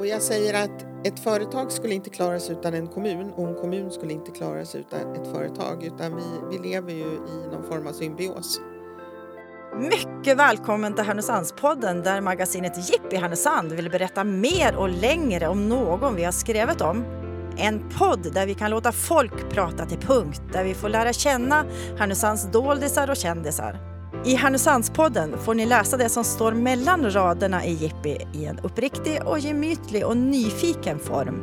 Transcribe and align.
Och 0.00 0.06
jag 0.06 0.22
säger 0.22 0.64
att 0.64 1.06
ett 1.06 1.20
företag 1.20 1.72
skulle 1.72 1.94
inte 1.94 2.10
klara 2.10 2.40
sig 2.40 2.56
utan 2.56 2.74
en 2.74 2.86
kommun 2.86 3.30
och 3.30 3.48
en 3.48 3.54
kommun 3.54 3.90
skulle 3.90 4.12
inte 4.12 4.30
klara 4.30 4.64
sig 4.64 4.80
utan 4.80 5.14
ett 5.14 5.32
företag 5.32 5.84
utan 5.84 6.16
vi, 6.16 6.22
vi 6.50 6.68
lever 6.68 6.92
ju 6.92 7.04
i 7.04 7.48
någon 7.52 7.68
form 7.68 7.86
av 7.86 7.92
symbios. 7.92 8.60
Mycket 9.76 10.38
välkommen 10.38 10.94
till 10.94 11.04
Härnösandspodden 11.04 12.02
där 12.02 12.20
magasinet 12.20 12.90
Jippi 12.90 13.16
Härnösand 13.16 13.72
vill 13.72 13.90
berätta 13.90 14.24
mer 14.24 14.76
och 14.76 14.88
längre 14.88 15.48
om 15.48 15.68
någon 15.68 16.14
vi 16.14 16.24
har 16.24 16.32
skrivit 16.32 16.80
om. 16.80 17.04
En 17.56 17.88
podd 17.98 18.32
där 18.34 18.46
vi 18.46 18.54
kan 18.54 18.70
låta 18.70 18.92
folk 18.92 19.50
prata 19.50 19.86
till 19.86 19.98
punkt, 19.98 20.42
där 20.52 20.64
vi 20.64 20.74
får 20.74 20.88
lära 20.88 21.12
känna 21.12 21.64
Härnösands 21.98 22.50
doldisar 22.52 23.10
och 23.10 23.16
kändisar. 23.16 23.99
I 24.24 24.34
Härnösandspodden 24.34 25.38
får 25.38 25.54
ni 25.54 25.66
läsa 25.66 25.96
det 25.96 26.08
som 26.08 26.24
står 26.24 26.52
mellan 26.52 27.10
raderna 27.10 27.64
i 27.64 27.72
Jippi 27.72 28.26
i 28.34 28.44
en 28.44 28.58
uppriktig 28.58 29.18
och 29.24 29.38
gemytlig 29.38 30.06
och 30.06 30.16
nyfiken 30.16 30.98
form. 30.98 31.42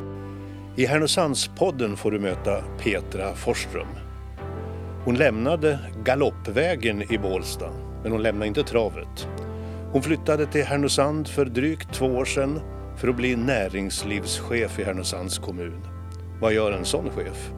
I 0.76 0.85
Härnösandspodden 0.85 1.98
får 1.98 2.12
du 2.12 2.20
möta 2.20 2.63
Petra 2.80 3.35
Forsström. 3.35 3.88
Hon 5.05 5.16
lämnade 5.16 5.80
galoppvägen 6.04 7.13
i 7.13 7.18
Bålsta, 7.18 7.70
men 8.04 8.12
hon 8.12 8.23
lämnade 8.23 8.48
inte 8.48 8.63
travet. 8.63 9.27
Hon 9.91 10.04
flyttade 10.04 10.46
till 10.46 10.63
Härnösand 10.63 11.27
för 11.27 11.46
drygt 11.46 11.94
två 11.94 12.05
år 12.05 12.26
sedan 12.26 12.59
för 12.98 13.07
att 13.07 13.16
bli 13.16 13.35
näringslivschef 13.35 14.80
i 14.80 14.84
Härnösands 14.84 15.38
kommun. 15.38 15.82
Vad 16.41 16.54
gör 16.54 16.71
en 16.71 16.85
sån 16.85 17.09
chef? 17.09 17.52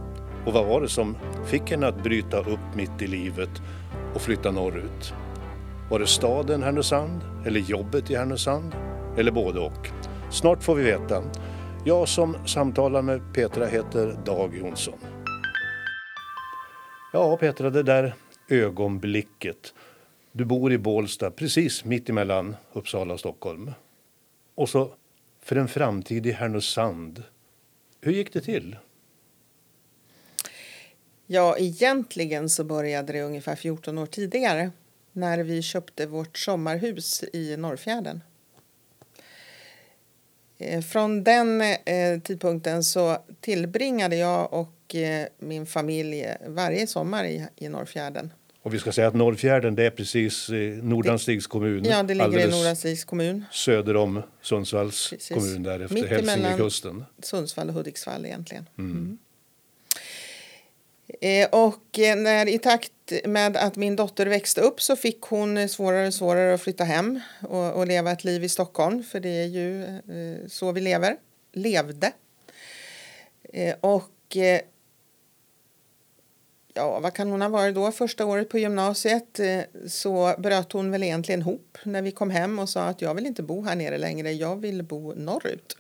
Och 0.46 0.54
vad 0.54 0.66
var 0.66 0.82
det 0.82 0.90
som 0.90 1.18
fick 1.46 1.72
henne 1.72 1.88
att 1.88 2.04
bryta 2.04 2.40
upp 2.40 2.76
mitt 2.76 3.02
i 3.02 3.08
livet 3.08 3.62
och 4.16 4.22
flytta 4.22 4.52
norrut? 4.52 5.14
Var 5.90 6.00
det 6.00 6.08
staden 6.08 6.64
Härnösand 6.64 7.22
eller 7.46 7.60
jobbet 7.60 8.12
i 8.12 8.16
Härnösand? 8.16 8.76
Eller 9.18 9.32
både 9.32 9.60
och? 9.60 9.90
Snart 10.32 10.64
får 10.64 10.76
vi 10.76 10.84
veta. 10.84 11.24
Jag 11.86 12.08
som 12.08 12.48
samtalar 12.48 13.02
med 13.02 13.34
Petra 13.34 13.66
heter 13.66 14.18
Dag 14.26 14.58
Jonsson. 14.58 15.00
Ja, 17.14 17.38
Petra, 17.38 17.70
det 17.70 17.84
där 17.84 18.14
ögonblicket. 18.50 19.74
Du 20.32 20.46
bor 20.46 20.72
i 20.72 20.78
Bålsta, 20.78 21.32
precis 21.32 21.86
mitt 21.86 22.10
emellan 22.10 22.56
Uppsala 22.74 23.14
och 23.14 23.20
Stockholm. 23.20 23.72
Och 24.56 24.70
så 24.70 24.94
för 25.44 25.56
en 25.56 25.68
framtid 25.68 26.26
i 26.26 26.32
Härnösand. 26.32 27.24
Hur 28.02 28.12
gick 28.12 28.34
det 28.34 28.42
till? 28.42 28.76
Ja, 31.32 31.58
egentligen 31.58 32.50
så 32.50 32.64
började 32.64 33.14
det 33.14 33.22
ungefär 33.22 33.56
14 33.56 33.98
år 33.98 34.06
tidigare 34.06 34.72
när 35.12 35.40
vi 35.40 35.62
köpte 35.62 36.06
vårt 36.06 36.38
sommarhus 36.38 37.24
i 37.34 37.58
Norrfjärden. 37.58 38.22
Eh, 40.58 40.82
från 40.82 41.24
den 41.24 41.62
eh, 41.62 42.20
tidpunkten 42.24 42.84
så 42.84 43.18
tillbringade 43.42 44.16
jag 44.16 44.54
och 44.54 44.96
eh, 44.96 45.28
min 45.40 45.66
familj 45.66 46.36
varje 46.48 46.88
sommar 46.88 47.26
i, 47.26 47.48
i 47.56 47.70
Norrfjärden. 47.70 48.34
Och 48.62 48.74
vi 48.74 48.80
ska 48.80 48.92
säga 48.92 49.08
att 49.08 49.16
Norrfjärden 49.16 49.76
det 49.76 49.86
är 49.86 49.92
precis 49.92 50.50
Nordanstigs 50.82 51.48
kommun. 51.48 51.86
Ja, 51.86 52.04
det 52.04 52.14
ligger 52.14 52.48
i 52.48 52.52
Nordanstigs 52.52 53.04
kommun. 53.04 53.46
Söder 53.52 53.96
om 53.96 54.22
Sundsvalls 54.42 55.10
precis. 55.10 55.38
kommun 55.38 55.64
där 55.64 55.80
efter 55.80 56.08
Hälsingekusten. 56.08 57.06
Sundsvall 57.22 57.70
och 57.70 57.74
Hudiksvall 57.74 58.26
egentligen. 58.26 58.70
Mm. 58.78 58.92
Mm. 58.92 59.18
Eh, 61.22 61.50
och 61.52 62.00
eh, 62.00 62.16
när, 62.16 62.50
i 62.50 62.60
takt 62.60 62.92
med 63.26 63.58
att 63.58 63.76
min 63.76 63.96
dotter 63.96 64.26
växte 64.26 64.62
upp 64.62 64.82
så 64.82 64.96
fick 64.96 65.22
hon 65.22 65.70
svårare 65.70 66.08
och 66.08 66.14
svårare 66.14 66.54
att 66.54 66.62
flytta 66.62 66.84
hem 66.84 67.20
och, 67.42 67.74
och 67.74 67.88
leva 67.88 68.12
ett 68.12 68.24
liv 68.24 68.44
i 68.44 68.50
Stockholm, 68.50 69.04
för 69.04 69.20
det 69.20 69.30
är 69.30 69.46
ju 69.46 69.84
eh, 69.84 70.48
så 70.48 70.72
vi 70.72 70.82
lever, 70.82 71.18
levde. 71.54 72.12
Eh, 73.54 73.76
och 73.82 74.38
ja, 76.74 77.00
vad 77.00 77.14
kan 77.14 77.32
hon 77.32 77.42
ha 77.42 77.50
varit 77.50 77.76
då? 77.76 77.92
Första 77.92 78.26
året 78.26 78.50
på 78.50 78.60
gymnasiet 78.60 79.40
så 79.88 80.36
bröt 80.38 80.72
hon 80.72 80.92
väl 80.92 81.04
egentligen 81.04 81.42
ihop 81.42 81.78
när 81.84 82.02
vi 82.02 82.12
kom 82.12 82.30
hem 82.30 82.60
och 82.60 82.70
sa 82.70 82.84
att 82.84 83.02
jag 83.02 83.16
vill 83.16 83.26
inte 83.26 83.44
bo 83.44 83.64
här 83.64 83.76
nere 83.76 83.98
längre, 83.98 84.32
jag 84.32 84.56
vill 84.56 84.84
bo 84.84 85.14
norrut. 85.14 85.78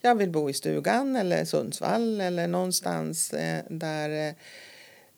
Jag 0.00 0.14
vill 0.14 0.30
bo 0.30 0.50
i 0.50 0.52
stugan 0.52 1.16
eller 1.16 1.44
Sundsvall 1.44 2.20
eller 2.20 2.48
någonstans 2.48 3.34
där 3.68 4.34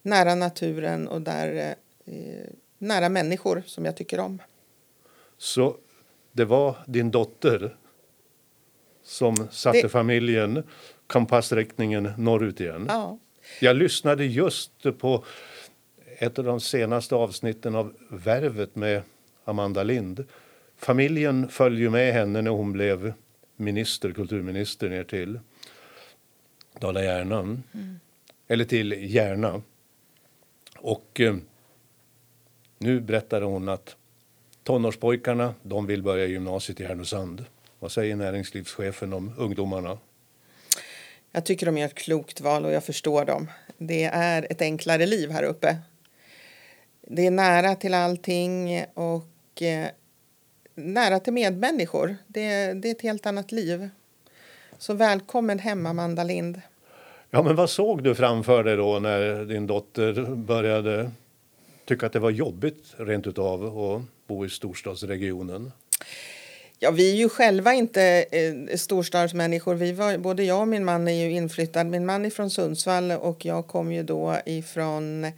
nära 0.03 0.35
naturen 0.35 1.09
och 1.09 1.21
där, 1.21 1.75
eh, 2.05 2.15
nära 2.79 3.09
människor 3.09 3.63
som 3.67 3.85
jag 3.85 3.97
tycker 3.97 4.21
om. 4.21 4.43
Så 5.39 5.77
det 6.33 6.45
var 6.45 6.77
din 6.87 7.11
dotter 7.11 7.77
som 9.03 9.49
satte 9.51 9.83
det... 9.83 9.89
familjen 9.89 10.63
kompassriktningen 11.07 12.13
norrut 12.17 12.61
igen? 12.61 12.87
Ja. 12.89 13.19
Jag 13.61 13.77
lyssnade 13.77 14.25
just 14.25 14.99
på 14.99 15.25
ett 16.19 16.39
av 16.39 16.45
de 16.45 16.61
senaste 16.61 17.15
avsnitten 17.15 17.75
av 17.75 17.95
Värvet 18.09 18.77
med 18.77 19.03
Amanda 19.45 19.83
Lind. 19.83 20.25
Familjen 20.77 21.49
följde 21.49 21.91
med 21.91 22.13
henne 22.13 22.43
när 22.43 22.51
hon 22.51 22.73
blev 22.73 23.13
minister, 23.57 24.13
kulturminister 24.13 24.89
ner 24.89 25.05
till 25.05 25.41
Dala-Järna. 26.79 27.39
Mm. 27.39 28.01
Eller 28.49 28.65
till 28.65 29.15
Järna. 29.15 29.63
Och 30.83 31.21
eh, 31.21 31.37
nu 32.79 33.01
berättade 33.01 33.47
hon 33.47 33.69
att 33.69 33.97
tonårspojkarna 34.63 35.55
de 35.63 35.87
vill 35.87 36.03
börja 36.03 36.27
gymnasiet 36.27 36.81
i 36.81 36.85
Härnösand. 36.85 37.45
Vad 37.79 37.93
säger 37.93 38.17
näringslivschefen 38.17 39.13
om 39.13 39.33
ungdomarna? 39.39 39.99
Jag 41.33 41.45
tycker 41.45 41.67
de 41.67 41.79
gör 41.79 41.87
ett 41.87 41.95
klokt 41.95 42.41
val 42.41 42.65
och 42.65 42.73
jag 42.73 42.85
förstår 42.85 43.25
dem. 43.25 43.51
Det 43.79 44.05
är 44.05 44.47
ett 44.51 44.63
enklare 44.63 45.07
liv 45.07 45.31
här 45.31 45.43
uppe. 45.43 45.77
Det 47.01 47.27
är 47.27 47.31
nära 47.31 47.75
till 47.75 47.95
allting 47.95 48.85
och 48.95 49.63
eh, 49.63 49.89
nära 50.75 51.21
till 51.21 51.33
medmänniskor. 51.33 52.17
Det, 52.27 52.73
det 52.73 52.89
är 52.89 52.93
ett 52.93 53.03
helt 53.03 53.27
annat 53.27 53.53
liv. 53.53 53.89
Så 54.79 54.95
välkommen 54.95 55.59
hem, 55.59 55.87
Amanda 55.87 56.25
Lind. 56.25 56.61
Ja, 57.33 57.43
men 57.43 57.57
vad 57.57 57.71
såg 57.71 58.03
du 58.03 58.15
framför 58.15 58.65
dig 58.65 58.77
då 58.77 58.99
när 58.99 59.45
din 59.45 59.67
dotter 59.67 60.35
började 60.35 61.11
tycka 61.85 62.07
att 62.07 62.13
det 62.13 62.19
var 62.19 62.31
jobbigt 62.31 62.95
rent 62.97 63.27
utav 63.27 63.65
att 63.65 64.03
bo 64.27 64.45
i 64.45 64.49
storstadsregionen? 64.49 65.73
Ja, 66.79 66.91
vi 66.91 67.13
är 67.13 67.17
ju 67.17 67.29
själva 67.29 67.75
inte 67.75 68.25
eh, 68.31 68.77
storstadsmänniskor. 68.77 69.75
Vi 69.75 69.93
var, 69.93 70.19
både 70.19 70.45
jag 70.45 70.61
och 70.61 70.69
min 70.69 70.85
man 70.85 71.09
är 71.09 71.13
ju 71.13 71.31
inflyttad. 71.31 71.87
Min 71.87 72.07
man 72.07 72.25
är 72.25 72.31
från 72.31 72.51
Sundsvall 72.51 73.11
och 73.11 73.45
jag 73.45 73.67
kom 73.67 73.93
ju 73.93 74.03
då 74.03 74.37
ifrån 74.47 75.33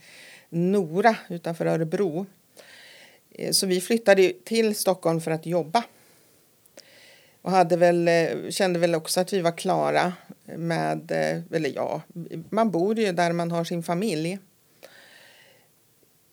Nora 0.48 1.16
utanför 1.28 1.66
Örebro. 1.66 2.26
Eh, 3.30 3.50
så 3.50 3.66
vi 3.66 3.80
flyttade 3.80 4.32
till 4.44 4.74
Stockholm 4.74 5.20
för 5.20 5.30
att 5.30 5.46
jobba. 5.46 5.84
Och 7.42 7.50
hade 7.50 7.76
väl, 7.76 8.08
eh, 8.08 8.50
kände 8.50 8.78
väl 8.78 8.94
också 8.94 9.20
att 9.20 9.32
vi 9.32 9.40
var 9.40 9.58
klara 9.58 10.12
med, 10.56 11.10
eh, 11.10 11.56
eller 11.56 11.72
ja, 11.74 12.02
man 12.50 12.70
bor 12.70 12.98
ju 12.98 13.12
där 13.12 13.32
man 13.32 13.50
har 13.50 13.64
sin 13.64 13.82
familj. 13.82 14.38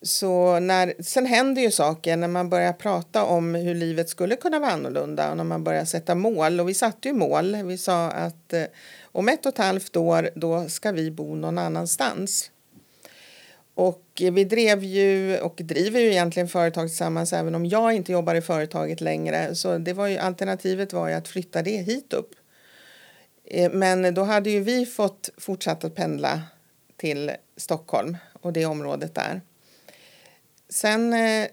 Så 0.02 0.60
när, 0.60 0.94
sen 1.00 1.26
händer 1.26 1.62
ju 1.62 1.72
saker 1.72 2.18
när 2.18 2.28
man 2.28 2.50
börjar 2.50 2.74
prata 2.74 3.24
om 3.24 3.56
hur 3.56 3.76
livet 3.76 4.10
skulle 4.10 4.36
kunna 4.36 4.60
vara 4.60 4.72
annorlunda 4.72 5.32
och 5.32 5.38
när 5.38 5.44
man 5.44 5.64
börjar 5.64 5.86
sätta 5.86 6.16
mål. 6.16 6.60
Och 6.60 6.70
vi 6.70 6.74
satte 6.74 7.08
ju 7.08 7.14
mål. 7.14 7.56
Vi 7.64 7.78
sa 7.78 8.08
att 8.08 8.54
eh, 8.54 8.64
om 9.02 9.30
ett 9.30 9.46
och 9.46 9.52
ett 9.52 9.58
halvt 9.58 9.96
år 9.96 10.30
då 10.36 10.70
ska 10.70 10.92
vi 10.92 11.12
bo 11.12 11.36
någon 11.36 11.58
annanstans. 11.58 12.52
Och 13.74 14.06
vi 14.16 14.44
drev 14.44 14.84
ju 14.84 15.40
och 15.40 15.62
driver 15.64 16.00
ju 16.00 16.12
egentligen 16.12 16.48
företag 16.48 16.88
tillsammans 16.88 17.34
även 17.34 17.56
om 17.56 17.66
jag 17.66 17.94
inte 17.94 18.12
jobbar 18.12 18.36
i 18.36 18.42
företaget 18.42 19.02
längre. 19.02 19.56
Så 19.56 19.78
det 19.78 19.94
var 19.94 20.08
ju, 20.08 20.18
alternativet 20.18 20.94
var 20.94 21.08
ju 21.08 21.14
att 21.14 21.28
flytta 21.28 21.62
det 21.62 21.78
hit 21.78 22.14
upp. 22.14 22.36
Eh, 23.50 23.72
men 23.72 24.14
då 24.14 24.24
hade 24.24 24.50
ju 24.50 24.60
vi 24.60 24.86
fått 24.86 25.30
fortsätta 25.38 25.88
att 25.88 25.96
pendla 25.96 26.42
till 26.98 27.32
Stockholm 27.58 28.18
och 28.42 28.54
det 28.54 28.66
området 28.66 29.16
där. 29.16 29.42
Sen 30.70 31.14
eh, 31.14 31.48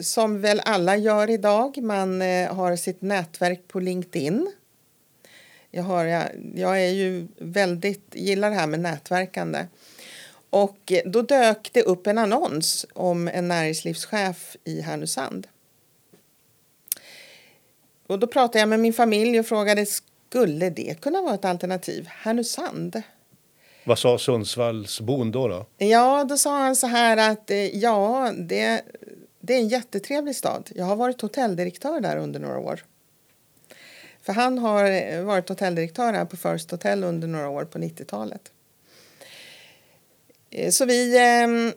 som 0.00 0.40
väl 0.40 0.60
alla 0.64 0.96
gör 0.96 1.30
idag, 1.30 1.82
man 1.82 2.22
eh, 2.22 2.54
har 2.54 2.76
sitt 2.76 3.02
nätverk 3.02 3.68
på 3.68 3.80
LinkedIn. 3.80 4.52
Jag, 5.70 5.82
har, 5.82 6.04
jag, 6.04 6.24
jag 6.54 6.82
är 6.82 6.90
ju 6.90 7.28
väldigt, 7.38 8.14
gillar 8.14 8.50
det 8.50 8.56
här 8.56 8.66
med 8.66 8.80
nätverkande. 8.80 9.66
Och 10.50 10.92
då 11.04 11.22
dök 11.22 11.70
det 11.72 11.82
upp 11.82 12.06
en 12.06 12.18
annons 12.18 12.86
om 12.92 13.28
en 13.28 13.48
näringslivschef 13.48 14.56
i 14.64 14.80
Härnösand. 14.80 15.46
Och 18.06 18.18
då 18.18 18.26
pratade 18.26 18.58
jag 18.58 18.68
med 18.68 18.80
min 18.80 18.92
familj 18.92 19.40
och 19.40 19.46
frågade 19.46 19.86
skulle 20.30 20.70
det 20.70 21.00
kunna 21.00 21.22
vara 21.22 21.34
ett 21.34 21.44
alternativ? 21.44 22.06
Härnösand? 22.08 23.02
Vad 23.84 23.98
sa 23.98 24.18
Sundsvallsbon 24.18 25.30
då, 25.30 25.48
då? 25.48 25.66
Ja, 25.78 26.24
då 26.24 26.36
sa 26.36 26.58
han 26.58 26.76
så 26.76 26.86
här 26.86 27.32
att 27.32 27.50
eh, 27.50 27.76
ja, 27.76 28.32
det, 28.38 28.82
det 29.40 29.54
är 29.54 29.58
en 29.58 29.68
jättetrevlig 29.68 30.36
stad. 30.36 30.70
Jag 30.74 30.84
har 30.84 30.96
varit 30.96 31.20
hotelldirektör 31.20 32.00
där 32.00 32.16
under 32.16 32.40
några 32.40 32.58
år. 32.58 32.84
För 34.22 34.32
han 34.32 34.58
har 34.58 35.22
varit 35.22 35.48
hotelldirektör 35.48 36.12
här 36.12 36.24
på 36.24 36.36
First 36.36 36.70
Hotel 36.70 37.04
under 37.04 37.28
några 37.28 37.48
år 37.48 37.64
på 37.64 37.78
90-talet. 37.78 38.52
Eh, 40.50 40.70
så 40.70 40.84
vi, 40.84 41.18
ehm, 41.18 41.72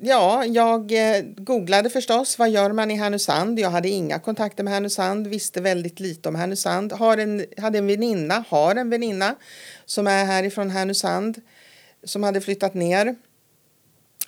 ja, 0.00 0.44
jag 0.44 0.92
eh, 0.92 1.24
googlade 1.36 1.90
förstås, 1.90 2.38
vad 2.38 2.50
gör 2.50 2.72
man 2.72 2.90
i 2.90 2.94
Härnösand? 2.94 3.58
Jag 3.58 3.70
hade 3.70 3.88
inga 3.88 4.18
kontakter 4.18 4.64
med 4.64 4.72
Härnösand, 4.72 5.26
visste 5.26 5.60
väldigt 5.60 6.00
lite 6.00 6.28
om 6.28 6.34
Härnösand. 6.34 6.92
Har 6.92 7.18
en, 7.18 7.46
hade 7.56 7.78
en 7.78 7.86
väninna, 7.86 8.44
har 8.48 8.74
en 8.74 8.90
väninna 8.90 9.34
som 9.84 10.06
är 10.06 10.24
härifrån 10.24 10.70
Härnösand, 10.70 11.40
som 12.04 12.22
hade 12.22 12.40
flyttat 12.40 12.74
ner. 12.74 13.16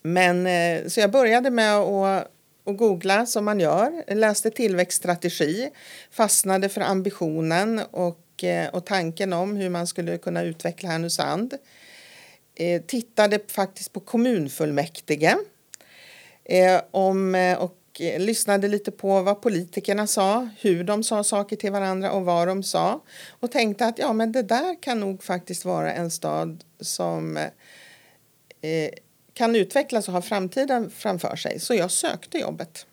Men, 0.03 0.47
eh, 0.47 0.88
så 0.88 1.00
jag 1.00 1.11
började 1.11 1.50
med 1.50 1.76
att 1.76 2.31
och 2.65 2.76
googla 2.76 3.26
som 3.26 3.44
man 3.44 3.61
gör. 3.61 4.15
läste 4.15 4.50
tillväxtstrategi, 4.50 5.71
fastnade 6.11 6.69
för 6.69 6.81
ambitionen 6.81 7.81
och, 7.91 8.44
och 8.73 8.87
tanken 8.87 9.33
om 9.33 9.56
hur 9.56 9.69
man 9.69 9.87
skulle 9.87 10.19
kunna 10.19 10.43
utveckla 10.43 10.88
Härnösand. 10.88 11.53
Eh, 11.53 11.59
tittade 12.87 13.39
faktiskt 13.49 13.93
på 13.93 14.01
kommunfullmäktige 14.01 15.37
eh, 16.51 16.81
om, 16.91 17.35
eh, 17.35 17.59
och 17.59 17.77
eh, 18.01 18.21
lyssnade 18.21 18.69
lite 18.69 18.91
på 18.91 19.23
vad 19.23 19.43
politikerna 19.43 20.07
sa, 20.07 20.49
hur 20.61 20.85
de 20.85 21.03
sa 21.03 21.25
saker 21.25 21.57
till 21.57 21.73
varandra 21.73 22.12
och 22.12 22.25
vad 22.25 22.49
de 22.49 22.62
sa. 22.62 23.03
Och 23.31 23.51
tänkte 23.51 23.87
att 23.87 23.99
ja, 23.99 24.12
men 24.12 24.33
det 24.33 24.43
där 24.43 24.83
kan 24.83 25.01
nog 25.01 25.23
faktiskt 25.23 25.65
vara 25.65 25.93
en 25.93 26.11
stad 26.11 26.65
som 26.81 27.37
eh, 27.37 28.91
kan 29.35 29.57
utvecklas 29.57 30.09
och 30.09 30.15
ha 30.15 30.23
framtiden 30.23 30.91
framför 30.91 31.37
sig. 31.37 31.61
Så 31.61 31.75
jag 31.75 31.91
sökte 31.91 32.39
jobbet. 32.39 32.87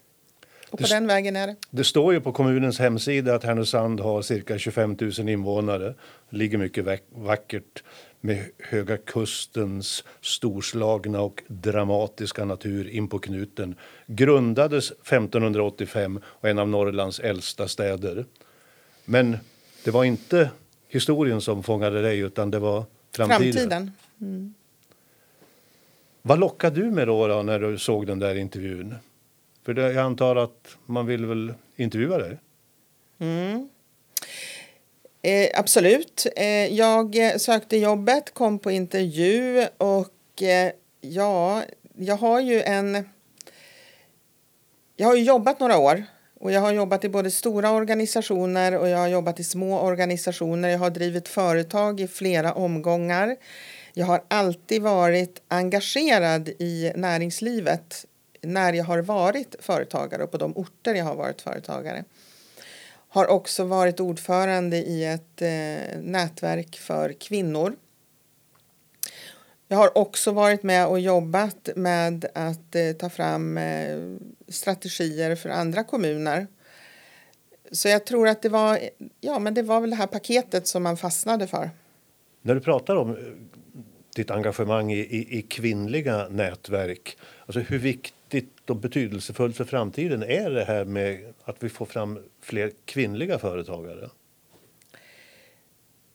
Och 0.70 0.80
på 0.80 0.84
det, 0.84 0.94
den 0.94 1.08
vägen 1.08 1.36
är 1.36 1.48
det. 1.48 1.56
Det 1.70 1.84
står 1.84 2.14
ju 2.14 2.22
på 2.22 2.32
kommunens 2.32 2.80
hemsida 2.80 3.36
att 3.36 3.44
Härnösand 3.44 4.00
har 4.00 4.22
cirka 4.22 4.58
25 4.58 4.98
000 5.00 5.30
invånare. 5.30 5.94
Det 6.30 6.38
ligger 6.38 6.58
mycket 6.58 6.86
vackert 7.10 7.84
med 8.22 8.46
Höga 8.60 8.98
kustens 8.98 10.04
storslagna 10.22 11.22
och 11.22 11.44
dramatiska 11.48 12.46
natur 12.46 12.90
in 12.90 13.08
på 13.08 13.20
knuten 13.20 13.76
grundades 14.08 14.92
1585 14.92 16.22
och 16.26 16.50
en 16.50 16.60
av 16.60 16.70
Norrlands 16.70 17.20
äldsta 17.20 17.68
städer. 17.68 18.26
Men 19.06 19.38
det 19.84 19.92
var 19.92 20.04
inte 20.04 20.50
historien 20.88 21.42
som 21.42 21.64
fångade 21.64 22.02
dig 22.02 22.20
utan 22.20 22.52
det 22.52 22.60
var 22.60 22.86
framtiden. 23.12 23.54
framtiden. 23.54 23.92
Mm. 24.22 24.54
Vad 26.22 26.40
lockade 26.40 26.82
du 26.82 26.92
med 26.92 27.08
då, 27.08 27.28
då, 27.28 27.42
när 27.42 27.60
du 27.60 27.78
såg 27.78 28.08
den 28.08 28.20
där 28.20 28.36
intervjun? 28.36 28.96
För 29.66 29.74
det, 29.74 29.82
jag 29.82 30.06
antar 30.06 30.36
att 30.36 30.78
man 30.86 31.06
vill 31.06 31.26
väl 31.26 31.54
intervjua 31.76 32.18
dig? 32.18 32.38
Mm. 33.20 33.70
Eh, 35.22 35.50
absolut. 35.54 36.28
Eh, 36.36 36.46
jag 36.74 37.16
eh, 37.16 37.38
sökte 37.38 37.78
jobbet, 37.78 38.34
kom 38.34 38.60
på 38.60 38.72
intervju 38.72 39.68
och 39.78 40.42
eh, 40.42 40.72
ja, 41.02 41.64
jag 41.96 42.18
har 42.18 42.40
ju 42.40 42.62
en... 42.62 43.10
Jag 44.96 45.08
har 45.08 45.16
jobbat 45.16 45.60
några 45.60 45.78
år 45.78 46.04
och 46.40 46.52
jag 46.52 46.62
har 46.62 46.72
jobbat 46.72 47.04
i 47.04 47.10
både 47.10 47.32
stora 47.32 47.72
organisationer 47.72 48.78
och 48.78 48.90
jag 48.90 48.98
har 48.98 49.08
jobbat 49.08 49.40
i 49.40 49.44
små 49.44 49.80
organisationer. 49.80 50.70
Jag 50.70 50.80
har 50.80 50.90
drivit 50.90 51.28
företag 51.28 52.00
i 52.00 52.08
flera 52.08 52.54
omgångar. 52.54 53.36
Jag 53.94 54.06
har 54.06 54.24
alltid 54.28 54.82
varit 54.82 55.42
engagerad 55.48 56.50
i 56.50 56.92
näringslivet 56.96 58.06
när 58.42 58.74
jag 58.74 58.86
har 58.86 59.00
varit 59.00 59.56
företagare 59.60 60.24
och 60.24 60.32
på 60.32 60.38
de 60.38 60.58
orter 60.58 60.96
jag 60.96 61.06
har 61.06 61.16
varit 61.16 61.42
företagare 61.42 62.04
har 63.10 63.28
också 63.28 63.64
varit 63.64 64.00
ordförande 64.00 64.78
i 64.78 65.06
ett 65.06 65.42
eh, 65.42 66.00
nätverk 66.02 66.78
för 66.78 67.14
kvinnor. 67.14 67.76
Jag 69.68 69.78
har 69.78 69.98
också 69.98 70.32
varit 70.32 70.64
med 70.64 70.88
och 70.88 71.00
jobbat 71.00 71.70
med 71.76 72.26
att 72.34 72.76
eh, 72.76 72.92
ta 73.00 73.10
fram 73.10 73.58
eh, 73.58 73.98
strategier 74.48 75.36
för 75.36 75.50
andra 75.50 75.84
kommuner. 75.84 76.48
Så 77.72 77.88
jag 77.88 78.06
tror 78.06 78.28
att 78.28 78.42
det 78.42 78.50
var, 78.50 78.80
ja, 79.22 79.40
men 79.40 79.54
det 79.54 79.62
var 79.62 79.82
väl 79.82 79.90
det 79.90 79.96
här 79.96 80.08
paketet 80.08 80.68
som 80.68 80.84
man 80.84 80.98
fastnade 80.98 81.48
för. 81.48 81.70
När 82.42 82.56
du 82.56 82.62
pratar 82.62 82.96
om 82.96 83.10
eh, 83.10 83.16
ditt 84.16 84.32
engagemang 84.32 84.92
i, 84.92 85.00
i, 85.00 85.40
i 85.40 85.42
kvinnliga 85.42 86.28
nätverk, 86.30 87.18
alltså 87.46 87.60
hur 87.60 87.80
viktigt 87.80 88.17
viktigt 88.30 88.70
och 88.70 88.76
betydelsefullt 88.76 89.58
för 89.58 89.66
framtiden 89.66 90.24
är 90.24 90.50
det 90.50 90.64
här 90.64 90.86
med 90.86 91.34
att 91.44 91.64
vi 91.64 91.70
får 91.70 91.86
fram 91.86 92.20
fler 92.42 92.72
kvinnliga 92.86 93.40
företagare? 93.40 94.10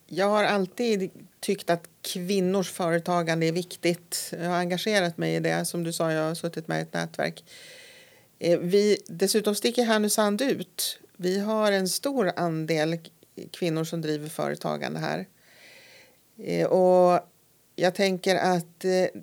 Jag 0.06 0.28
har 0.28 0.44
alltid 0.44 1.10
tyckt 1.40 1.70
att 1.70 1.88
kvinnors 2.02 2.70
företagande 2.70 3.46
är 3.46 3.52
viktigt. 3.52 4.32
Jag 4.32 4.48
har 4.48 4.56
engagerat 4.56 5.18
mig 5.18 5.34
i 5.34 5.40
det. 5.40 5.64
Som 5.64 5.84
du 5.84 5.92
sa, 5.92 6.12
jag 6.12 6.28
har 6.28 6.34
suttit 6.34 6.68
med 6.68 6.78
i 6.78 6.82
ett 6.82 6.94
nätverk. 6.94 7.44
Eh, 8.38 8.58
vi, 8.58 8.98
dessutom 9.06 9.54
sticker 9.54 9.84
Härnösand 9.84 10.42
ut. 10.42 10.98
Vi 11.16 11.40
har 11.40 11.72
en 11.72 11.88
stor 11.88 12.32
andel 12.36 12.98
kvinnor 13.50 13.84
som 13.84 14.00
driver 14.00 14.28
företagande 14.28 15.00
här. 15.00 15.26
Eh, 16.38 16.66
och 16.66 17.20
jag 17.76 17.94
tänker 17.94 18.36
att 18.36 18.84
eh, 18.84 19.20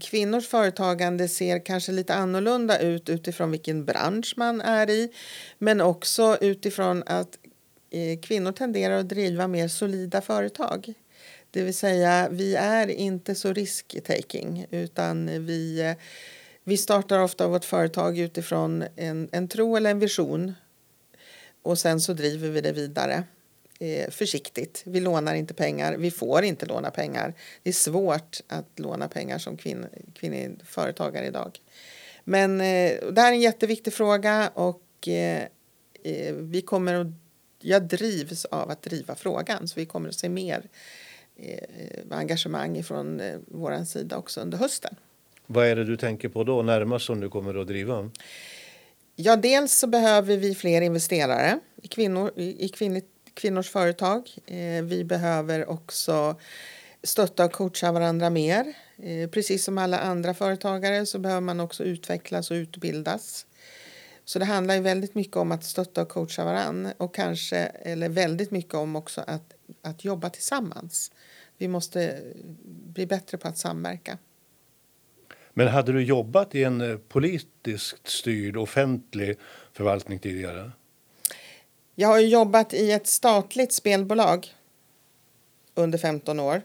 kvinnors 0.00 0.48
företagande 0.48 1.28
ser 1.28 1.64
kanske 1.64 1.92
lite 1.92 2.14
annorlunda 2.14 2.78
ut 2.78 3.08
utifrån 3.08 3.50
vilken 3.50 3.84
bransch 3.84 4.34
man 4.36 4.60
är 4.60 4.90
i 4.90 5.12
men 5.58 5.80
också 5.80 6.38
utifrån 6.40 7.02
att 7.06 7.38
eh, 7.90 8.20
kvinnor 8.20 8.52
tenderar 8.52 8.98
att 8.98 9.08
driva 9.08 9.48
mer 9.48 9.68
solida 9.68 10.20
företag. 10.20 10.94
Det 11.50 11.62
vill 11.62 11.74
säga, 11.74 12.28
vi 12.30 12.54
är 12.54 12.88
inte 12.88 13.34
så 13.34 13.52
risk-taking 13.52 14.66
utan 14.70 15.46
vi, 15.46 15.94
vi 16.64 16.76
startar 16.76 17.18
ofta 17.18 17.48
vårt 17.48 17.64
företag 17.64 18.18
utifrån 18.18 18.84
en, 18.96 19.28
en 19.32 19.48
tro 19.48 19.76
eller 19.76 19.90
en 19.90 19.98
vision 19.98 20.54
och 21.62 21.78
sen 21.78 22.00
så 22.00 22.12
driver 22.12 22.48
vi 22.48 22.60
det 22.60 22.72
vidare 22.72 23.24
eh, 23.80 24.10
försiktigt. 24.10 24.82
Vi 24.86 25.00
lånar 25.00 25.34
inte 25.34 25.54
pengar. 25.54 25.96
Vi 25.96 26.10
får 26.10 26.44
inte 26.44 26.66
låna 26.66 26.90
pengar. 26.90 27.34
Det 27.62 27.70
är 27.70 27.74
svårt 27.74 28.40
att 28.48 28.78
låna 28.78 29.08
pengar 29.08 29.38
som 29.38 29.56
kvinn, 29.56 29.86
kvinnlig 30.14 30.50
företagare 30.64 31.26
idag. 31.26 31.58
Men 32.24 32.60
eh, 32.60 32.92
det 33.12 33.20
här 33.20 33.28
är 33.28 33.32
en 33.32 33.40
jätteviktig 33.40 33.92
fråga 33.92 34.50
och 34.54 35.08
eh, 35.08 35.42
eh, 36.02 36.34
vi 36.34 36.62
kommer 36.62 36.94
att, 36.94 37.06
jag 37.60 37.82
drivs 37.82 38.44
av 38.44 38.70
att 38.70 38.82
driva 38.82 39.14
frågan 39.14 39.68
så 39.68 39.80
vi 39.80 39.86
kommer 39.86 40.08
att 40.08 40.14
se 40.14 40.28
mer 40.28 40.68
eh, 41.36 41.64
engagemang 42.10 42.82
från 42.82 43.20
eh, 43.20 43.38
vår 43.46 43.84
sida 43.84 44.16
också 44.16 44.40
under 44.40 44.58
hösten. 44.58 44.94
Vad 45.46 45.66
är 45.66 45.76
det 45.76 45.84
du 45.84 45.96
tänker 45.96 46.28
på 46.28 46.44
då 46.44 46.62
närmast 46.62 47.04
som 47.06 47.20
du 47.20 47.28
kommer 47.28 47.60
att 47.60 47.66
driva? 47.66 48.10
Ja, 49.16 49.36
dels 49.36 49.78
så 49.78 49.86
behöver 49.86 50.36
vi 50.36 50.54
fler 50.54 50.80
investerare 50.82 51.60
i, 51.82 51.88
kvinnor, 51.88 52.32
i 52.36 52.68
kvinnligt 52.68 53.06
kvinnors 53.40 53.70
företag. 53.70 54.30
Eh, 54.46 54.84
vi 54.84 55.04
behöver 55.04 55.70
också 55.70 56.36
stötta 57.02 57.44
och 57.44 57.52
coacha 57.52 57.92
varandra 57.92 58.30
mer. 58.30 58.74
Eh, 59.02 59.30
precis 59.30 59.64
som 59.64 59.78
alla 59.78 59.98
andra 59.98 60.34
företagare 60.34 61.06
så 61.06 61.18
behöver 61.18 61.40
man 61.40 61.60
också 61.60 61.84
utvecklas 61.84 62.50
och 62.50 62.54
utbildas. 62.54 63.46
Så 64.24 64.38
det 64.38 64.44
handlar 64.44 64.74
ju 64.74 64.80
väldigt 64.80 65.14
mycket 65.14 65.36
om 65.36 65.52
att 65.52 65.64
stötta 65.64 66.02
och 66.02 66.08
coacha 66.08 66.44
varandra 66.44 66.92
och 66.96 67.14
kanske, 67.14 67.56
eller 67.58 68.08
väldigt 68.08 68.50
mycket 68.50 68.74
om 68.74 68.96
också 68.96 69.24
att, 69.26 69.54
att 69.82 70.04
jobba 70.04 70.30
tillsammans. 70.30 71.12
Vi 71.58 71.68
måste 71.68 72.20
bli 72.64 73.06
bättre 73.06 73.38
på 73.38 73.48
att 73.48 73.58
samverka. 73.58 74.18
Men 75.54 75.68
hade 75.68 75.92
du 75.92 76.02
jobbat 76.02 76.54
i 76.54 76.64
en 76.64 76.80
eh, 76.80 76.96
politiskt 76.96 78.08
styrd 78.08 78.56
offentlig 78.56 79.36
förvaltning 79.72 80.18
tidigare? 80.18 80.72
Jag 82.00 82.08
har 82.08 82.18
jobbat 82.18 82.74
i 82.74 82.92
ett 82.92 83.06
statligt 83.06 83.72
spelbolag 83.72 84.54
under 85.74 85.98
15 85.98 86.40
år. 86.40 86.62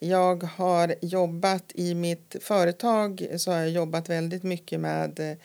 Jag 0.00 0.42
har 0.42 0.94
jobbat 1.00 1.72
i 1.74 1.94
mitt 1.94 2.36
företag 2.40 3.26
så 3.36 3.50
har 3.50 3.58
jag 3.58 3.70
jobbat 3.70 4.08
väldigt 4.08 4.42
mycket 4.42 4.80
med 4.80 5.36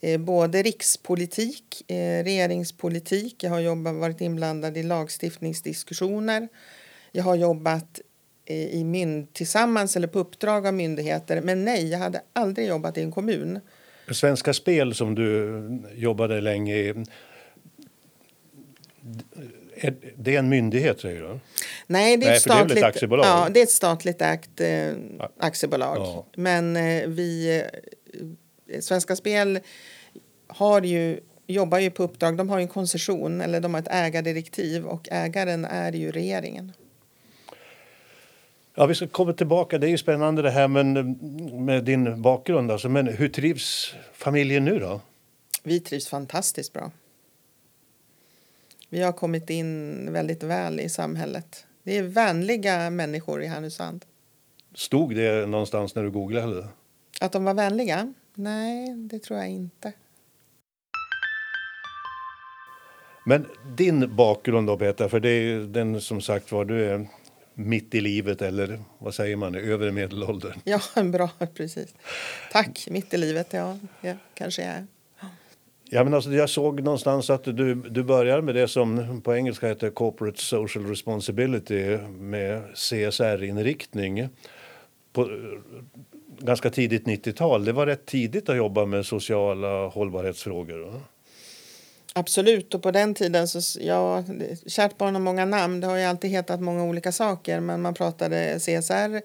eh, 0.00 0.18
både 0.18 0.62
rikspolitik, 0.62 1.90
eh, 1.90 2.24
regeringspolitik. 2.24 3.42
Jag 3.42 3.50
har 3.50 3.60
jobbat, 3.60 3.94
varit 3.94 4.20
inblandad 4.20 4.76
i 4.76 4.82
lagstiftningsdiskussioner. 4.82 6.48
Jag 7.12 7.24
har 7.24 7.34
jobbat 7.34 8.00
eh, 8.44 8.56
i 8.56 8.84
mynd, 8.84 9.32
tillsammans 9.32 9.96
eller 9.96 10.08
på 10.08 10.18
uppdrag 10.18 10.66
av 10.66 10.74
myndigheter. 10.74 11.40
Men 11.40 11.64
nej, 11.64 11.90
jag 11.90 11.98
hade 11.98 12.22
aldrig 12.32 12.68
jobbat 12.68 12.98
i 12.98 13.02
en 13.02 13.12
kommun. 13.12 13.60
Svenska 14.10 14.52
Spel 14.52 14.94
som 14.94 15.14
du 15.14 15.82
jobbade 15.94 16.40
länge 16.40 16.76
i 16.76 17.04
det 20.16 20.34
är 20.34 20.38
en 20.38 20.48
myndighet 20.48 21.00
säger 21.00 21.22
du? 21.22 21.40
Nej, 21.86 22.16
det 22.16 22.26
är, 22.26 22.28
Nej, 22.28 22.36
ett, 22.36 22.42
statligt, 22.42 22.68
det 22.68 22.80
är 22.80 22.88
ett 22.88 22.94
aktiebolag. 22.94 23.26
Ja, 23.26 23.48
det 23.50 23.60
är 23.60 23.64
ett 23.64 23.70
statligt 23.70 24.22
ägt 24.22 24.60
eh, 24.60 24.92
aktiebolag. 25.38 25.96
Ja. 25.98 26.26
Men 26.36 26.76
eh, 26.76 27.08
vi, 27.08 27.62
eh, 28.68 28.80
Svenska 28.80 29.16
Spel 29.16 29.60
har 30.46 30.82
ju 30.82 31.20
jobbar 31.46 31.78
ju 31.78 31.90
på 31.90 32.02
uppdrag, 32.02 32.36
de 32.36 32.48
har 32.48 32.58
en 32.58 32.68
koncession 32.68 33.40
eller 33.40 33.60
de 33.60 33.74
har 33.74 33.80
ett 33.80 33.88
ägardirektiv 33.90 34.86
och 34.86 35.08
ägaren 35.10 35.64
är 35.64 35.92
ju 35.92 36.10
regeringen. 36.10 36.72
Ja, 38.74 38.86
vi 38.86 38.94
ska 38.94 39.06
komma 39.06 39.32
tillbaka. 39.32 39.78
Det 39.78 39.86
är 39.86 39.90
ju 39.90 39.98
spännande 39.98 40.42
det 40.42 40.50
här 40.50 40.68
men, 40.68 40.92
med 41.64 41.84
din 41.84 42.22
bakgrund. 42.22 42.70
Alltså. 42.70 42.88
Men 42.88 43.08
hur 43.08 43.28
trivs 43.28 43.94
familjen 44.12 44.64
nu 44.64 44.78
då? 44.78 45.00
Vi 45.62 45.80
trivs 45.80 46.08
fantastiskt 46.08 46.72
bra. 46.72 46.90
Vi 48.94 49.02
har 49.02 49.12
kommit 49.12 49.50
in 49.50 50.12
väldigt 50.12 50.42
väl 50.42 50.80
i 50.80 50.88
samhället. 50.88 51.66
Det 51.82 51.98
är 51.98 52.02
vänliga 52.02 52.90
människor 52.90 53.42
i 53.42 53.46
Härnösand. 53.46 54.04
Stod 54.74 55.14
det 55.14 55.46
någonstans 55.46 55.94
när 55.94 56.02
du 56.02 56.10
googlade? 56.10 56.68
Att 57.20 57.32
de 57.32 57.44
var 57.44 57.54
vänliga? 57.54 58.14
Nej, 58.34 58.94
det 58.96 59.18
tror 59.18 59.38
jag 59.38 59.48
inte. 59.48 59.92
Men 63.26 63.46
din 63.76 64.16
bakgrund 64.16 64.66
då 64.66 64.78
Peter, 64.78 65.08
för 65.08 65.20
det 65.20 65.30
är 65.30 65.58
den 65.58 66.00
som 66.00 66.20
sagt 66.20 66.52
var 66.52 66.64
du 66.64 66.84
är 66.84 67.06
mitt 67.54 67.94
i 67.94 68.00
livet 68.00 68.42
eller 68.42 68.82
vad 68.98 69.14
säger 69.14 69.36
man, 69.36 69.54
övre 69.54 69.92
medelåldern? 69.92 70.60
Ja, 70.64 70.80
bra, 71.04 71.30
precis. 71.54 71.94
Tack, 72.52 72.86
mitt 72.90 73.14
i 73.14 73.16
livet, 73.16 73.52
ja, 73.52 73.78
ja 74.00 74.14
kanske 74.34 74.62
jag 74.62 74.70
är. 74.70 74.86
Ja, 75.90 76.04
men 76.04 76.14
alltså, 76.14 76.30
jag 76.30 76.50
såg 76.50 76.82
någonstans 76.82 77.30
att 77.30 77.44
du, 77.44 77.74
du 77.74 78.02
börjar 78.02 78.40
med 78.40 78.54
det 78.54 78.68
som 78.68 79.20
på 79.24 79.36
engelska 79.36 79.68
heter 79.68 79.90
Corporate 79.90 80.42
Social 80.42 80.86
Responsibility 80.86 81.98
med 82.18 82.62
CSR-inriktning 82.74 84.28
på 85.12 85.28
ganska 86.38 86.70
tidigt 86.70 87.04
90-tal. 87.06 87.64
Det 87.64 87.72
var 87.72 87.86
rätt 87.86 88.06
tidigt 88.06 88.48
att 88.48 88.56
jobba 88.56 88.86
med 88.86 89.06
sociala 89.06 89.86
hållbarhetsfrågor. 89.86 91.00
Absolut, 92.16 92.74
och 92.74 92.82
på 92.82 92.90
den 92.90 93.14
tiden 93.14 93.48
så, 93.48 93.80
ja, 93.80 94.24
kärt 94.66 94.98
barn 94.98 95.14
har 95.14 95.22
många 95.22 95.44
namn. 95.44 95.80
Det 95.80 95.86
har 95.86 95.96
ju 95.96 96.04
alltid 96.04 96.30
hetat 96.30 96.60
många 96.60 96.84
olika 96.84 97.12
saker, 97.12 97.60
men 97.60 97.82
man 97.82 97.94
pratade 97.94 98.58
CSR 98.58 99.20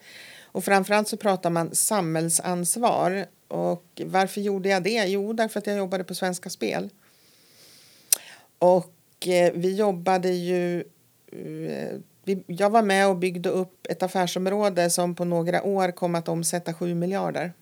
och 0.51 0.63
framförallt 0.63 1.07
så 1.07 1.17
pratar 1.17 1.49
man 1.49 1.75
samhällsansvar. 1.75 3.25
Och 3.49 4.01
varför 4.05 4.41
gjorde 4.41 4.69
jag 4.69 4.83
det? 4.83 5.05
Jo, 5.05 5.33
därför 5.33 5.59
att 5.59 5.67
jag 5.67 5.77
jobbade 5.77 6.03
på 6.03 6.15
Svenska 6.15 6.49
Spel. 6.49 6.89
Och 8.59 9.27
eh, 9.27 9.51
vi 9.55 9.75
jobbade 9.75 10.29
ju... 10.29 10.79
Eh, 11.31 11.97
vi, 12.23 12.43
jag 12.47 12.69
var 12.69 12.81
med 12.81 13.07
och 13.07 13.17
byggde 13.17 13.49
upp 13.49 13.87
ett 13.89 14.03
affärsområde 14.03 14.89
som 14.89 15.15
på 15.15 15.25
några 15.25 15.63
år 15.63 15.91
kom 15.91 16.15
att 16.15 16.27
omsätta 16.27 16.73
7 16.73 16.95
miljarder. 16.95 17.53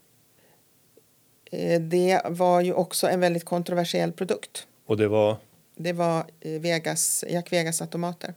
Eh, 1.51 1.81
det 1.81 2.21
var 2.25 2.61
ju 2.61 2.73
också 2.73 3.07
en 3.07 3.19
väldigt 3.19 3.45
kontroversiell 3.45 4.11
produkt. 4.11 4.67
Och 4.85 4.97
det 4.97 5.07
var? 5.07 5.37
Det 5.75 5.93
var 5.93 6.25
eh, 6.39 6.61
Vegas, 6.61 7.25
Jack 7.29 7.51
Vegas-automater. 7.51 8.33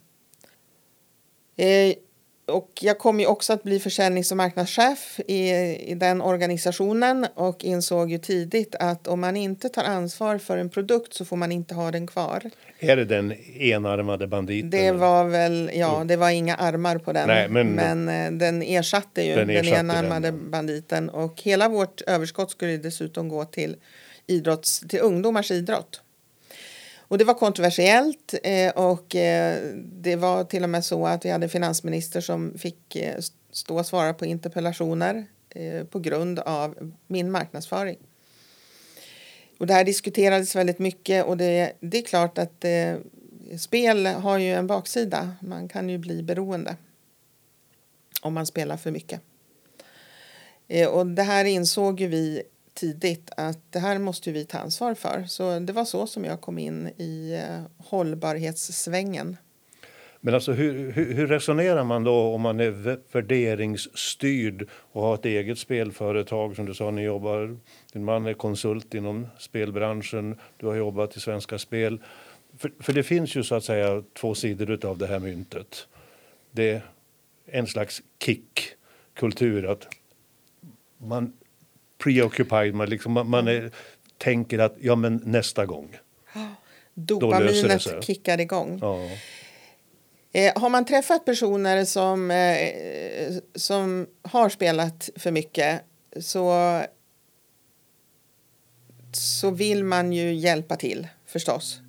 Och 2.51 2.71
jag 2.81 2.99
kom 2.99 3.21
ju 3.21 3.27
också 3.27 3.53
att 3.53 3.63
bli 3.63 3.81
försäljnings 3.81 4.31
och 4.31 4.37
marknadschef 4.37 5.21
i, 5.27 5.51
i 5.91 5.95
den 5.95 6.23
organisationen 6.23 7.27
och 7.35 7.65
insåg 7.65 8.11
ju 8.11 8.19
tidigt 8.19 8.75
att 8.75 9.09
om 9.09 9.21
man 9.21 9.37
inte 9.37 9.69
tar 9.69 9.85
ansvar 9.85 10.39
för 10.39 10.59
en 10.59 10.71
produkt 10.71 11.15
så 11.15 11.25
får 11.25 11.37
man 11.37 11.53
inte 11.53 11.75
ha 11.75 11.91
den 11.91 12.07
kvar. 12.07 12.51
Är 12.79 12.97
det 12.97 13.05
den 13.05 13.33
enarmade 13.59 14.27
banditen? 14.27 14.71
Det 14.71 14.93
var 14.93 15.25
väl, 15.25 15.71
ja, 15.75 16.03
det 16.07 16.17
var 16.17 16.31
inga 16.31 16.55
armar 16.55 16.99
på 16.99 17.13
den. 17.13 17.29
Nej, 17.29 17.49
men, 17.49 17.69
men 17.69 18.09
eh, 18.09 18.39
den 18.39 18.63
ersatte 18.63 19.23
ju 19.23 19.35
den, 19.35 19.51
ersatte 19.51 19.77
den 19.77 19.91
enarmade 19.91 20.31
den. 20.31 20.51
banditen 20.51 21.11
och 21.11 21.43
hela 21.43 21.69
vårt 21.69 22.01
överskott 22.01 22.51
skulle 22.51 22.77
dessutom 22.77 23.29
gå 23.29 23.45
till 23.45 23.77
idrotts, 24.27 24.81
till 24.89 25.01
ungdomars 25.01 25.51
idrott. 25.51 26.01
Och 27.11 27.19
det 27.19 27.25
var 27.25 27.35
kontroversiellt 27.35 28.35
eh, 28.43 28.71
och 28.71 29.17
eh, 29.17 29.75
det 29.77 30.17
var 30.17 30.45
till 30.45 30.63
och 30.63 30.71
med 30.71 30.85
så 30.85 31.07
att 31.07 31.25
vi 31.25 31.31
hade 31.31 31.47
en 31.47 31.51
finansminister 31.51 32.21
som 32.21 32.59
fick 32.59 32.97
eh, 32.97 33.19
stå 33.51 33.79
och 33.79 33.87
svara 33.87 34.15
på 34.15 34.27
interpellationer 34.27 35.27
på 35.91 35.99
grund 35.99 36.39
av 36.39 36.93
min 37.07 37.31
marknadsföring. 37.31 37.99
Och 39.59 39.67
det 39.67 39.75
här 39.75 39.85
diskuterades 39.85 40.57
väldigt 40.57 40.79
mycket 40.79 41.27
och 41.27 41.37
det, 41.37 41.73
det 41.81 41.99
är 41.99 42.03
klart 42.03 42.39
att 42.39 42.65
spel 43.59 44.07
har 44.07 44.39
ju 44.39 44.53
en 44.53 44.67
baksida. 44.67 45.33
Man 45.41 45.69
kan 45.69 45.89
ju 45.89 45.99
bli 45.99 46.23
beroende 46.23 46.77
om 48.21 48.35
man 48.35 48.47
spelar 48.47 48.77
för 48.77 48.91
mycket. 48.91 49.21
Och 50.91 51.07
det 51.07 51.23
här 51.23 51.45
insåg 51.45 52.01
ju 52.01 52.07
vi 52.07 52.43
tidigt 52.81 53.31
att 53.37 53.73
det 53.73 53.79
här 53.79 53.99
måste 53.99 54.33
vi 54.33 54.45
ta 54.45 54.59
ansvar 54.59 54.95
för. 54.95 55.25
Så 55.25 55.59
det 55.59 55.73
var 55.73 55.85
så 55.85 56.07
som 56.07 56.25
jag 56.25 56.41
kom 56.41 56.59
in 56.59 56.87
i 56.87 57.43
eh, 57.45 57.87
hållbarhetssvängen. 57.87 59.37
Men 60.21 60.35
alltså 60.35 60.53
hur, 60.53 60.93
hur, 60.93 61.15
hur, 61.15 61.27
resonerar 61.27 61.85
man 61.85 62.05
då 62.05 62.35
om 62.35 62.41
man 62.41 62.61
är 62.61 62.71
värderingsstyrd 63.13 64.69
och 64.73 65.03
har 65.03 65.15
ett 65.15 65.25
eget 65.25 65.59
spelföretag 65.59 66.57
som 66.57 66.67
du 66.67 66.75
sa, 66.75 66.91
ni 66.91 67.03
jobbar, 67.03 67.59
din 67.93 68.05
man 68.05 68.27
är 68.27 68.35
konsult 68.35 68.95
inom 68.95 69.27
spelbranschen, 69.39 70.39
du 70.57 70.67
har 70.67 70.75
jobbat 70.75 71.17
i 71.17 71.21
Svenska 71.21 71.59
Spel. 71.59 72.01
För, 72.59 72.73
för 72.81 72.93
det 72.93 73.03
finns 73.03 73.37
ju 73.37 73.43
så 73.43 73.55
att 73.55 73.65
säga 73.65 74.03
två 74.21 74.35
sidor 74.35 74.87
av 74.87 74.99
det 74.99 75.07
här 75.07 75.19
myntet. 75.19 75.89
Det 76.51 76.71
är 76.71 76.83
en 77.47 77.67
slags 77.67 78.03
kick-kultur 78.25 79.71
att 79.71 79.87
man 80.99 81.33
preoccupied, 82.03 82.75
man, 82.75 82.91
liksom, 82.91 83.13
man, 83.13 83.31
man 83.31 83.49
är, 83.49 83.71
tänker 84.19 84.59
att 84.59 84.77
ja 84.81 84.97
men 84.97 85.23
nästa 85.25 85.67
gång. 85.67 85.97
Dopaminet 86.95 88.05
kickar 88.05 88.41
igång. 88.41 88.79
Ja. 88.83 88.99
Eh, 90.33 90.53
har 90.61 90.69
man 90.69 90.85
träffat 90.85 91.25
personer 91.25 91.85
som, 91.85 92.31
eh, 92.31 93.35
som 93.55 94.07
har 94.23 94.49
spelat 94.49 95.11
för 95.17 95.31
mycket 95.31 95.81
så, 96.21 96.81
så 99.13 99.51
vill 99.51 99.85
man 99.85 100.13
ju 100.13 100.35
hjälpa 100.35 100.77
till 100.77 101.09
förstås. 101.27 101.81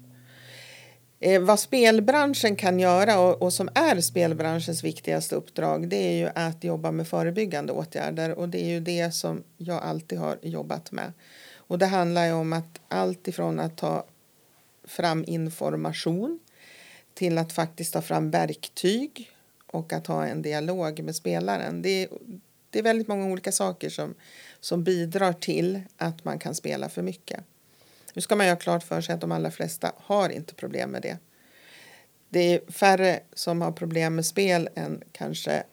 Eh, 1.24 1.42
vad 1.42 1.60
spelbranschen 1.60 2.56
kan 2.56 2.80
göra 2.80 3.20
och, 3.20 3.42
och, 3.42 3.54
som 3.54 3.70
är 3.76 4.02
spelbranschens 4.02 4.84
viktigaste 4.84 5.36
uppdrag 5.36 5.88
det 5.88 5.96
är 5.96 6.18
ju 6.18 6.30
att 6.36 6.64
jobba 6.64 6.92
med 6.92 7.08
förebyggande 7.08 7.74
åtgärder 7.74 8.32
och 8.32 8.50
det 8.50 8.62
är 8.62 8.70
ju 8.70 8.80
det 8.80 9.12
som 9.12 9.44
jag 9.58 9.84
alltid 9.84 10.20
har 10.20 10.38
jobbat 10.42 10.92
med. 10.92 11.14
Och 11.56 11.80
det 11.80 11.86
handlar 11.86 12.26
ju 12.26 12.34
om 12.34 12.54
att 12.54 12.82
allt 12.88 13.28
ifrån 13.28 13.60
att 13.60 13.78
ta 13.78 14.06
fram 14.84 15.26
information 15.28 16.40
till 17.14 17.38
att 17.38 17.54
faktiskt 17.54 17.94
ta 17.94 18.02
fram 18.02 18.32
verktyg 18.32 19.32
och 19.68 19.94
att 19.94 20.08
ha 20.08 20.26
en 20.26 20.42
dialog 20.42 21.04
med 21.04 21.16
spelaren. 21.16 21.82
Det 21.82 22.04
är, 22.04 22.10
det 22.70 22.80
är 22.80 22.84
väldigt 22.84 23.08
många 23.08 23.26
olika 23.26 23.52
saker 23.52 23.90
som, 23.90 24.14
som 24.60 24.84
bidrar 24.84 25.34
till 25.34 25.82
att 25.98 26.24
man 26.24 26.40
kan 26.40 26.56
spela 26.56 26.90
för 26.90 27.02
mycket. 27.02 27.44
Nu 28.14 28.22
ska 28.22 28.36
man 28.36 28.50
ha 28.50 28.56
klart 28.56 28.84
för 28.84 29.02
sig 29.02 29.16
att 29.16 29.22
de 29.22 29.32
allra 29.32 29.52
flesta 29.52 29.92
har 29.98 30.30
inte 30.30 30.56
problem 30.56 30.90
med 30.90 31.02
det. 31.02 31.18
Det 32.30 32.54
är 32.54 32.72
färre 32.72 33.20
som 33.34 33.62
har 33.62 33.72
problem 33.72 34.16
med 34.16 34.26
spel 34.26 34.70
än 34.76 35.04
kanske 35.12 35.64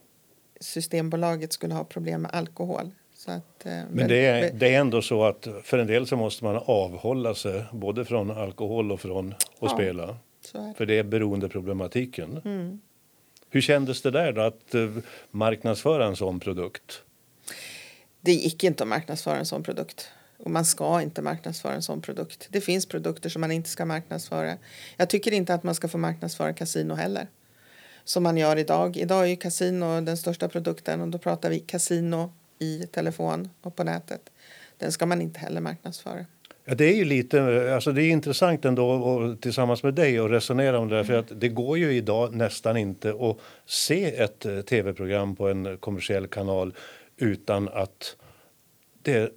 Systembolaget 0.60 1.52
skulle 1.52 1.74
ha 1.74 1.84
problem 1.84 2.22
med 2.22 2.30
alkohol. 2.34 2.90
Att, 3.26 3.66
eh, 3.66 3.72
men 3.90 4.08
det 4.08 4.26
är, 4.26 4.52
det 4.52 4.74
är 4.74 4.80
ändå 4.80 5.02
så 5.02 5.24
att 5.24 5.48
för 5.62 5.78
en 5.78 5.86
del 5.86 6.06
så 6.06 6.16
måste 6.16 6.44
man 6.44 6.62
avhålla 6.66 7.34
sig 7.34 7.64
både 7.72 8.04
från 8.04 8.30
alkohol 8.30 8.92
och 8.92 9.00
från 9.00 9.32
att 9.32 9.48
ja, 9.60 9.68
spela. 9.68 10.06
Det. 10.52 10.74
För 10.76 10.86
det 10.86 10.98
är 10.98 11.02
beroendeproblematiken. 11.02 12.40
Mm. 12.44 12.80
Hur 13.50 13.60
kändes 13.60 14.02
det 14.02 14.10
där 14.10 14.32
då 14.32 14.40
att 14.40 14.74
uh, 14.74 14.98
marknadsföra 15.30 16.06
en 16.06 16.16
sån 16.16 16.40
produkt? 16.40 17.02
Det 18.20 18.32
gick 18.32 18.64
inte 18.64 18.82
att 18.82 18.88
marknadsföra 18.88 19.36
en 19.36 19.46
sån 19.46 19.62
produkt. 19.62 20.10
Och 20.38 20.50
man 20.50 20.64
ska 20.64 21.02
inte 21.02 21.22
marknadsföra 21.22 21.74
en 21.74 21.82
sån 21.82 22.00
produkt. 22.00 22.48
Det 22.50 22.60
finns 22.60 22.86
produkter 22.86 23.28
som 23.30 23.40
man 23.40 23.52
inte 23.52 23.68
ska 23.68 23.84
marknadsföra. 23.84 24.56
Jag 24.96 25.10
tycker 25.10 25.32
inte 25.32 25.54
att 25.54 25.62
man 25.62 25.74
ska 25.74 25.88
få 25.88 25.98
marknadsföra 25.98 26.52
kasino 26.52 26.94
heller. 26.94 27.26
Som 28.04 28.22
man 28.22 28.36
gör 28.36 28.56
idag. 28.56 28.96
Idag 28.96 29.24
är 29.24 29.26
ju 29.26 29.36
kasino 29.36 30.00
den 30.00 30.16
största 30.16 30.48
produkten 30.48 31.00
och 31.00 31.08
då 31.08 31.18
pratar 31.18 31.50
vi 31.50 31.60
kasino 31.60 32.32
i 32.58 32.86
telefon 32.86 33.48
och 33.60 33.76
på 33.76 33.84
nätet. 33.84 34.30
Den 34.78 34.92
ska 34.92 35.06
man 35.06 35.22
inte 35.22 35.40
heller 35.40 35.60
marknadsföra. 35.60 36.26
Ja, 36.64 36.74
det 36.74 36.84
är 36.84 36.96
ju 36.96 37.04
lite, 37.04 37.70
alltså 37.74 37.92
det 37.92 38.02
är 38.02 38.10
intressant 38.10 38.64
ändå 38.64 38.90
och, 38.90 39.40
tillsammans 39.40 39.82
med 39.82 39.94
dig 39.94 40.18
att 40.18 40.30
resonera 40.30 40.78
om 40.78 40.88
det. 40.88 40.96
där, 40.96 41.04
För 41.04 41.14
att 41.14 41.40
det 41.40 41.48
går 41.48 41.78
ju 41.78 41.92
idag 41.92 42.34
nästan 42.34 42.76
inte 42.76 43.10
att 43.10 43.36
se 43.66 44.16
ett 44.16 44.46
eh, 44.46 44.60
tv-program 44.60 45.36
på 45.36 45.48
en 45.48 45.78
kommersiell 45.78 46.26
kanal 46.26 46.74
utan 47.16 47.68
att 47.68 48.16
det 49.02 49.32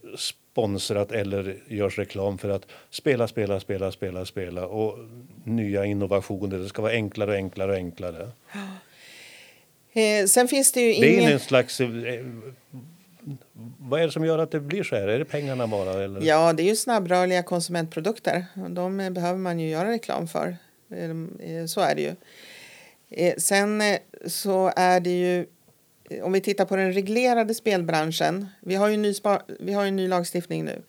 sponsrat 0.51 1.11
eller 1.11 1.57
görs 1.67 1.97
reklam 1.97 2.37
för 2.37 2.49
att 2.49 2.65
spela, 2.89 3.27
spela, 3.27 3.59
spela, 3.59 3.91
spela, 3.91 4.25
spela 4.25 4.67
och 4.67 4.97
nya 5.43 5.85
innovationer. 5.85 6.57
Det 6.57 6.69
ska 6.69 6.81
vara 6.81 6.91
enklare 6.91 7.31
och 7.31 7.37
enklare 7.37 7.71
och 7.71 7.77
enklare. 7.77 8.29
Eh, 9.93 10.25
sen 10.25 10.47
finns 10.47 10.71
det 10.71 10.81
ju 10.81 10.93
ingen... 10.93 11.19
Det 11.19 11.25
är 11.25 11.33
en 11.33 11.39
slags... 11.39 11.79
Eh, 11.81 12.25
vad 13.77 14.01
är 14.01 14.05
det 14.05 14.11
som 14.11 14.25
gör 14.25 14.39
att 14.39 14.51
det 14.51 14.59
blir 14.59 14.83
så 14.83 14.95
här? 14.95 15.07
Är 15.07 15.19
det 15.19 15.25
pengarna 15.25 15.67
bara? 15.67 16.03
Eller? 16.03 16.21
Ja, 16.21 16.53
det 16.53 16.63
är 16.63 16.67
ju 16.67 16.75
snabbrörliga 16.75 17.43
konsumentprodukter. 17.43 18.45
De 18.69 18.99
eh, 18.99 19.09
behöver 19.09 19.39
man 19.39 19.59
ju 19.59 19.69
göra 19.69 19.91
reklam 19.91 20.27
för. 20.27 20.57
Eh, 20.89 21.65
så 21.65 21.81
är 21.81 21.95
det 21.95 22.01
ju. 22.01 22.15
Eh, 23.09 23.35
sen 23.37 23.83
så 24.25 24.71
är 24.75 24.99
det 24.99 25.19
ju 25.19 25.45
om 26.23 26.31
vi 26.31 26.41
tittar 26.41 26.65
på 26.65 26.75
den 26.75 26.93
reglerade 26.93 27.53
spelbranschen. 27.53 28.47
Vi 28.59 28.75
har 28.75 28.87
ju 28.87 28.97
ny, 28.97 29.13
vi 29.59 29.73
har 29.73 29.85
ju 29.85 29.91
ny 29.91 30.07
lagstiftning 30.07 30.65
nu. 30.65 30.81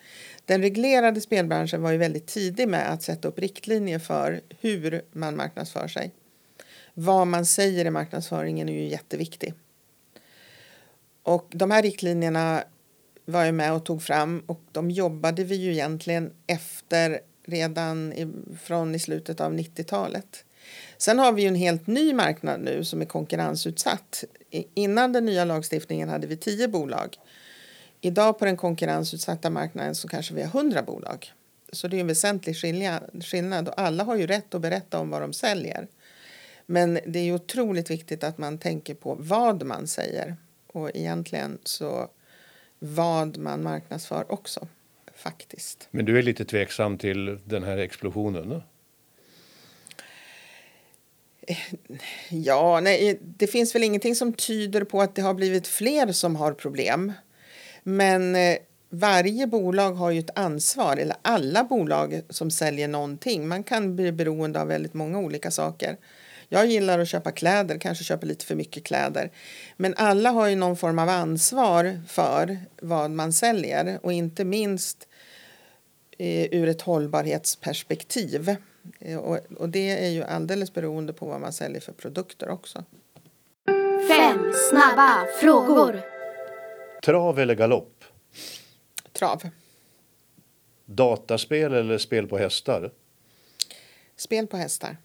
Den 0.45 0.63
reglerade 0.63 1.21
spelbranschen 1.21 1.83
var 1.83 1.93
ju 1.93 1.99
väldigt 1.99 2.27
tidig 2.27 2.69
med 2.69 2.93
att 2.93 3.03
sätta 3.03 3.29
upp 3.29 3.39
riktlinjer 3.39 3.99
för 3.99 4.41
hur 4.61 5.03
man 5.13 5.37
marknadsför 5.37 5.89
sig. 5.89 6.11
Vad 6.95 7.27
man 7.27 7.47
säger 7.47 7.85
i 7.85 7.91
marknadsföringen 7.91 8.69
är 8.69 8.73
ju 8.73 8.89
jätteviktigt. 8.89 9.55
Och 11.23 11.47
de 11.51 11.71
här 11.71 11.83
riktlinjerna 11.83 12.65
var 13.25 13.45
jag 13.45 13.55
med 13.55 13.73
och 13.73 13.85
tog 13.85 14.03
fram 14.03 14.43
och 14.47 14.61
de 14.73 14.91
jobbade 14.91 15.45
vi 15.45 15.55
ju 15.55 15.73
egentligen 15.73 16.33
efter 16.47 17.21
redan 17.45 18.13
i, 18.13 18.33
från 18.63 18.95
i 18.95 18.99
slutet 18.99 19.41
av 19.41 19.55
90-talet. 19.55 20.45
Sen 20.99 21.19
har 21.19 21.33
vi 21.33 21.43
ju 21.43 21.49
en 21.49 21.55
helt 21.55 21.87
ny 21.87 22.15
marknad 22.15 22.61
nu 22.61 22.85
som 22.85 23.01
är 23.01 23.05
konkurrensutsatt. 23.05 24.25
Innan 24.75 25.13
den 25.13 25.25
nya 25.25 25.45
lagstiftningen 25.45 26.09
hade 26.09 26.27
vi 26.27 26.37
tio 26.37 26.69
bolag. 26.69 27.17
Idag 28.01 28.39
på 28.39 28.45
den 28.45 28.57
konkurrensutsatta 28.57 29.51
marknaden 29.51 29.95
så 29.95 30.09
kanske 30.09 30.35
vi 30.35 30.43
har 30.43 30.49
hundra 30.49 30.83
bolag. 30.83 31.33
Så 31.73 31.89
det 31.89 31.97
är 31.97 32.01
en 32.01 32.07
väsentlig 32.07 32.57
skillnad 33.25 33.69
och 33.69 33.81
alla 33.81 34.05
har 34.05 34.17
ju 34.17 34.27
rätt 34.27 34.55
att 34.55 34.61
berätta 34.61 34.99
om 34.99 35.11
vad 35.11 35.21
de 35.21 35.33
säljer. 35.33 35.89
Men 36.67 36.99
det 37.07 37.19
är 37.19 37.25
ju 37.25 37.35
otroligt 37.35 37.91
viktigt 37.91 38.25
att 38.25 38.39
man 38.39 38.59
tänker 38.59 38.95
på 38.95 39.15
vad 39.15 39.63
man 39.63 39.87
säger 39.87 40.37
och 40.67 40.91
egentligen 40.95 41.59
så 41.65 42.11
vad 42.79 43.39
man 43.39 43.63
marknadsför 43.63 44.33
också 44.33 44.69
faktiskt. 45.15 45.89
Men 45.91 46.05
du 46.05 46.19
är 46.19 46.23
lite 46.23 46.45
tveksam 46.45 46.99
till 46.99 47.39
den 47.45 47.63
här 47.63 47.79
explosionen? 47.79 48.49
Då? 48.49 48.63
Ja, 52.29 52.81
nej, 52.81 53.19
det 53.23 53.47
finns 53.47 53.75
väl 53.75 53.83
ingenting 53.83 54.15
som 54.15 54.33
tyder 54.33 54.85
på 54.85 55.03
att 55.03 55.15
det 55.15 55.23
har 55.23 55.35
blivit 55.35 55.67
fler 55.67 56.13
som 56.13 56.37
har 56.37 56.53
problem. 56.53 57.13
Men 57.83 58.37
eh, 58.37 58.57
varje 58.91 59.47
bolag 59.47 59.93
har 59.93 60.11
ju 60.11 60.19
ett 60.19 60.39
ansvar, 60.39 60.97
eller 60.97 61.17
alla 61.23 61.65
bolag 61.65 62.23
som 62.29 62.51
säljer 62.51 62.89
någonting. 62.89 63.49
Man 63.49 63.63
kan 63.63 63.97
bli 63.97 64.13
beroende 64.13 64.61
av 64.61 64.69
väldigt 64.69 64.95
många 64.95 65.19
olika 65.19 65.51
saker. 65.51 65.97
Jag 66.49 66.67
gillar 66.67 66.99
att 66.99 67.09
köpa 67.09 67.33
kläder, 67.33 67.79
kanske 67.79 68.05
köper 68.05 68.27
lite 68.27 68.47
för 68.47 68.55
mycket 68.55 68.85
kläder. 68.85 69.31
Men 69.77 69.95
alla 69.97 70.31
har 70.31 70.49
ju 70.49 70.57
någon 70.57 70.77
form 70.77 70.99
av 70.99 71.09
ansvar 71.09 72.01
för 72.09 72.59
vad 72.83 73.11
man 73.11 73.33
säljer 73.33 73.99
och 74.03 74.13
inte 74.13 74.45
minst 74.45 75.09
eh, 76.19 76.45
ur 76.45 76.69
ett 76.69 76.83
hållbarhetsperspektiv. 76.83 78.57
Eh, 79.01 79.19
och, 79.19 79.39
och, 79.59 79.69
det 79.69 79.91
är 79.91 80.11
ju 80.11 80.23
alldeles 80.23 80.73
beroende 80.73 81.13
på 81.13 81.27
vad 81.27 81.41
man 81.41 81.53
säljer 81.53 81.81
för 81.81 81.93
produkter 81.93 82.49
också. 82.49 82.85
Fem 84.09 84.53
snabba 84.71 85.27
frågor. 85.41 86.03
Trav 87.03 87.39
eller 87.39 87.55
galopp? 87.55 88.05
Trav. 89.13 89.43
Dataspel 90.85 91.73
eller 91.75 91.99
spel 91.99 92.27
på 92.27 92.39
hästar? 92.39 92.93
Spel 94.17 94.47
på 94.47 94.57
hästar. 94.57 94.97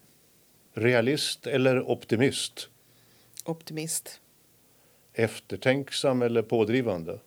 Realist 0.74 1.48
eller 1.48 1.90
optimist? 1.90 2.70
Optimist. 3.46 4.22
Eftertänksam 5.14 6.22
eller 6.22 6.42
pådrivande? 6.42 7.20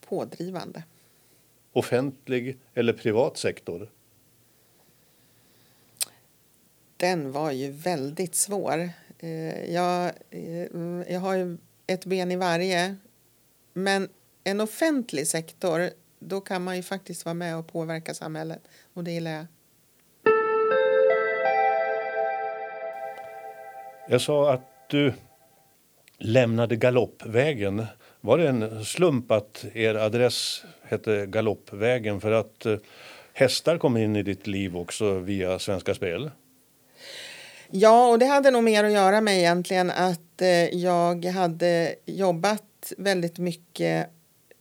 Pådrivande. 0.00 0.82
Offentlig 1.72 2.58
eller 2.74 2.92
privat 2.92 3.36
sektor? 3.36 3.90
Den 6.98 7.32
var 7.32 7.50
ju 7.50 7.70
väldigt 7.70 8.34
svår. 8.34 8.90
Eh, 9.18 9.72
jag, 9.72 10.12
eh, 10.30 11.12
jag 11.12 11.20
har 11.20 11.34
ju 11.34 11.58
ett 11.86 12.04
ben 12.04 12.32
i 12.32 12.36
varje. 12.36 12.96
Men 13.72 14.08
en 14.44 14.60
offentlig 14.60 15.26
sektor, 15.26 15.90
då 16.18 16.40
kan 16.40 16.64
man 16.64 16.76
ju 16.76 16.82
faktiskt 16.82 17.24
vara 17.24 17.34
med 17.34 17.56
och 17.56 17.66
påverka 17.66 18.14
samhället. 18.14 18.60
Och 18.94 19.04
det 19.04 19.10
gillar 19.10 19.30
jag. 19.30 19.46
Jag 24.08 24.20
sa 24.20 24.52
att 24.52 24.90
du 24.90 25.12
lämnade 26.18 26.76
galoppvägen. 26.76 27.86
Var 28.20 28.38
det 28.38 28.48
en 28.48 28.84
slump 28.84 29.30
att 29.30 29.64
er 29.74 29.94
adress 29.94 30.64
hette 30.82 31.26
Galoppvägen 31.26 32.20
för 32.20 32.32
att 32.32 32.66
eh, 32.66 32.76
hästar 33.32 33.78
kom 33.78 33.96
in 33.96 34.16
i 34.16 34.22
ditt 34.22 34.46
liv 34.46 34.76
också 34.76 35.18
via 35.18 35.58
Svenska 35.58 35.94
Spel? 35.94 36.30
Ja, 37.70 38.08
och 38.08 38.18
det 38.18 38.26
hade 38.26 38.50
nog 38.50 38.64
mer 38.64 38.84
att 38.84 38.92
göra 38.92 39.20
med 39.20 39.38
egentligen 39.38 39.90
att 39.90 40.42
eh, 40.42 40.74
jag 40.74 41.24
hade 41.24 41.94
jobbat 42.04 42.92
väldigt 42.98 43.38
mycket 43.38 44.10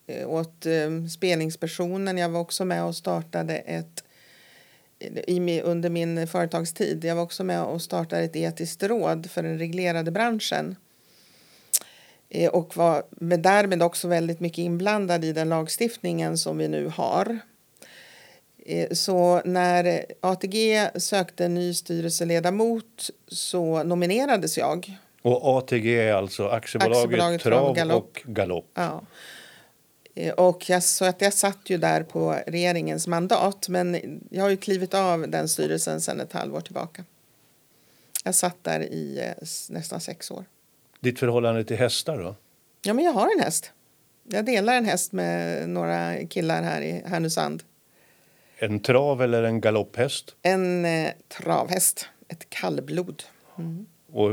eh, 0.08 0.30
åt 0.30 0.65
eh, 0.65 1.06
spelningspersonen. 1.15 2.17
Jag 2.17 2.30
var 2.30 2.39
också 2.39 2.65
med 2.65 2.84
och 2.84 2.96
startade 2.96 3.56
ett 3.56 4.04
i, 5.28 5.62
under 5.62 5.89
min 5.89 6.28
företagstid. 6.28 7.06
Jag 7.06 7.15
var 7.15 7.24
också 7.24 7.43
med 7.43 7.63
och 7.63 7.82
startade 7.82 8.22
ett 8.22 8.36
etiskt 8.36 8.84
råd 8.84 9.32
för 9.32 9.43
den 9.43 9.58
reglerade 9.58 10.12
branschen 10.12 10.76
eh, 12.30 12.50
och 12.50 12.78
var 12.78 13.04
därmed 13.38 13.84
också 13.84 14.08
väldigt 14.08 14.39
mycket 14.39 14.58
inblandad 14.58 15.26
i 15.26 15.34
den 15.34 15.50
lagstiftningen 15.50 16.38
som 16.38 16.58
vi 16.58 16.67
nu 16.67 16.88
har. 16.88 17.39
Eh, 18.67 18.88
så 18.91 19.41
när 19.45 20.06
ATG 20.21 20.89
sökte 20.95 21.45
en 21.45 21.53
ny 21.53 21.73
styrelseledamot 21.73 23.10
så 23.27 23.84
nominerades 23.84 24.58
jag. 24.58 24.97
Och 25.21 25.58
ATG 25.58 25.99
är 25.99 26.13
alltså 26.13 26.47
Aktiebolaget, 26.47 27.03
Aktiebolaget 27.03 27.41
Trav 27.41 27.75
Galopp. 27.75 28.03
och 28.03 28.21
Galopp. 28.25 28.71
Ja. 28.73 29.01
Eh, 30.15 30.34
och 30.34 30.69
jag, 30.69 30.84
så 30.84 31.06
att 31.06 31.21
jag 31.21 31.34
satt 31.34 31.69
ju 31.69 31.77
där 31.77 32.03
på 32.03 32.36
regeringens 32.47 33.08
mandat 33.08 33.69
men 33.69 34.19
jag 34.30 34.43
har 34.43 34.49
ju 34.49 34.58
klivit 34.58 34.93
av 34.93 35.30
den 35.30 35.49
styrelsen 35.49 36.01
sedan 36.01 36.19
ett 36.19 36.34
halvår 36.34 36.62
tillbaka. 36.62 37.03
Jag 38.23 38.36
satt 38.36 38.63
där 38.63 38.80
i 38.80 39.19
eh, 39.19 39.47
nästan 39.69 40.01
sex 40.01 40.32
år. 40.32 40.45
Ditt 40.99 41.19
förhållande 41.19 41.63
till 41.63 41.77
hästar 41.77 42.17
då? 42.17 42.36
Ja, 42.82 42.93
men 42.93 43.06
jag 43.06 43.12
har 43.12 43.32
en 43.38 43.43
häst. 43.43 43.71
Jag 44.23 44.45
delar 44.45 44.73
en 44.73 44.86
häst 44.86 45.12
med 45.12 45.69
några 45.69 46.27
killar 46.27 46.63
här 46.63 46.82
i 46.82 47.03
Härnösand. 47.06 47.63
En 48.60 48.80
trav 48.80 49.22
eller 49.22 49.43
en 49.43 49.62
galopphäst? 49.62 50.36
En 50.41 50.86
eh, 50.86 51.12
travhäst, 51.28 52.10
ett 52.28 52.50
kallblod. 52.50 53.24
Mm. 53.58 53.86
Och 54.12 54.32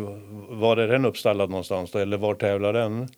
var 0.58 0.76
är 0.76 0.88
den 0.88 1.04
uppstallad 1.04 1.50
någonstans 1.50 1.90
då, 1.90 1.98
eller 1.98 2.16
var 2.16 2.34
tävlar 2.34 2.72
den? 2.72 3.08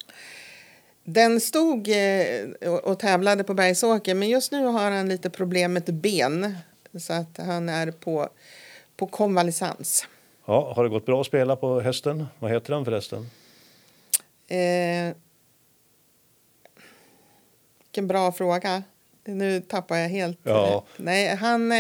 Den 1.05 1.41
stod 1.41 1.89
eh, 1.89 2.71
och 2.83 2.99
tävlade 2.99 3.45
på 3.45 3.55
Bergsåker 3.55 4.15
men 4.15 4.29
just 4.29 4.53
nu 4.53 4.65
har 4.65 4.91
han 4.91 5.09
lite 5.09 5.31
problem 5.31 5.73
med 5.73 5.89
ett 5.89 5.95
ben 5.95 6.57
så 6.99 7.13
att 7.13 7.39
han 7.39 7.69
är 7.69 7.91
på, 7.91 8.29
på 8.97 9.07
konvalescens. 9.07 10.07
Ja, 10.47 10.73
har 10.77 10.85
det 10.85 10.91
gått 10.91 11.07
bra 11.07 11.21
att 11.21 11.27
spela 11.27 11.57
på 11.57 11.81
hästen? 11.81 12.27
Vad 12.39 12.51
heter 12.51 12.73
han 12.73 12.85
förresten? 12.85 13.31
Eh, 14.49 15.17
vilken 17.83 18.07
bra 18.07 18.33
fråga. 18.33 18.83
Nu 19.27 19.61
tappar 19.61 19.97
jag 19.97 20.09
helt. 20.09 20.39
Ja. 20.43 20.85
Nej, 20.97 21.37
han, 21.37 21.73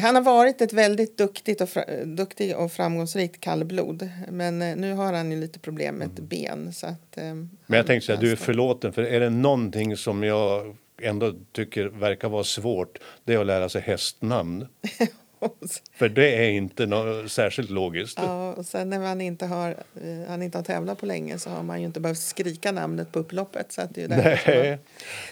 han 0.00 0.14
har 0.14 0.22
varit 0.22 0.60
ett 0.60 0.72
väldigt 0.72 1.18
duktigt 1.18 1.60
och, 1.60 1.68
duktig 2.04 2.56
och 2.56 2.72
framgångsrikt 2.72 3.40
kallblod. 3.40 4.10
Men 4.28 4.62
eh, 4.62 4.76
nu 4.76 4.92
har 4.92 5.12
han 5.12 5.30
ju 5.32 5.40
lite 5.40 5.58
problem 5.58 5.94
med 5.94 6.06
ett 6.06 6.18
mm. 6.18 6.28
ben. 6.28 6.72
Så 6.72 6.86
att, 6.86 7.16
eh, 7.16 7.34
men 7.66 7.76
jag 7.76 7.86
tänkte 7.86 8.06
säga, 8.06 8.20
du 8.20 8.32
är 8.32 8.36
förlåten. 8.36 8.92
För 8.92 9.02
är 9.02 9.20
det 9.20 9.30
någonting 9.30 9.96
som 9.96 10.22
jag 10.22 10.76
ändå 11.02 11.34
tycker 11.52 11.84
verkar 11.86 12.28
vara 12.28 12.44
svårt, 12.44 12.98
det 13.24 13.34
är 13.34 13.38
att 13.38 13.46
lära 13.46 13.68
sig 13.68 13.82
hästnamn. 13.82 14.66
för 15.92 16.08
det 16.08 16.46
är 16.46 16.50
inte 16.50 16.88
särskilt 17.28 17.70
logiskt. 17.70 18.18
Ja, 18.18 18.52
och 18.52 18.66
sen 18.66 18.90
när 18.90 18.98
man 18.98 19.20
inte 19.20 19.46
har, 19.46 19.70
eh, 19.70 20.28
han 20.28 20.42
inte 20.42 20.58
har 20.58 20.62
tävlat 20.64 20.98
på 20.98 21.06
länge 21.06 21.38
så 21.38 21.50
har 21.50 21.62
man 21.62 21.80
ju 21.80 21.86
inte 21.86 22.00
behövt 22.00 22.18
skrika 22.18 22.72
namnet 22.72 23.12
på 23.12 23.18
upploppet. 23.18 23.72
Så 23.72 23.80
att 23.80 23.94
det, 23.94 24.02
är 24.02 24.08
Nej. 24.08 24.78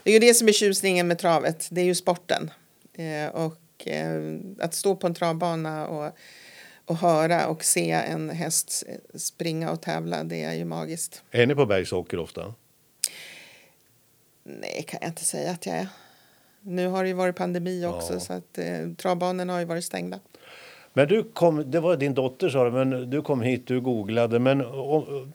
det 0.02 0.10
är 0.10 0.14
ju 0.14 0.18
det 0.18 0.34
som 0.34 0.48
är 0.48 0.52
tjusningen 0.52 1.08
med 1.08 1.18
travet, 1.18 1.68
det 1.70 1.80
är 1.80 1.84
ju 1.84 1.94
sporten. 1.94 2.50
Eh, 2.94 3.34
och 3.34 3.56
Eh, 3.86 4.20
att 4.58 4.74
stå 4.74 4.96
på 4.96 5.06
en 5.06 5.14
travbana 5.14 5.86
och, 5.86 6.12
och 6.84 6.96
höra 6.96 7.46
och 7.46 7.64
se 7.64 7.90
en 7.90 8.30
häst 8.30 8.84
springa 9.14 9.70
och 9.70 9.82
tävla, 9.82 10.24
det 10.24 10.42
är 10.42 10.54
ju 10.54 10.64
magiskt. 10.64 11.22
Är 11.30 11.46
ni 11.46 11.54
på 11.54 11.66
Bergsåker 11.66 12.18
ofta? 12.18 12.54
Nej, 14.42 14.84
kan 14.88 14.98
jag 15.02 15.10
inte 15.10 15.24
säga 15.24 15.50
att 15.50 15.66
jag 15.66 15.76
är. 15.76 15.88
Nu 16.62 16.88
har 16.88 17.02
det 17.02 17.08
ju 17.08 17.14
varit 17.14 17.36
pandemi 17.36 17.86
också 17.86 18.12
ja. 18.12 18.20
så 18.20 18.32
att 18.32 18.58
eh, 18.58 18.92
travbanorna 18.96 19.52
har 19.52 19.60
ju 19.60 19.66
varit 19.66 19.84
stängda. 19.84 20.20
Men 20.92 21.08
du 21.08 21.24
kom, 21.24 21.70
det 21.70 21.80
var 21.80 21.96
din 21.96 22.14
dotter 22.14 22.48
sa 22.48 22.64
du, 22.64 22.70
men 22.70 23.10
du 23.10 23.22
kom 23.22 23.42
hit, 23.42 23.66
du 23.66 23.80
googlade. 23.80 24.38
Men 24.38 24.64
om, 24.66 25.32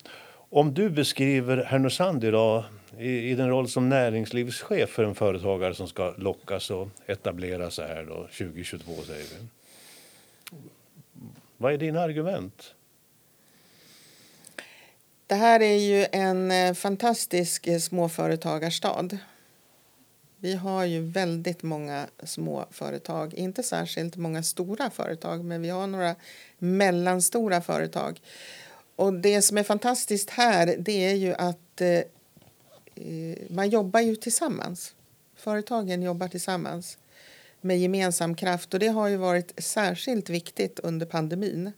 om 0.49 0.73
du 0.73 0.89
beskriver 0.89 1.57
Härnösand 1.63 2.23
idag 2.23 2.63
i, 2.99 3.31
i 3.31 3.35
din 3.35 3.49
roll 3.49 3.69
som 3.69 3.89
näringslivschef 3.89 4.89
för 4.89 5.03
en 5.03 5.15
företagare 5.15 5.75
som 5.75 5.87
ska 5.87 6.13
lockas 6.17 6.71
och 6.71 6.87
etablera 7.05 7.71
sig 7.71 7.87
här 7.87 8.03
då 8.03 8.15
2022 8.15 8.91
säger 9.07 9.23
vi. 9.23 9.47
Vad 11.57 11.73
är 11.73 11.77
dina 11.77 12.01
argument? 12.01 12.73
Det 15.27 15.35
här 15.35 15.59
är 15.59 15.77
ju 15.77 16.05
en 16.11 16.51
eh, 16.51 16.73
fantastisk 16.73 17.67
eh, 17.67 17.79
småföretagarstad. 17.79 19.09
Vi 20.45 20.53
har 20.53 20.85
ju 20.85 21.01
väldigt 21.01 21.63
många 21.63 22.07
små 22.23 22.65
företag, 22.71 23.33
inte 23.33 23.63
särskilt 23.63 24.15
många 24.15 24.43
stora 24.43 24.89
företag, 24.89 25.45
men 25.45 25.61
vi 25.61 25.69
har 25.69 25.87
några 25.87 26.15
mellanstora 26.57 27.61
företag. 27.61 28.21
Och 28.95 29.13
det 29.13 29.41
som 29.41 29.57
är 29.57 29.63
fantastiskt 29.63 30.29
här, 30.29 30.75
det 30.79 31.05
är 31.05 31.13
ju 31.13 31.33
att 31.33 31.81
eh, 31.81 31.89
eh 31.89 32.05
man 33.49 33.69
jobbar 33.69 33.99
ju 33.99 34.15
tillsammans. 34.15 34.95
Företagen 35.35 36.01
jobbar 36.01 36.27
tillsammans 36.27 36.97
med 37.61 37.79
gemensam 37.79 38.35
kraft 38.35 38.73
och 38.73 38.79
det 38.79 38.87
har 38.87 39.07
ju 39.07 39.17
varit 39.17 39.63
särskilt 39.63 40.29
viktigt 40.29 40.79
under 40.79 41.05
pandemin. 41.05 41.71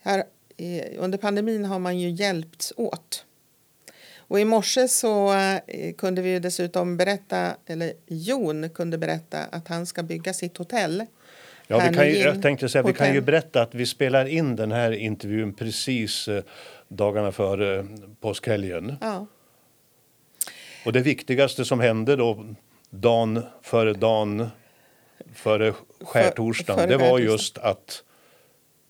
Här, 0.00 0.24
eh, 0.56 0.86
under 0.98 1.18
pandemin 1.18 1.64
har 1.64 1.78
man 1.78 1.98
ju 1.98 2.10
hjälpts 2.10 2.72
åt. 2.76 3.24
Och 4.28 4.40
i 4.40 4.44
morse 4.44 4.88
så 4.88 5.34
eh, 5.34 5.94
kunde 5.98 6.22
vi 6.22 6.38
dessutom 6.38 6.96
berätta, 6.96 7.56
eller 7.66 7.92
Jon 8.06 8.70
kunde 8.70 8.98
berätta 8.98 9.38
att 9.44 9.68
han 9.68 9.86
ska 9.86 10.02
bygga 10.02 10.32
sitt 10.32 10.56
hotell. 10.56 11.06
Ja, 11.66 11.88
vi 11.88 11.96
kan 11.96 12.08
ju, 12.08 12.18
jag 12.18 12.42
tänkte 12.42 12.68
säga, 12.68 12.82
vi 12.82 12.92
kan 12.92 13.14
ju 13.14 13.20
berätta 13.20 13.62
att 13.62 13.74
vi 13.74 13.86
spelar 13.86 14.24
in 14.26 14.56
den 14.56 14.72
här 14.72 14.92
intervjun 14.92 15.54
precis 15.54 16.28
eh, 16.28 16.42
dagarna 16.88 17.32
före 17.32 17.78
eh, 17.78 17.84
påskhelgen. 18.20 18.96
Ja, 19.00 19.26
Och 20.84 20.92
det 20.92 21.00
viktigaste 21.00 21.64
som 21.64 21.80
hände 21.80 22.16
då 22.16 22.46
dagen 22.90 23.42
före 23.62 23.92
dagen 23.92 24.48
före 25.34 25.74
skärtorsdagen, 26.00 26.78
före 26.78 26.98
det 26.98 27.10
var 27.10 27.18
just 27.18 27.58
att 27.58 28.02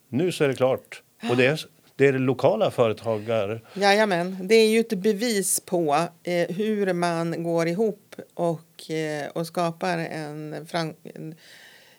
nu 0.08 0.32
så 0.32 0.44
är 0.44 0.48
det 0.48 0.54
klart. 0.54 1.02
Och 1.30 1.36
det 1.36 1.46
är, 1.46 1.60
det 1.96 2.06
är 2.06 2.12
lokala 2.12 2.70
företagare. 2.70 3.60
jajamän. 3.74 4.38
Det 4.42 4.54
är 4.54 4.68
ju 4.68 4.80
ett 4.80 4.98
bevis 4.98 5.60
på 5.60 6.08
eh, 6.22 6.56
hur 6.56 6.92
man 6.92 7.42
går 7.42 7.68
ihop 7.68 8.14
och, 8.34 8.90
eh, 8.90 9.28
och 9.28 9.46
skapar 9.46 9.98
en, 9.98 10.66
fram, 10.66 10.94
en, 11.14 11.34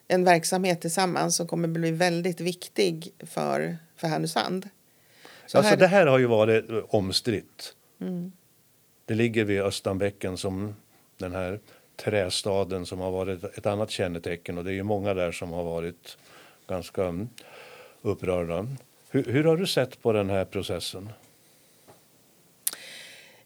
en 0.07 0.23
verksamhet 0.23 0.81
tillsammans 0.81 1.35
som 1.35 1.47
kommer 1.47 1.67
bli 1.67 1.91
väldigt 1.91 2.41
viktig 2.41 3.13
för, 3.19 3.77
för 3.95 4.07
Härnösand. 4.07 4.69
Så 5.45 5.57
Alltså 5.57 5.69
här- 5.69 5.77
det 5.77 5.87
här 5.87 6.05
har 6.07 6.17
ju 6.19 6.25
varit 6.25 6.69
eh, 6.69 6.77
omstritt. 6.89 7.73
Det 9.05 9.13
ligger 9.15 9.43
vid 9.43 9.61
Östanbäcken 9.61 10.37
som 10.37 10.75
den 11.17 11.31
här 11.33 11.59
trästaden 11.95 12.85
som 12.85 12.99
har 12.99 13.11
varit 13.11 13.43
ett 13.43 13.65
annat 13.65 13.91
kännetecken 13.91 14.57
och 14.57 14.63
det 14.63 14.71
är 14.71 14.75
ju 14.75 14.83
många 14.83 15.13
där 15.13 15.31
som 15.31 15.51
har 15.51 15.63
varit 15.63 16.17
ganska 16.67 17.03
mm, 17.03 17.29
upprörda. 18.01 18.67
Hur, 19.09 19.23
hur 19.23 19.43
har 19.43 19.57
du 19.57 19.67
sett 19.67 20.01
på 20.01 20.13
den 20.13 20.29
här 20.29 20.45
processen? 20.45 21.09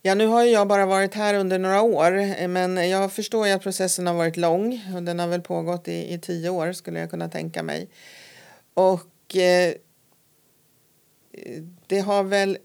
Ja, 0.01 0.15
nu 0.15 0.25
har 0.25 0.43
jag 0.43 0.67
bara 0.67 0.85
varit 0.85 1.13
här 1.13 1.33
under 1.33 1.59
några 1.59 1.81
år, 1.81 2.47
men 2.47 2.89
jag 2.89 3.13
förstår 3.13 3.47
ju 3.47 3.53
att 3.53 3.63
processen 3.63 4.07
har 4.07 4.13
varit 4.13 4.37
lång 4.37 4.81
och 4.95 5.03
den 5.03 5.19
har 5.19 5.27
väl 5.27 5.41
pågått 5.41 5.87
i, 5.87 6.13
i 6.13 6.19
tio 6.19 6.49
år 6.49 6.73
skulle 6.73 6.99
jag 6.99 7.09
kunna 7.09 7.29
tänka 7.29 7.63
mig. 7.63 7.89
Och 8.73 9.35
eh, 9.35 9.73
det 11.87 11.99
har 11.99 12.23
väl 12.23 12.57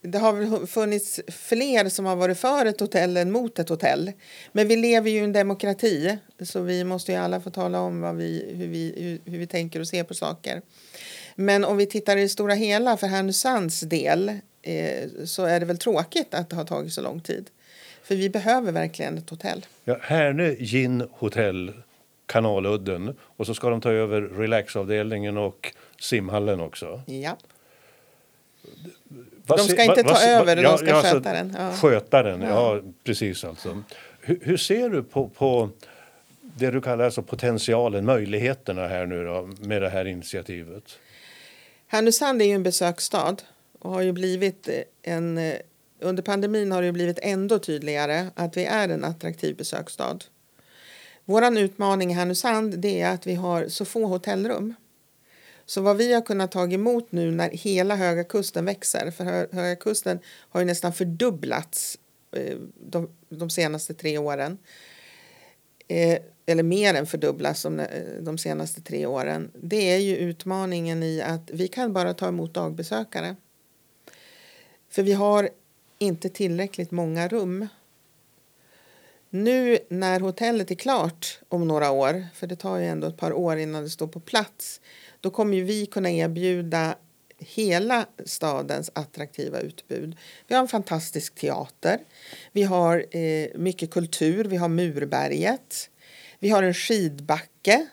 det 0.00 0.18
har 0.18 0.32
väl 0.32 0.66
funnits 0.66 1.20
fler 1.28 1.88
som 1.88 2.04
har 2.04 2.16
varit 2.16 2.38
för 2.38 2.66
ett 2.66 2.80
hotell 2.80 3.16
än 3.16 3.32
mot 3.32 3.58
ett 3.58 3.68
hotell. 3.68 4.12
Men 4.52 4.68
vi 4.68 4.76
lever 4.76 5.10
ju 5.10 5.16
i 5.16 5.24
en 5.24 5.32
demokrati 5.32 6.18
så 6.40 6.60
vi 6.60 6.84
måste 6.84 7.12
ju 7.12 7.18
alla 7.18 7.40
få 7.40 7.50
tala 7.50 7.80
om 7.80 8.00
vad 8.00 8.16
vi, 8.16 8.54
hur, 8.56 8.68
vi, 8.68 8.94
hur, 8.96 9.30
hur 9.30 9.38
vi 9.38 9.46
tänker 9.46 9.80
och 9.80 9.88
ser 9.88 10.04
på 10.04 10.14
saker. 10.14 10.62
Men 11.34 11.64
om 11.64 11.76
vi 11.76 11.86
tittar 11.86 12.16
i 12.16 12.20
det 12.20 12.28
stora 12.28 12.54
hela 12.54 12.96
för 12.96 13.06
Härnösands 13.06 13.80
del 13.80 14.28
eh, 14.62 15.08
så 15.24 15.44
är 15.44 15.60
det 15.60 15.66
väl 15.66 15.78
tråkigt 15.78 16.34
att 16.34 16.50
det 16.50 16.56
har 16.56 16.64
tagit 16.64 16.92
så 16.92 17.02
lång 17.02 17.20
tid. 17.20 17.50
För 18.02 18.14
vi 18.16 18.30
behöver 18.30 18.72
verkligen 18.72 19.18
ett 19.18 19.30
hotell. 19.30 19.66
Ja, 19.84 19.96
Härnö 20.02 20.54
Gin 20.58 21.08
Hotel, 21.12 21.72
Kanaludden 22.26 23.16
och 23.20 23.46
så 23.46 23.54
ska 23.54 23.70
de 23.70 23.80
ta 23.80 23.90
över 23.92 24.20
relaxavdelningen 24.22 25.36
och 25.36 25.72
simhallen 26.00 26.60
också. 26.60 27.02
Ja. 27.06 27.36
Vad 29.46 29.58
De 29.58 29.62
ska 29.68 29.82
inte 29.84 30.02
ta 30.02 30.12
vad- 30.12 30.22
över, 30.28 30.56
de 30.56 30.62
ja, 30.62 30.76
ska 30.76 30.86
ja, 30.88 30.94
alltså, 30.96 31.14
sköta 31.14 31.32
den. 31.32 31.56
Ja. 31.58 31.72
Sköta 31.72 32.22
den, 32.22 32.40
Ja. 32.42 32.80
precis 33.04 33.44
alltså. 33.44 33.82
Hur, 34.20 34.38
hur 34.42 34.56
ser 34.56 34.88
du 34.88 35.02
på, 35.02 35.28
på 35.28 35.70
det 36.40 36.70
du 36.70 36.80
kallar 36.80 37.04
alltså 37.04 37.22
potentialen, 37.22 38.04
möjligheterna 38.04 38.86
här 38.88 39.06
nu 39.06 39.24
då, 39.24 39.50
med 39.58 39.82
det 39.82 39.88
här 39.88 40.04
initiativet? 40.04 40.98
Härnösand 41.86 42.42
är 42.42 42.46
ju 42.46 42.52
en 42.52 42.62
besöksstad 42.62 43.36
och 43.78 43.90
har 43.90 44.02
ju 44.02 44.12
blivit 44.12 44.68
eh, 44.68 44.82
en... 45.02 45.38
Eh, 45.38 45.54
under 46.00 46.22
pandemin 46.22 46.72
har 46.72 46.82
det 46.82 46.86
ju 46.86 46.92
blivit 46.92 47.18
ändå 47.22 47.58
tydligare 47.58 48.26
att 48.34 48.56
vi 48.56 48.64
är 48.64 48.88
en 48.88 49.04
attraktiv 49.04 49.56
besöksstad. 49.56 50.18
Vår 51.24 51.58
utmaning 51.58 52.10
i 52.10 52.14
Härnösand 52.14 52.78
det 52.78 53.00
är 53.00 53.14
att 53.14 53.26
vi 53.26 53.34
har 53.34 53.68
så 53.68 53.84
få 53.84 54.06
hotellrum. 54.06 54.74
Så 55.66 55.80
vad 55.80 55.96
vi 55.96 56.12
har 56.12 56.20
kunnat 56.20 56.52
ta 56.52 56.70
emot 56.70 57.12
nu 57.12 57.30
när 57.30 57.50
hela 57.50 57.96
Höga 57.96 58.24
Kusten 58.24 58.64
växer, 58.64 59.10
för 59.10 59.24
Höga 59.54 59.76
Kusten 59.76 60.18
har 60.26 60.60
ju 60.60 60.66
nästan 60.66 60.92
fördubblats 60.92 61.98
eh, 62.36 62.56
de, 62.80 63.10
de 63.28 63.50
senaste 63.50 63.94
tre 63.94 64.18
åren. 64.18 64.58
Eller 66.46 66.62
mer 66.62 66.94
än 66.94 67.06
fördubblas 67.06 67.62
de, 67.62 67.80
eh, 67.80 67.86
de 68.20 68.38
senaste 68.38 68.80
tre 68.80 69.06
åren. 69.06 69.50
Det 69.54 69.92
är 69.92 69.98
ju 69.98 70.16
utmaningen 70.16 71.02
i 71.02 71.22
att 71.22 71.50
vi 71.50 71.68
kan 71.68 71.92
bara 71.92 72.14
ta 72.14 72.28
emot 72.28 72.54
dagbesökare. 72.54 73.36
För 74.90 75.02
vi 75.02 75.12
har 75.12 75.48
inte 75.98 76.28
tillräckligt 76.28 76.90
många 76.90 77.28
rum. 77.28 77.68
Nu 79.30 79.78
när 79.88 80.20
hotellet 80.20 80.70
är 80.70 80.74
klart 80.74 81.38
om 81.48 81.68
några 81.68 81.90
år, 81.90 82.26
för 82.34 82.46
det 82.46 82.56
tar 82.56 82.78
ju 82.78 82.86
ändå 82.86 83.06
ett 83.06 83.16
par 83.16 83.32
år 83.32 83.56
innan 83.56 83.82
det 83.82 83.90
står 83.90 84.06
på 84.06 84.20
plats, 84.20 84.80
då 85.20 85.30
kommer 85.30 85.56
ju 85.56 85.64
vi 85.64 85.86
kunna 85.86 86.10
erbjuda 86.10 86.94
hela 87.38 88.06
stadens 88.24 88.90
attraktiva 88.94 89.60
utbud. 89.60 90.16
Vi 90.46 90.54
har 90.54 90.62
en 90.62 90.68
fantastisk 90.68 91.34
teater, 91.34 91.98
vi 92.52 92.62
har 92.62 93.16
eh, 93.16 93.48
mycket 93.54 93.90
kultur, 93.90 94.44
vi 94.44 94.56
har 94.56 94.68
Murberget, 94.68 95.90
vi 96.44 96.50
har 96.50 96.62
en 96.62 96.74
skidbacke, 96.74 97.86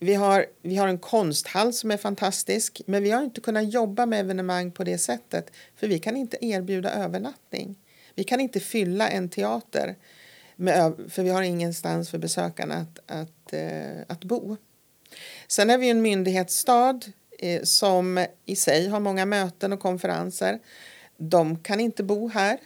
vi 0.00 0.14
har, 0.14 0.46
vi 0.62 0.76
har 0.76 0.88
en 0.88 0.98
konsthall 0.98 1.72
som 1.72 1.90
är 1.90 1.96
fantastisk, 1.96 2.82
men 2.86 3.02
vi 3.02 3.10
har 3.10 3.22
inte 3.22 3.40
kunnat 3.40 3.72
jobba 3.72 4.06
med 4.06 4.20
evenemang 4.20 4.72
på 4.72 4.84
det 4.84 4.98
sättet, 4.98 5.50
för 5.76 5.88
vi 5.88 5.98
kan 5.98 6.16
inte 6.16 6.44
erbjuda 6.44 6.90
övernattning. 6.90 7.78
Vi 8.14 8.24
kan 8.24 8.40
inte 8.40 8.60
fylla 8.60 9.08
en 9.08 9.28
teater, 9.28 9.96
med, 10.56 10.94
för 11.08 11.22
vi 11.22 11.30
har 11.30 11.42
ingenstans 11.42 12.10
för 12.10 12.18
besökarna 12.18 12.74
att, 12.74 12.98
att, 13.06 13.52
eh, 13.52 14.00
att 14.06 14.24
bo. 14.24 14.56
Sen 15.46 15.70
är 15.70 15.78
vi 15.78 15.90
en 15.90 16.02
myndighetsstad 16.02 17.00
eh, 17.38 17.62
som 17.62 18.26
i 18.46 18.56
sig 18.56 18.88
har 18.88 19.00
många 19.00 19.26
möten 19.26 19.72
och 19.72 19.80
konferenser. 19.80 20.58
De 21.16 21.58
kan 21.58 21.80
inte 21.80 22.02
bo 22.02 22.28
här. 22.28 22.58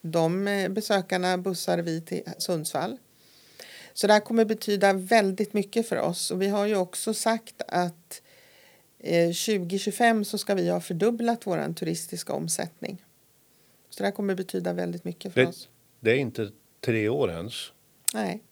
De 0.00 0.48
eh, 0.48 0.68
besökarna 0.68 1.38
bussar 1.38 1.78
vi 1.78 2.00
till 2.00 2.22
Sundsvall. 2.38 2.98
Så 4.00 4.06
det 4.06 4.12
här 4.12 4.20
kommer 4.20 4.44
betyda 4.44 4.92
väldigt 4.92 5.52
mycket 5.52 5.88
för 5.88 5.96
oss. 5.96 6.30
Och 6.30 6.42
vi 6.42 6.48
har 6.48 6.66
ju 6.66 6.76
också 6.76 7.14
sagt 7.14 7.62
att 7.68 8.22
eh, 8.98 9.26
2025 9.28 10.24
så 10.24 10.38
ska 10.38 10.54
vi 10.54 10.68
ha 10.70 10.80
fördubblat 10.80 11.46
vår 11.46 11.74
turistiska 11.74 12.32
omsättning. 12.32 13.04
Så 13.90 13.98
det 14.02 14.04
här 14.04 14.12
kommer 14.12 14.34
betyda 14.34 14.72
väldigt 14.72 15.04
mycket 15.04 15.32
för 15.32 15.40
Det, 15.40 15.46
oss. 15.46 15.68
det 16.00 16.10
är 16.10 16.16
inte 16.16 16.50
tre 16.80 17.08
år 17.08 17.30
ens. 17.30 17.72
Nej. 18.14 18.42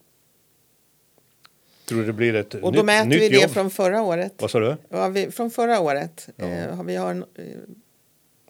Tror 1.85 1.99
du 2.01 2.07
det 2.07 2.13
blir 2.13 2.35
ett 2.35 2.55
Och 2.55 2.61
då 2.61 2.71
nytt, 2.71 2.85
mäter 2.85 3.07
nytt 3.09 3.21
vi 3.23 3.29
det 3.29 3.41
jobb? 3.41 3.51
från 3.51 3.71
förra 3.71 4.03
året. 4.03 4.33
Vad 4.39 4.51
sa 4.51 4.61
du? 4.61 4.77
Ja, 4.89 5.09
vi, 5.09 5.31
från 5.31 5.51
förra 5.51 5.81
året 5.81 6.29
Ja. 6.37 6.47
eh, 6.47 6.83
vi 6.83 6.97
har 6.97 7.11
en, 7.11 7.25
eh, 7.35 7.45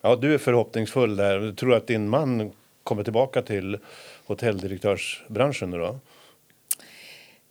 Ja, 0.02 0.16
du 0.16 0.34
är 0.34 0.38
förhoppningsfull 0.38 1.16
där. 1.16 1.52
Tror 1.52 1.70
du 1.70 1.76
att 1.76 1.86
din 1.86 2.08
man 2.08 2.52
kommer 2.82 3.04
tillbaka 3.04 3.42
till 3.42 3.78
hotelldirektörsbranschen 4.26 5.70
nu 5.70 5.78
då? 5.78 5.98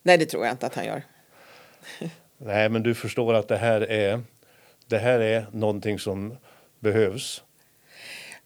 Nej, 0.07 0.17
det 0.17 0.25
tror 0.25 0.45
jag 0.45 0.53
inte 0.53 0.65
att 0.65 0.75
han 0.75 0.85
gör. 0.85 1.03
Nej, 2.37 2.69
men 2.69 2.83
du 2.83 2.95
förstår 2.95 3.33
att 3.33 3.47
det 3.47 3.57
här 3.57 3.81
är, 3.81 4.21
det 4.85 4.97
här 4.97 5.19
är 5.19 5.47
någonting 5.51 5.99
som 5.99 6.37
behövs. 6.79 7.43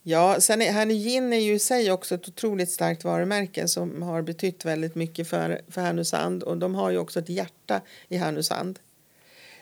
Ja, 0.04 0.40
sen 0.40 0.62
är, 0.62 0.72
Härnö 0.72 0.94
Gin 0.94 1.34
är 1.34 1.38
ju 1.38 1.54
i 1.54 1.60
sig 1.60 1.92
också 1.92 2.16
ett 2.16 2.28
otroligt 2.28 2.72
starkt 2.72 3.04
varumärke 3.04 3.68
som 3.68 4.02
har 4.02 4.22
betytt 4.22 4.66
väldigt 4.66 4.96
mycket 4.96 5.28
för, 5.28 5.62
för 5.68 5.82
Härnösand 5.82 6.44
och 6.44 6.58
de 6.58 6.76
har 6.76 6.90
ju 6.90 6.98
också 6.98 7.20
ett 7.20 7.30
hjärta 7.30 7.82
i 8.08 8.18
Härnösand. 8.18 8.80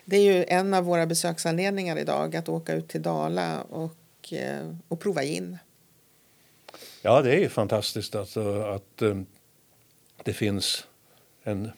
Det 0.06 0.18
är 0.18 0.34
ju 0.34 0.46
en 0.48 0.74
av 0.74 0.84
våra 0.84 1.06
besöksanledningar 1.06 1.98
idag 1.98 2.36
att 2.36 2.50
åka 2.50 2.74
ut 2.74 2.88
till 2.88 3.02
Dala 3.02 3.62
och, 3.62 4.34
eh, 4.34 4.76
och 4.88 5.00
prova 5.00 5.24
gin. 5.24 5.58
Ja, 7.02 7.22
det 7.22 7.34
är 7.34 7.40
ju 7.40 7.50
fantastiskt 7.50 8.16
alltså 8.16 8.62
att 8.62 9.02
eh, 9.02 9.22
det 10.24 10.34
finns 10.34 10.88
en 11.44 11.72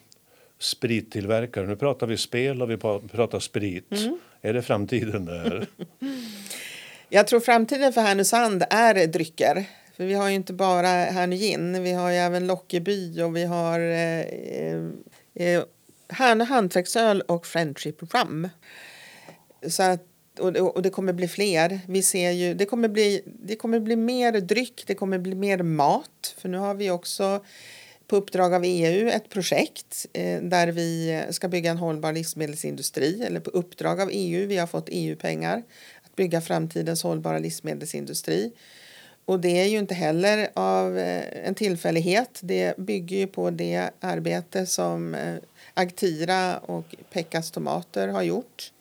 sprittillverkare. 0.62 1.66
Nu 1.66 1.76
pratar 1.76 2.06
vi 2.06 2.16
spel 2.16 2.62
och 2.62 2.70
vi 2.70 2.76
pratar 2.76 3.38
sprit. 3.38 3.92
Är 4.42 4.52
det 4.52 4.62
framtiden 4.62 5.24
där? 5.24 5.66
Jag 7.08 7.26
tror 7.26 7.40
framtiden 7.40 7.92
för 7.92 8.00
Härnösand 8.00 8.64
är 8.70 9.06
drycker. 9.06 9.64
För 9.96 10.04
vi 10.04 10.14
har 10.14 10.28
ju 10.28 10.34
inte 10.34 10.52
bara 10.52 10.88
Härnö 10.88 11.36
Gin, 11.36 11.82
vi 11.82 11.92
har 11.92 12.10
ju 12.10 12.16
även 12.16 12.46
Lockeby 12.46 13.22
och 13.22 13.36
vi 13.36 13.44
har 13.44 13.80
eh, 13.80 14.20
eh, 15.34 15.62
Härnö 16.08 16.44
hantverksöl 16.44 17.20
och 17.20 17.46
Friendship 17.46 18.14
Rum. 18.14 18.48
Så 19.68 19.82
att, 19.82 20.06
och, 20.38 20.56
och 20.56 20.82
det 20.82 20.90
kommer 20.90 21.12
bli 21.12 21.28
fler. 21.28 21.80
Vi 21.88 22.02
ser 22.02 22.30
ju, 22.30 22.54
det, 22.54 22.64
kommer 22.64 22.88
bli, 22.88 23.22
det 23.24 23.56
kommer 23.56 23.80
bli 23.80 23.96
mer 23.96 24.32
dryck, 24.32 24.84
det 24.86 24.94
kommer 24.94 25.18
bli 25.18 25.34
mer 25.34 25.62
mat. 25.62 26.34
För 26.38 26.48
nu 26.48 26.58
har 26.58 26.74
vi 26.74 26.90
också 26.90 27.44
på 28.12 28.16
uppdrag 28.16 28.54
av 28.54 28.62
EU 28.64 29.08
ett 29.08 29.28
projekt 29.28 30.06
eh, 30.12 30.42
där 30.42 30.68
vi 30.68 31.22
ska 31.30 31.48
bygga 31.48 31.70
en 31.70 31.78
hållbar 31.78 32.12
livsmedelsindustri. 32.12 33.22
Eller 33.22 33.40
på 33.40 33.50
uppdrag 33.50 34.00
av 34.00 34.08
EU, 34.12 34.46
vi 34.46 34.56
har 34.56 34.66
fått 34.66 34.88
EU-pengar 34.88 35.62
att 36.02 36.16
bygga 36.16 36.40
framtidens 36.40 37.02
hållbara 37.02 37.38
livsmedelsindustri. 37.38 38.52
Och 39.24 39.40
det 39.40 39.60
är 39.60 39.64
ju 39.64 39.78
inte 39.78 39.94
heller 39.94 40.48
av 40.54 40.98
eh, 40.98 41.46
en 41.48 41.54
tillfällighet. 41.54 42.40
Det 42.42 42.76
bygger 42.76 43.16
ju 43.16 43.26
på 43.26 43.50
det 43.50 43.90
arbete 44.00 44.66
som 44.66 45.14
eh, 45.14 45.34
Agtira 45.74 46.58
och 46.58 46.94
Pekkas 47.12 47.50
Tomater 47.50 48.08
har 48.08 48.22
gjort. 48.22 48.72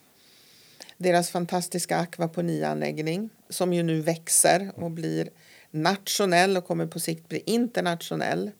Deras 0.97 1.29
fantastiska 1.29 1.97
akvaponianläggning 1.97 3.29
som 3.49 3.73
ju 3.73 3.83
nu 3.83 4.01
växer 4.01 4.71
och 4.75 4.91
blir 4.91 5.29
nationell 5.71 6.57
och 6.57 6.67
kommer 6.67 6.85
på 6.85 6.99
sikt 6.99 7.29
bli 7.29 7.43
internationell. 7.45 8.51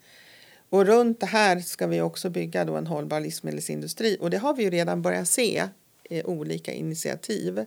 Och 0.71 0.85
runt 0.85 1.19
det 1.19 1.25
här 1.25 1.59
ska 1.59 1.87
vi 1.87 2.01
också 2.01 2.29
bygga 2.29 2.65
då 2.65 2.75
en 2.75 2.87
hållbar 2.87 3.19
livsmedelsindustri 3.19 4.17
och 4.21 4.29
det 4.29 4.37
har 4.37 4.53
vi 4.55 4.63
ju 4.63 4.69
redan 4.69 5.01
börjat 5.01 5.27
se 5.27 5.63
i 6.09 6.23
olika 6.23 6.71
initiativ. 6.73 7.65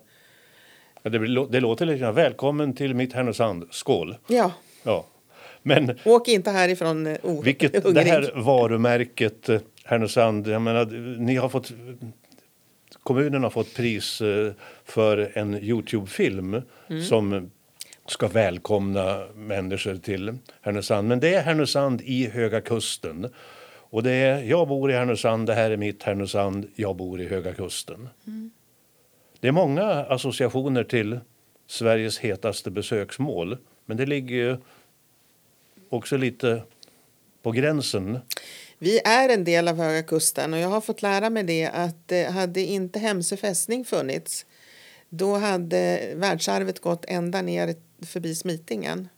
Ja, 1.02 1.10
det, 1.10 1.46
det 1.50 1.60
låter 1.60 1.86
lite 1.86 1.98
grann. 1.98 2.14
Välkommen 2.14 2.72
till 2.74 2.94
mitt 2.94 3.12
Härnösand. 3.12 3.64
Skål! 3.70 4.16
Ja, 4.26 4.52
Ja. 4.82 5.06
Men 5.62 5.98
åk 6.04 6.28
inte 6.28 6.50
härifrån 6.50 7.06
eh, 7.06 7.16
o- 7.22 7.40
vilket, 7.44 7.72
det 7.72 7.82
hungrig. 7.84 8.02
här 8.04 8.32
varumärket 8.34 9.48
eh, 9.48 9.60
Härnösand, 9.84 10.46
jag 10.46 10.62
menar, 10.62 10.86
ni 11.18 11.34
har 11.36 11.48
fått 11.48 11.72
kommunen 13.02 13.42
har 13.42 13.50
fått 13.50 13.74
pris 13.74 14.20
eh, 14.20 14.52
för 14.84 15.38
en 15.38 15.54
Youtube-film 15.54 16.62
som 17.08 17.50
ska 18.06 18.28
välkomna 18.28 19.26
människor 19.34 19.96
till 19.96 20.38
Härnösand. 20.60 21.08
Men 21.08 21.20
det 21.20 21.34
är 21.34 21.42
Härnösand 21.42 22.00
i 22.00 22.28
Höga 22.28 22.60
Kusten. 22.60 23.30
Och 23.90 24.02
det 24.02 24.10
är, 24.10 24.42
jag 24.42 24.68
bor 24.68 24.90
i 24.90 24.94
Härnösand, 24.94 25.46
det 25.46 25.54
här 25.54 25.70
är 25.70 25.76
mitt 25.76 26.02
Härnösand, 26.02 26.70
jag 26.74 26.96
bor 26.96 27.20
i 27.20 27.28
Höga 27.28 27.54
Kusten. 27.54 28.08
Det 29.40 29.48
är 29.48 29.52
många 29.52 29.84
associationer 29.84 30.84
till 30.84 31.20
Sveriges 31.66 32.18
hetaste 32.18 32.70
besöksmål. 32.70 33.58
Men 33.86 33.96
det 33.96 34.06
ligger 34.06 34.34
ju 34.34 34.56
också 35.88 36.16
lite 36.16 36.62
på 37.42 37.50
gränsen. 37.50 38.18
Vi 38.78 39.00
är 39.04 39.28
en 39.28 39.44
del 39.44 39.68
av 39.68 39.76
Höga 39.76 40.02
Kusten 40.02 40.54
och 40.54 40.60
jag 40.60 40.68
har 40.68 40.80
fått 40.80 41.02
lära 41.02 41.30
mig 41.30 41.42
det 41.42 41.66
att 41.66 42.12
hade 42.34 42.60
inte 42.60 42.98
Hemsö 42.98 43.36
fästning 43.36 43.84
funnits 43.84 44.46
då 45.16 45.36
hade 45.36 46.12
världsarvet 46.14 46.80
gått 46.80 47.04
ända 47.08 47.42
ner 47.42 47.74
förbi 48.04 48.34
Smitingen. 48.34 49.08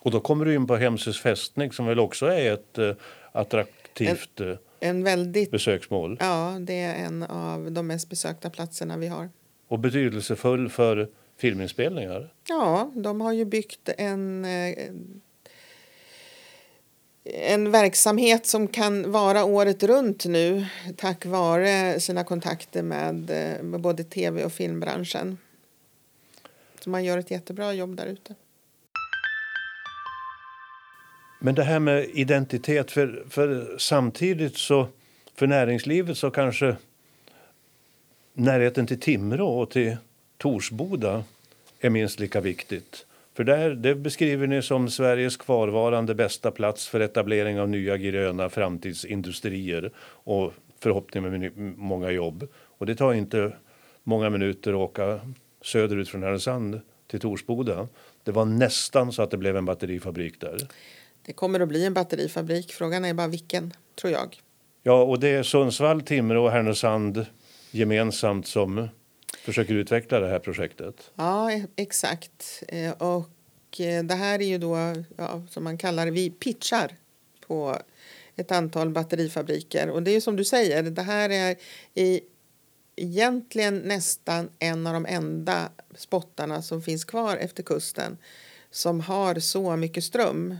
Och 0.00 0.10
då 0.10 0.20
kommer 0.20 0.44
du 0.44 0.54
in 0.54 0.66
på 0.66 0.76
Hemsös 0.76 1.20
fästning 1.20 1.72
som 1.72 1.86
väl 1.86 1.98
också 1.98 2.26
är 2.26 2.52
ett 2.52 2.78
eh, 2.78 2.92
attraktivt 3.32 4.40
eh, 4.40 4.54
En 4.80 5.04
väldigt, 5.04 5.50
besöksmål. 5.50 6.16
ja, 6.20 6.56
det 6.60 6.80
är 6.80 7.04
en 7.04 7.22
av 7.22 7.72
de 7.72 7.86
mest 7.86 8.08
besökta 8.10 8.50
platserna 8.50 8.96
vi 8.96 9.06
har. 9.06 9.30
Och 9.68 9.78
betydelsefull 9.78 10.68
för 10.68 11.08
filminspelningar. 11.36 12.32
Ja, 12.48 12.92
de 12.94 13.20
har 13.20 13.32
ju 13.32 13.44
byggt 13.44 13.88
en, 13.98 14.44
eh, 14.44 14.74
en 17.24 17.70
verksamhet 17.70 18.46
som 18.46 18.68
kan 18.68 19.12
vara 19.12 19.44
året 19.44 19.82
runt 19.82 20.24
nu 20.24 20.66
tack 20.96 21.26
vare 21.26 22.00
sina 22.00 22.24
kontakter 22.24 22.82
med, 22.82 23.30
eh, 23.30 23.62
med 23.62 23.80
både 23.80 24.04
tv 24.04 24.44
och 24.44 24.52
filmbranschen. 24.52 25.38
Så 26.86 26.90
man 26.90 27.04
gör 27.04 27.18
ett 27.18 27.30
jättebra 27.30 27.72
jobb 27.72 27.96
där 27.96 28.06
ute. 28.06 28.34
Men 31.40 31.54
det 31.54 31.62
här 31.62 31.78
med 31.78 32.04
identitet, 32.14 32.90
för, 32.90 33.24
för 33.30 33.76
samtidigt 33.78 34.56
så 34.56 34.88
för 35.34 35.46
näringslivet 35.46 36.18
så 36.18 36.30
kanske 36.30 36.76
närheten 38.32 38.86
till 38.86 39.00
Timrå 39.00 39.60
och 39.60 39.70
till 39.70 39.96
Torsboda 40.38 41.24
är 41.80 41.90
minst 41.90 42.20
lika 42.20 42.40
viktigt. 42.40 43.06
För 43.34 43.44
där, 43.44 43.70
det 43.70 43.94
beskriver 43.94 44.46
ni 44.46 44.62
som 44.62 44.90
Sveriges 44.90 45.36
kvarvarande 45.36 46.14
bästa 46.14 46.50
plats 46.50 46.88
för 46.88 47.00
etablering 47.00 47.60
av 47.60 47.68
nya 47.68 47.96
gröna 47.96 48.48
framtidsindustrier 48.48 49.90
och 49.98 50.52
förhoppning 50.78 51.22
med 51.22 51.56
många 51.76 52.10
jobb. 52.10 52.48
Och 52.54 52.86
det 52.86 52.94
tar 52.94 53.12
inte 53.12 53.52
många 54.02 54.30
minuter 54.30 54.70
att 54.70 54.90
åka 54.90 55.20
söderut 55.62 56.08
från 56.08 56.22
Härnösand 56.22 56.80
till 57.06 57.20
Torsboda. 57.20 57.88
Det 58.24 58.32
var 58.32 58.44
nästan 58.44 59.12
så 59.12 59.22
att 59.22 59.30
det 59.30 59.36
blev 59.36 59.56
en 59.56 59.64
batterifabrik 59.64 60.40
där. 60.40 60.68
Det 61.26 61.32
kommer 61.32 61.60
att 61.60 61.68
bli 61.68 61.84
en 61.84 61.94
batterifabrik. 61.94 62.72
Frågan 62.72 63.04
är 63.04 63.14
bara 63.14 63.28
vilken, 63.28 63.72
tror 64.00 64.12
jag. 64.12 64.40
Ja, 64.82 65.02
och 65.02 65.20
det 65.20 65.28
är 65.28 65.42
Sundsvall, 65.42 66.02
Timrå 66.02 66.44
och 66.44 66.50
Härnösand 66.50 67.26
gemensamt 67.70 68.46
som 68.46 68.88
försöker 69.38 69.74
utveckla 69.74 70.20
det 70.20 70.28
här 70.28 70.38
projektet. 70.38 71.10
Ja, 71.14 71.50
exakt. 71.76 72.62
Eh, 72.68 72.92
Och 72.92 73.80
eh, 73.80 74.04
det 74.04 74.14
här 74.14 74.40
är 74.42 74.46
ju 74.46 74.58
då, 74.58 74.76
ja, 75.16 75.42
som 75.50 75.64
man 75.64 75.78
kallar 75.78 76.06
vi 76.06 76.30
pitchar 76.30 76.92
på 77.46 77.76
ett 78.36 78.52
antal 78.52 78.90
batterifabriker. 78.90 79.90
Och 79.90 80.02
det 80.02 80.10
är 80.10 80.20
som 80.20 80.36
du 80.36 80.44
säger, 80.44 80.82
det 80.82 81.02
här 81.02 81.30
är 81.30 81.56
i, 81.94 82.20
egentligen 82.96 83.78
nästan 83.78 84.50
en 84.58 84.86
av 84.86 84.92
de 84.92 85.06
enda 85.06 85.70
spottarna 85.94 86.62
som 86.62 86.82
finns 86.82 87.04
kvar 87.04 87.36
efter 87.36 87.62
kusten 87.62 88.18
som 88.70 89.00
har 89.00 89.34
så 89.38 89.76
mycket 89.76 90.04
ström 90.04 90.56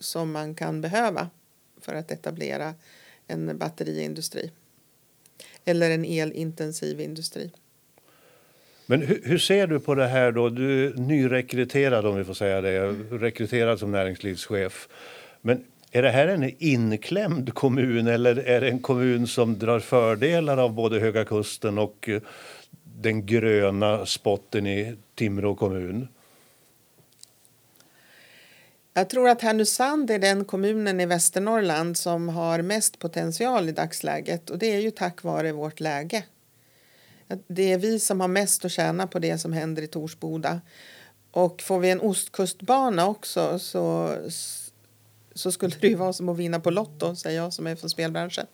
som 0.00 0.32
man 0.32 0.54
kan 0.54 0.80
behöva 0.80 1.30
för 1.80 1.94
att 1.94 2.10
etablera 2.10 2.74
en 3.26 3.58
batteriindustri. 3.58 4.50
Eller 5.64 5.90
en 5.90 6.04
elintensiv 6.04 7.00
industri. 7.00 7.50
Men 8.86 9.02
hur, 9.02 9.22
hur 9.24 9.38
ser 9.38 9.66
du 9.66 9.80
på 9.80 9.94
det 9.94 10.06
här 10.06 10.32
då? 10.32 10.48
Du 10.48 10.86
är 10.86 10.94
nyrekryterad 10.94 12.06
om 12.06 12.16
vi 12.16 12.24
får 12.24 12.34
säga 12.34 12.60
det, 12.60 12.80
rekryterad 13.10 13.78
som 13.78 13.92
näringslivschef. 13.92 14.88
Men 15.40 15.64
är 15.90 16.02
det 16.02 16.10
här 16.10 16.28
en 16.28 16.54
inklämd 16.58 17.54
kommun 17.54 18.06
eller 18.06 18.36
är 18.36 18.60
det 18.60 18.68
en 18.68 18.78
kommun 18.78 19.26
som 19.26 19.58
drar 19.58 19.80
fördelar 19.80 20.56
av 20.56 20.72
både 20.72 21.00
Höga 21.00 21.24
Kusten 21.24 21.78
och 21.78 22.08
eh, 22.08 22.22
den 22.82 23.26
gröna 23.26 24.06
spotten 24.06 24.66
i 24.66 24.96
Timrå 25.14 25.54
kommun? 25.54 26.08
Jag 28.94 29.10
tror 29.10 29.28
att 29.28 29.42
Härnösand 29.42 30.10
är 30.10 30.18
den 30.18 30.44
kommunen 30.44 31.00
i 31.00 31.06
Västernorrland 31.06 31.96
som 31.96 32.28
har 32.28 32.62
mest 32.62 32.98
potential 32.98 33.68
i 33.68 33.72
dagsläget 33.72 34.50
och 34.50 34.58
det 34.58 34.74
är 34.74 34.80
ju 34.80 34.90
tack 34.90 35.22
vare 35.22 35.52
vårt 35.52 35.80
läge. 35.80 36.24
Det 37.46 37.72
är 37.72 37.78
vi 37.78 38.00
som 38.00 38.20
har 38.20 38.28
mest 38.28 38.64
att 38.64 38.72
tjäna 38.72 39.06
på 39.06 39.18
det 39.18 39.38
som 39.38 39.52
händer 39.52 39.82
i 39.82 39.86
Torsboda. 39.86 40.60
Och 41.30 41.62
får 41.62 41.78
vi 41.78 41.90
en 41.90 42.00
ostkustbana 42.00 43.06
också 43.06 43.58
så, 43.58 44.16
så 45.38 45.52
skulle 45.52 45.76
det 45.80 45.88
ju 45.88 45.94
vara 45.94 46.12
som 46.12 46.28
att 46.28 46.36
vinna 46.36 46.60
på 46.60 46.70
Lotto, 46.70 47.16
säger 47.16 47.42
jag 47.42 47.52
som 47.52 47.66
är 47.66 47.76
från 47.76 47.90
spelbranschen. 47.90 48.46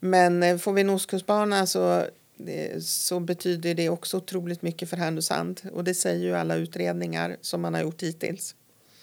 Men 0.00 0.42
eh, 0.42 0.56
får 0.56 0.72
vi 0.72 0.80
en 0.80 0.90
ostkustbana 0.90 1.66
så, 1.66 1.98
eh, 2.46 2.78
så 2.80 3.20
betyder 3.20 3.74
det 3.74 3.88
också 3.88 4.16
otroligt 4.16 4.62
mycket 4.62 4.90
för 4.90 4.96
Härnösand. 4.96 5.60
Och 5.72 5.84
det 5.84 5.94
säger 5.94 6.24
ju 6.24 6.36
alla 6.36 6.54
utredningar 6.54 7.36
som 7.40 7.60
man 7.60 7.74
har 7.74 7.80
gjort 7.80 8.02
hittills. 8.02 8.54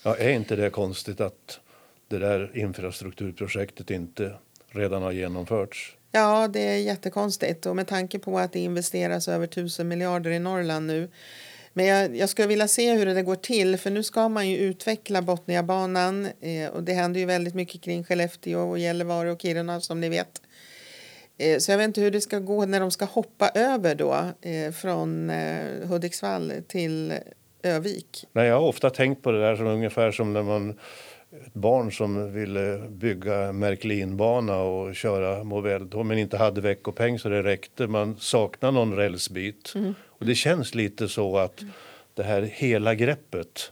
Ja, 0.03 0.15
är 0.15 0.29
inte 0.29 0.55
det 0.55 0.69
konstigt 0.69 1.21
att 1.21 1.59
det 2.07 2.17
där 2.17 2.57
infrastrukturprojektet 2.57 3.91
inte 3.91 4.33
redan 4.69 5.01
har 5.01 5.11
genomförts? 5.11 5.95
Ja, 6.11 6.47
det 6.47 6.59
är 6.59 6.77
jättekonstigt 6.77 7.65
och 7.65 7.75
med 7.75 7.87
tanke 7.87 8.19
på 8.19 8.39
att 8.39 8.53
det 8.53 8.59
investeras 8.59 9.27
över 9.27 9.47
tusen 9.47 9.87
miljarder 9.87 10.31
i 10.31 10.39
Norrland 10.39 10.87
nu. 10.87 11.09
Men 11.73 11.86
jag, 11.86 12.15
jag 12.15 12.29
skulle 12.29 12.47
vilja 12.47 12.67
se 12.67 12.93
hur 12.93 13.05
det 13.05 13.21
går 13.21 13.36
till 13.36 13.77
för 13.77 13.89
nu 13.89 14.03
ska 14.03 14.29
man 14.29 14.49
ju 14.49 14.57
utveckla 14.57 15.21
Botniabanan 15.21 16.25
eh, 16.25 16.69
och 16.73 16.83
det 16.83 16.93
händer 16.93 17.19
ju 17.19 17.25
väldigt 17.25 17.55
mycket 17.55 17.81
kring 17.81 18.03
Skellefteå 18.03 18.69
och 18.69 18.79
Gällivare 18.79 19.31
och 19.31 19.41
Kiruna 19.41 19.81
som 19.81 19.99
ni 20.01 20.09
vet. 20.09 20.41
Eh, 21.38 21.57
så 21.57 21.71
jag 21.71 21.77
vet 21.77 21.88
inte 21.88 22.01
hur 22.01 22.12
det 22.12 22.21
ska 22.21 22.39
gå 22.39 22.65
när 22.65 22.79
de 22.79 22.91
ska 22.91 23.05
hoppa 23.05 23.49
över 23.49 23.95
då 23.95 24.13
eh, 24.41 24.71
från 24.71 25.29
eh, 25.29 25.88
Hudiksvall 25.88 26.53
till 26.67 27.13
Övik. 27.63 28.25
Nej, 28.33 28.47
jag 28.47 28.55
har 28.59 28.67
ofta 28.67 28.89
tänkt 28.89 29.23
på 29.23 29.31
det 29.31 29.41
där 29.41 29.55
som 29.55 29.67
ungefär 29.67 30.12
som 30.12 30.33
när 30.33 30.43
man 30.43 30.79
ett 31.47 31.53
barn 31.53 31.91
som 31.91 32.33
ville 32.33 32.77
bygga 32.89 33.51
Märklinbana 33.51 34.57
och 34.57 34.95
köra 34.95 35.43
Moveldtåg 35.43 36.05
men 36.05 36.17
inte 36.17 36.38
hade 36.38 36.62
veckopeng 36.62 37.19
så 37.19 37.29
det 37.29 37.43
räckte. 37.43 37.88
Man 37.88 38.17
saknar 38.19 38.71
någon 38.71 38.95
rälsbit. 38.95 39.73
Mm. 39.75 39.93
Och 40.23 40.27
det 40.27 40.36
känns 40.36 40.75
lite 40.75 41.09
så 41.09 41.38
att 41.38 41.62
det 42.13 42.23
här 42.23 42.41
hela 42.41 42.95
greppet. 42.95 43.71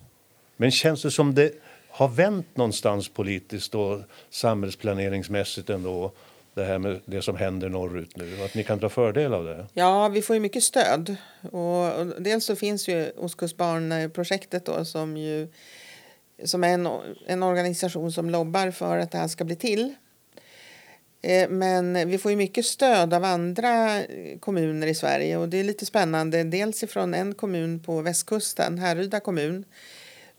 Men 0.57 0.71
känns 0.71 1.01
det 1.01 1.11
som 1.11 1.35
det 1.35 1.51
har 1.89 2.07
vänt 2.07 2.57
någonstans 2.57 3.09
politiskt 3.09 3.75
och 3.75 3.99
samhällsplaneringsmässigt 4.29 5.69
ändå? 5.69 6.11
Det 6.53 6.63
här 6.63 6.79
med 6.79 6.99
det 7.05 7.21
som 7.21 7.35
händer 7.35 7.69
norrut 7.69 8.17
nu. 8.17 8.43
Att 8.43 8.55
ni 8.55 8.63
kan 8.63 8.79
dra 8.79 8.89
fördel 8.89 9.33
av 9.33 9.45
det. 9.45 9.65
Ja, 9.73 10.07
vi 10.07 10.21
får 10.21 10.35
ju 10.35 10.39
mycket 10.39 10.63
stöd. 10.63 11.15
Och, 11.51 11.99
och 11.99 12.21
dels 12.21 12.45
så 12.45 12.55
finns 12.55 12.87
ju 12.87 13.11
Ostkustbarnprojektet 13.17 14.65
då 14.65 14.85
som 14.85 15.17
ju 15.17 15.47
som 16.43 16.63
är 16.63 16.73
en, 16.73 16.89
en 17.25 17.43
organisation 17.43 18.11
som 18.11 18.29
lobbar 18.29 18.71
för 18.71 18.97
att 18.97 19.11
det 19.11 19.17
här 19.17 19.27
ska 19.27 19.43
bli 19.43 19.55
till. 19.55 19.93
Eh, 21.21 21.49
men 21.49 22.09
vi 22.09 22.17
får 22.17 22.31
ju 22.31 22.37
mycket 22.37 22.65
stöd 22.65 23.13
av 23.13 23.23
andra 23.23 23.99
eh, 23.99 24.39
kommuner 24.39 24.87
i 24.87 24.95
Sverige 24.95 25.37
och 25.37 25.49
det 25.49 25.57
är 25.57 25.63
lite 25.63 25.85
spännande. 25.85 26.43
Dels 26.43 26.83
ifrån 26.83 27.13
en 27.13 27.33
kommun 27.33 27.79
på 27.79 28.01
västkusten, 28.01 28.79
Härryda 28.79 29.19
kommun, 29.19 29.65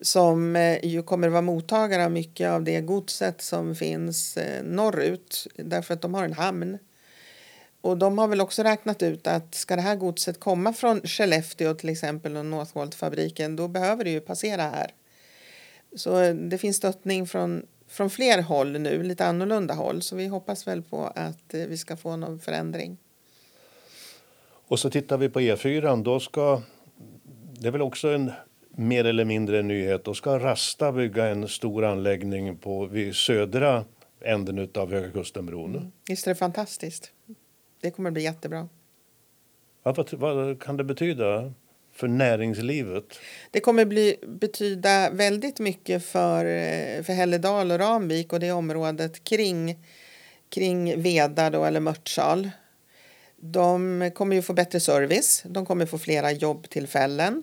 som 0.00 0.56
eh, 0.56 0.84
ju 0.84 1.02
kommer 1.02 1.26
att 1.26 1.32
vara 1.32 1.42
mottagare 1.42 2.04
av 2.04 2.12
mycket 2.12 2.50
av 2.50 2.64
det 2.64 2.80
godset 2.80 3.42
som 3.42 3.74
finns 3.74 4.38
norrut 4.62 5.46
därför 5.56 5.94
att 5.94 6.02
de 6.02 6.14
har 6.14 6.24
en 6.24 6.32
hamn. 6.32 6.78
Och 7.80 7.98
de 7.98 8.18
har 8.18 8.28
väl 8.28 8.40
också 8.40 8.62
räknat 8.62 9.02
ut 9.02 9.26
att 9.26 9.54
ska 9.54 9.76
det 9.76 9.82
här 9.82 9.96
godset 9.96 10.40
komma 10.40 10.72
från 10.72 11.00
Skellefteå 11.00 11.74
till 11.74 11.88
exempel 11.88 12.36
och 12.36 12.46
Northvolt-fabriken 12.46 13.56
då 13.56 13.68
behöver 13.68 14.04
det 14.04 14.10
ju 14.10 14.20
passera 14.20 14.62
här. 14.62 14.94
Så 15.96 16.32
det 16.32 16.58
finns 16.58 16.76
stöttning 16.76 17.26
från, 17.26 17.66
från 17.92 18.10
fler 18.10 18.42
håll 18.42 18.72
nu, 18.78 19.02
lite 19.02 19.26
annorlunda 19.26 19.74
håll. 19.74 20.02
Så 20.02 20.16
vi 20.16 20.26
hoppas 20.26 20.66
väl 20.66 20.82
på 20.82 21.04
att 21.04 21.54
eh, 21.54 21.60
vi 21.66 21.76
ska 21.76 21.96
få 21.96 22.16
någon 22.16 22.38
förändring. 22.38 22.98
Och 24.68 24.78
så 24.78 24.90
tittar 24.90 25.18
vi 25.18 25.28
på 25.28 25.40
E4. 25.40 26.02
Då 26.02 26.20
ska, 26.20 26.62
det 27.60 27.68
är 27.68 27.72
väl 27.72 27.82
också 27.82 28.08
en 28.08 28.32
mer 28.70 29.04
eller 29.04 29.24
mindre 29.24 29.62
nyhet. 29.62 30.04
Då 30.04 30.14
ska 30.14 30.38
Rasta 30.38 30.92
bygga 30.92 31.26
en 31.26 31.48
stor 31.48 31.84
anläggning 31.84 32.56
på, 32.56 32.86
vid 32.86 33.14
södra 33.14 33.84
änden 34.20 34.68
av 34.74 34.92
Höga 34.92 35.10
Kustenbron. 35.10 35.92
Visst 36.08 36.26
är 36.26 36.30
det 36.30 36.34
fantastiskt? 36.34 37.12
Det 37.80 37.90
kommer 37.90 38.10
bli 38.10 38.22
jättebra. 38.22 38.68
Ja, 39.82 39.94
vad, 39.96 40.12
vad 40.12 40.62
kan 40.62 40.76
det 40.76 40.84
betyda 40.84 41.52
för 42.02 42.08
näringslivet? 42.08 43.04
Det 43.50 43.60
kommer 43.60 43.84
bli, 43.84 44.16
betyda 44.26 45.10
väldigt 45.10 45.58
mycket 45.58 46.04
för, 46.04 46.44
för 47.02 47.12
Hälledal 47.12 47.70
och 47.70 47.78
Ramvik 47.78 48.32
och 48.32 48.40
det 48.40 48.52
området 48.52 49.24
kring, 49.24 49.78
kring 50.48 51.02
Veda 51.02 51.50
då, 51.50 51.64
eller 51.64 51.80
Mörtsal. 51.80 52.50
De 53.36 54.10
kommer 54.14 54.36
ju 54.36 54.42
få 54.42 54.52
bättre 54.52 54.80
service, 54.80 55.42
de 55.46 55.66
kommer 55.66 55.86
få 55.86 55.98
flera 55.98 56.32
jobbtillfällen. 56.32 57.42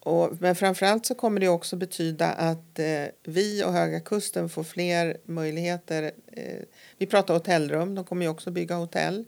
Och, 0.00 0.30
men 0.40 0.54
framförallt 0.54 1.06
så 1.06 1.14
kommer 1.14 1.40
det 1.40 1.48
också 1.48 1.76
betyda 1.76 2.26
att 2.26 2.78
eh, 2.78 3.04
vi 3.24 3.64
och 3.64 3.72
Höga 3.72 4.00
Kusten 4.00 4.48
får 4.48 4.64
fler 4.64 5.16
möjligheter. 5.24 6.02
Eh, 6.32 6.62
vi 6.98 7.06
pratar 7.06 7.34
hotellrum, 7.34 7.94
de 7.94 8.04
kommer 8.04 8.22
ju 8.22 8.28
också 8.28 8.50
bygga 8.50 8.74
hotell. 8.74 9.24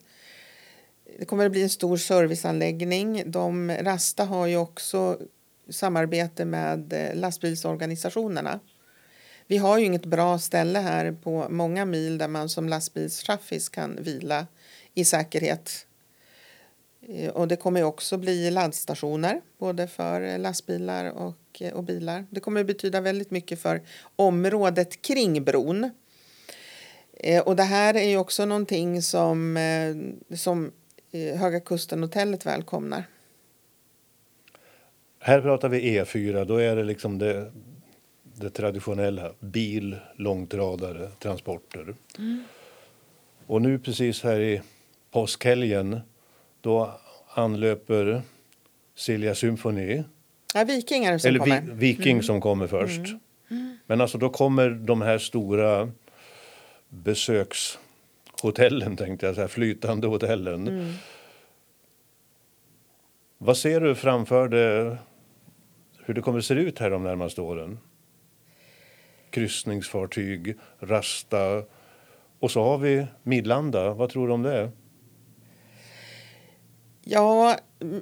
Det 1.19 1.25
kommer 1.25 1.47
att 1.47 1.53
bli 1.53 1.63
en 1.63 1.71
stor 1.71 1.97
serviceanläggning. 1.97 3.23
De, 3.27 3.71
Rasta 3.71 4.25
har 4.25 4.47
ju 4.47 4.57
också 4.57 5.19
samarbete 5.69 6.45
med 6.45 6.93
eh, 6.93 7.15
lastbilsorganisationerna. 7.15 8.61
Vi 9.47 9.57
har 9.57 9.79
ju 9.79 9.85
inget 9.85 10.07
bra 10.07 10.39
ställe 10.39 10.79
här 10.79 11.13
på 11.13 11.47
många 11.51 11.85
mil 11.85 12.19
där 12.19 12.29
man 12.29 12.49
som 12.49 12.69
lastbilschaffis 12.69 13.69
kan 13.69 14.03
vila 14.03 14.47
i 14.95 15.05
säkerhet. 15.05 15.87
Eh, 17.09 17.31
och 17.31 17.49
det 17.49 17.57
kommer 17.57 17.83
också 17.83 18.17
bli 18.17 18.51
laddstationer 18.51 19.41
både 19.59 19.89
för 19.89 20.21
eh, 20.21 20.39
lastbilar 20.39 21.11
och, 21.11 21.63
och 21.73 21.85
bilar. 21.85 22.27
Det 22.31 22.41
kommer 22.41 22.65
betyda 22.65 23.01
väldigt 23.01 23.31
mycket 23.31 23.63
för 23.63 23.83
området 24.17 25.03
kring 25.03 25.45
bron. 25.45 25.91
Och 27.45 27.57
det 27.57 27.63
här 27.63 27.95
är 27.95 28.09
ju 28.09 28.17
också 28.17 28.45
någonting 28.45 29.03
som, 29.03 29.59
som 30.35 30.73
Höga 31.13 31.61
Kusten-hotellet 31.61 32.47
välkomnar. 32.47 33.05
Här 35.21 35.41
pratar 35.41 35.69
vi 35.69 36.01
E4. 36.01 36.45
Då 36.45 36.57
är 36.57 36.77
det 36.77 36.85
liksom 36.85 37.19
det, 37.19 37.53
det 38.23 38.51
traditionella. 38.51 39.33
Bil, 39.41 39.97
långtradare, 40.17 41.09
transporter. 41.19 41.95
Och 43.47 43.63
nu 43.63 43.79
precis 43.79 44.23
här 44.23 44.41
i 44.41 44.63
påskhelgen 45.11 46.01
då 46.61 47.01
anlöper 47.35 48.23
Silja 48.95 49.35
Symphony 49.35 50.03
Ja, 50.55 50.65
vikingar 50.65 51.19
som 51.19 51.29
Eller 51.29 51.39
kommer. 51.39 51.61
vi, 51.61 51.73
Viking 51.73 52.23
som 52.23 52.41
kommer 52.41 52.67
först. 52.67 53.01
Men 53.87 54.01
alltså 54.01 54.19
då 54.19 54.29
kommer 54.31 54.71
de 54.71 55.03
här 55.03 55.19
stora 55.19 55.93
besökshotellen, 58.43 58.97
tänkte 58.97 59.27
jag 59.27 59.35
säga, 59.35 59.49
flytande 59.49 60.07
hotellen. 60.07 60.95
Vad 63.39 63.57
ser 63.57 63.81
du 63.81 63.95
framför 63.95 64.49
dig 64.49 64.97
hur 66.05 66.15
det 66.15 66.23
kommer 66.23 66.39
att 66.39 66.45
se 66.45 66.55
ut 66.55 66.79
här 66.79 66.91
de 66.91 67.03
närmaste 67.03 67.41
åren? 67.41 67.79
Kryssningsfartyg, 69.31 70.57
Rasta 70.81 71.63
och 72.41 72.51
så 72.51 72.63
har 72.63 72.79
vi 72.79 73.07
Midlanda. 73.23 73.95
Vad 73.95 74.11
tror 74.11 74.29
du 74.29 74.33
om 74.33 74.43
det? 74.43 74.71
Ja, 77.05 77.57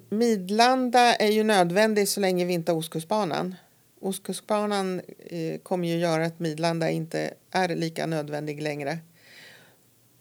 Midlanda 0.08 1.14
är 1.14 1.30
ju 1.30 1.44
nödvändig 1.44 2.08
så 2.08 2.20
länge 2.20 2.44
vi 2.44 2.52
inte 2.52 2.72
har 2.72 2.78
Ostkustbanan. 2.78 3.54
Ostkustbanan 4.00 5.00
eh, 5.30 5.58
kommer 5.62 5.88
ju 5.88 5.96
göra 5.96 6.26
att 6.26 6.40
Midlanda 6.40 6.90
inte 6.90 7.34
är 7.50 7.68
lika 7.76 8.06
nödvändig 8.06 8.62
längre. 8.62 8.98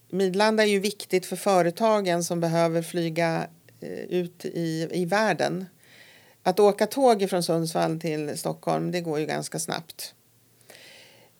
Midlanda 0.08 0.62
är 0.62 0.66
ju 0.66 0.80
viktigt 0.80 1.26
för 1.26 1.36
företagen 1.36 2.24
som 2.24 2.40
behöver 2.40 2.82
flyga 2.82 3.46
eh, 3.80 3.90
ut 3.90 4.44
i, 4.44 4.88
i 4.92 5.04
världen. 5.04 5.66
Att 6.42 6.60
åka 6.60 6.86
tåg 6.86 7.30
från 7.30 7.42
Sundsvall 7.42 8.00
till 8.00 8.38
Stockholm, 8.38 8.90
det 8.90 9.00
går 9.00 9.20
ju 9.20 9.26
ganska 9.26 9.58
snabbt. 9.58 10.14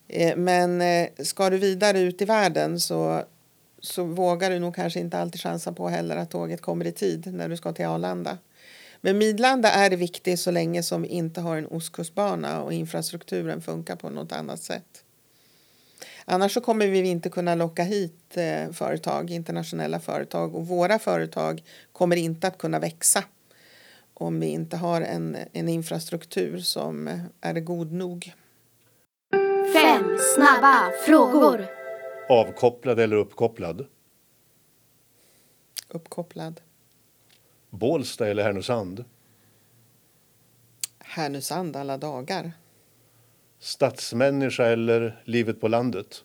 Eh, 0.09 0.37
men 0.37 0.81
eh, 0.81 1.09
ska 1.19 1.51
du 1.51 1.59
vidare 1.59 2.01
ut 2.01 2.23
i 2.23 2.25
världen 2.25 2.81
så, 2.81 3.23
så 3.81 4.05
vågar 4.05 4.51
du 4.51 4.59
nog 4.59 4.75
kanske 4.75 5.01
inte 5.01 5.19
alltid 5.19 5.41
chansa 5.41 5.73
på 5.73 5.89
heller 5.89 6.17
att 6.17 6.31
tåget 6.31 6.61
kommer 6.61 6.87
i 6.87 6.93
tid 6.93 7.35
när 7.35 7.49
du 7.49 7.57
ska 7.57 7.73
till 7.73 7.87
Arlanda. 7.87 8.39
Men 9.01 9.19
Midlanda 9.19 9.71
är 9.71 9.91
viktigt 9.91 10.41
så 10.41 10.51
länge 10.51 10.83
som 10.83 11.03
vi 11.03 11.09
inte 11.09 11.41
har 11.41 11.57
en 11.57 11.67
ostkustbana 11.67 12.63
och 12.63 12.73
infrastrukturen 12.73 13.63
funkar 13.63 13.97
på 13.97 14.11
något 14.11 14.33
annat 14.33 14.63
sätt. 14.63 15.05
Annars 16.29 16.55
så 16.55 16.61
kommer 16.61 16.87
vi 16.87 16.99
inte 16.99 17.31
kunna 17.31 17.55
locka 17.55 17.83
hit 17.83 18.37
eh, 18.37 18.73
företag, 18.73 19.31
internationella 19.31 20.01
företag 20.01 20.55
och 20.55 20.67
våra 20.67 20.99
företag 20.99 21.63
kommer 21.93 22.17
inte 22.17 22.47
att 22.47 22.59
kunna 22.59 22.79
växa 22.79 23.25
om 24.15 24.41
vi 24.41 24.47
inte 24.47 24.77
har 24.77 25.01
en, 25.01 25.37
en 25.53 25.69
infrastruktur 25.69 26.59
som 26.59 27.21
är 27.41 27.61
god 27.61 27.93
nog. 27.93 28.33
Fem 29.73 30.19
snabba 30.35 30.91
frågor. 31.07 31.67
Avkopplad 32.29 33.01
eller 33.01 33.17
uppkopplad? 33.17 33.87
Uppkopplad. 35.89 36.61
Bålsta 37.71 38.29
eller 38.29 38.43
Härnösand? 38.43 39.05
Härnösand 40.99 41.77
alla 41.77 41.99
dagar. 41.99 42.53
Stadsmänniska 43.59 44.67
eller 44.67 45.23
livet 45.25 45.61
på 45.61 45.69
landet? 45.69 46.25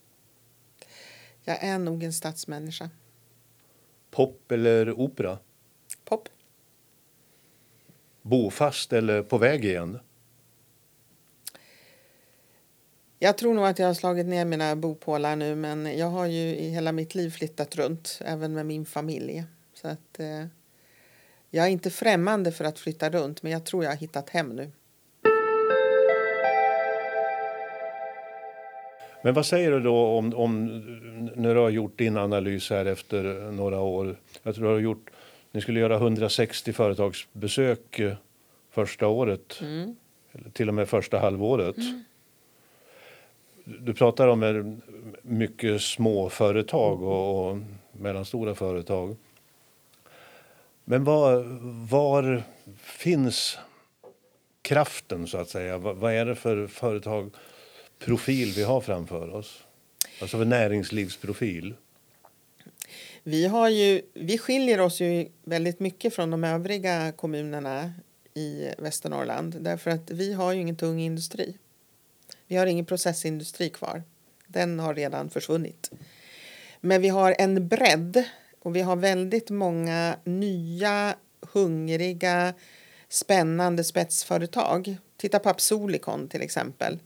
Jag 1.43 1.63
är 1.63 1.79
nog 1.79 2.03
en 2.03 2.13
stadsmänniska. 2.13 2.89
Pop 4.11 4.51
eller 4.51 4.99
opera? 4.99 5.37
Pop. 6.05 6.29
Bofast 8.21 8.93
eller 8.93 9.23
på 9.23 9.37
väg 9.37 9.65
igen? 9.65 9.99
Jag 13.19 13.37
tror 13.37 13.53
nog 13.53 13.65
att 13.65 13.79
jag 13.79 13.87
har 13.87 13.93
slagit 13.93 14.25
ner 14.25 14.45
mina 14.45 14.75
bopålar 14.75 15.35
nu 15.35 15.55
men 15.55 15.97
jag 15.97 16.07
har 16.07 16.25
ju 16.25 16.55
i 16.55 16.69
hela 16.69 16.91
mitt 16.91 17.15
liv 17.15 17.29
flyttat 17.29 17.75
runt, 17.75 18.19
även 18.25 18.53
med 18.53 18.65
min 18.65 18.85
familj. 18.85 19.43
Så 19.73 19.87
att, 19.87 20.19
eh, 20.19 20.45
jag 21.49 21.65
är 21.65 21.69
inte 21.69 21.89
främmande 21.89 22.51
för 22.51 22.65
att 22.65 22.79
flytta 22.79 23.09
runt 23.09 23.43
men 23.43 23.51
jag 23.51 23.65
tror 23.65 23.83
jag 23.83 23.91
har 23.91 23.97
hittat 23.97 24.29
hem 24.29 24.49
nu. 24.49 24.71
Men 29.23 29.33
vad 29.33 29.45
säger 29.45 29.71
du 29.71 29.79
då 29.79 30.05
om, 30.05 30.33
om 30.33 30.65
när 31.35 31.55
du 31.55 31.59
har 31.61 31.69
gjort 31.69 31.97
din 31.97 32.17
analys 32.17 32.69
här 32.69 32.85
efter 32.85 33.51
några 33.51 33.79
år? 33.79 34.15
Jag 34.43 34.55
tror 34.55 34.65
du 34.65 34.71
har 34.71 34.79
gjort, 34.79 35.09
ni 35.51 35.61
skulle 35.61 35.79
göra 35.79 35.95
160 35.95 36.73
företagsbesök 36.73 37.99
eh, 37.99 38.13
första 38.71 39.07
året, 39.07 39.59
Mm. 39.61 39.95
eller 40.31 40.49
till 40.49 40.67
och 40.67 40.73
med 40.73 40.89
första 40.89 41.19
halvåret. 41.19 41.75
Du 43.63 43.93
pratar 43.93 44.27
om 44.27 44.81
mycket 45.21 45.81
små 45.81 46.29
företag 46.29 47.03
och, 47.03 47.49
och 47.51 47.57
mellanstora 47.91 48.55
företag. 48.55 49.15
Men 50.85 51.03
var, 51.03 51.43
var 51.89 52.43
finns 52.81 53.59
kraften 54.61 55.27
så 55.27 55.37
att 55.37 55.49
säga? 55.49 55.77
Vad, 55.77 55.95
vad 55.95 56.13
är 56.13 56.25
det 56.25 56.35
för 56.35 56.67
profil 58.05 58.53
vi 58.55 58.63
har 58.63 58.81
framför 58.81 59.35
oss? 59.35 59.63
Alltså 60.21 60.37
för 60.37 60.45
näringslivsprofil. 60.45 61.73
Vi, 63.23 63.45
har 63.45 63.69
ju, 63.69 64.01
vi 64.13 64.37
skiljer 64.37 64.79
oss 64.79 65.01
ju 65.01 65.29
väldigt 65.43 65.79
mycket 65.79 66.15
från 66.15 66.31
de 66.31 66.43
övriga 66.43 67.11
kommunerna 67.11 67.93
i 68.33 68.67
Västernorrland 68.77 69.57
därför 69.59 69.91
att 69.91 70.11
vi 70.11 70.33
har 70.33 70.53
ju 70.53 70.61
ingen 70.61 70.75
tung 70.75 70.99
industri. 70.99 71.57
Vi 72.47 72.55
har 72.55 72.65
ingen 72.65 72.85
processindustri 72.85 73.69
kvar. 73.69 74.03
Den 74.47 74.79
har 74.79 74.93
redan 74.93 75.29
försvunnit. 75.29 75.91
Men 76.81 77.01
vi 77.01 77.09
har 77.09 77.35
en 77.39 77.67
bredd 77.67 78.23
och 78.59 78.75
vi 78.75 78.81
har 78.81 78.95
väldigt 78.95 79.49
många 79.49 80.15
nya, 80.23 81.15
hungriga, 81.41 82.53
spännande 83.09 83.83
spetsföretag. 83.83 84.97
Titta 85.17 85.39
på 85.39 85.49
Absolicon 85.49 86.27
till 86.27 86.41
exempel. 86.41 86.99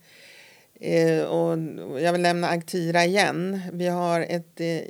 Eh, 0.79 1.23
och 1.23 1.57
jag 2.01 2.11
vill 2.11 2.21
nämna 2.21 2.49
Agtira 2.49 3.05
igen. 3.05 3.61
Vi 3.73 3.87
har 3.87 4.21
ett, 4.21 4.59
eh, 4.61 4.81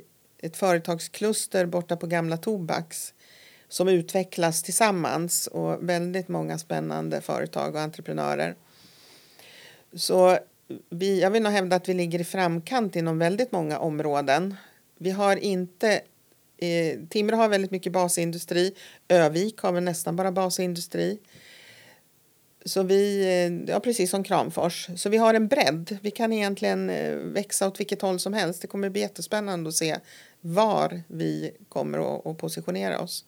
ett 0.42 0.56
företagskluster 0.56 1.66
borta 1.66 1.96
på 1.96 2.06
Gamla 2.06 2.36
Tobaks 2.36 3.14
som 3.68 3.88
utvecklas 3.88 4.62
tillsammans 4.62 5.46
och 5.46 5.88
väldigt 5.88 6.28
många 6.28 6.58
spännande 6.58 7.20
företag 7.20 7.74
och 7.74 7.80
entreprenörer. 7.80 8.54
Så 9.94 10.38
vi, 10.90 11.20
jag 11.20 11.30
vill 11.30 11.42
nog 11.42 11.52
hävda 11.52 11.76
att 11.76 11.88
vi 11.88 11.94
ligger 11.94 12.20
i 12.20 12.24
framkant 12.24 12.96
inom 12.96 13.18
väldigt 13.18 13.52
många 13.52 13.78
områden. 13.78 14.54
Vi 14.98 15.10
har 15.10 15.36
inte 15.36 16.00
eh, 16.58 16.98
Timrå 17.08 17.36
har 17.36 17.48
väldigt 17.48 17.70
mycket 17.70 17.92
basindustri. 17.92 18.74
Övik 19.08 19.58
har 19.58 19.72
väl 19.72 19.84
nästan 19.84 20.16
bara 20.16 20.32
basindustri. 20.32 21.18
Så 22.66 22.82
vi, 22.82 23.20
eh, 23.20 23.72
ja 23.72 23.80
precis 23.80 24.10
som 24.10 24.24
Kramfors. 24.24 24.88
Så 24.96 25.08
vi 25.08 25.16
har 25.16 25.34
en 25.34 25.48
bredd. 25.48 25.98
Vi 26.02 26.10
kan 26.10 26.32
egentligen 26.32 26.90
eh, 26.90 27.14
växa 27.16 27.68
åt 27.68 27.80
vilket 27.80 28.02
håll 28.02 28.18
som 28.18 28.32
helst. 28.32 28.62
Det 28.62 28.68
kommer 28.68 28.90
bli 28.90 29.00
jättespännande 29.00 29.68
att 29.68 29.74
se 29.74 29.96
var 30.40 31.02
vi 31.08 31.50
kommer 31.68 32.30
att, 32.30 32.38
positionera 32.38 33.00
oss. 33.00 33.24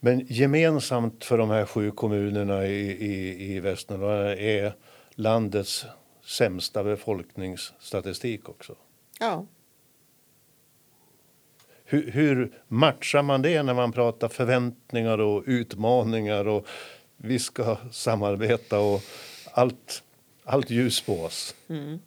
Men 0.00 0.26
gemensamt 0.26 1.24
för 1.24 1.38
de 1.38 1.50
här 1.50 1.66
sju 1.66 1.90
kommunerna 1.90 2.66
i, 2.66 2.90
i, 2.90 3.54
i 3.54 3.60
Västernorrland 3.60 4.38
är 4.38 4.74
landets 5.14 5.86
sämsta 6.24 6.84
befolkningsstatistik 6.84 8.48
också. 8.48 8.74
Ja, 9.20 9.46
Hur, 11.84 12.10
hur 12.10 12.52
matchar 12.68 13.22
man 13.22 13.42
det 13.42 13.62
när 13.62 13.74
man 13.74 13.92
pratar 13.92 14.28
förväntningar 14.28 15.18
och 15.18 15.42
utmaningar 15.46 16.48
och 16.48 16.66
vi 17.22 17.38
ska 17.38 17.76
samarbeta 17.92 18.78
och 18.78 19.02
allt, 19.52 20.02
allt 20.44 20.70
ljus 20.70 21.00
på 21.00 21.22
oss? 21.22 21.54
Mm. 21.68 22.00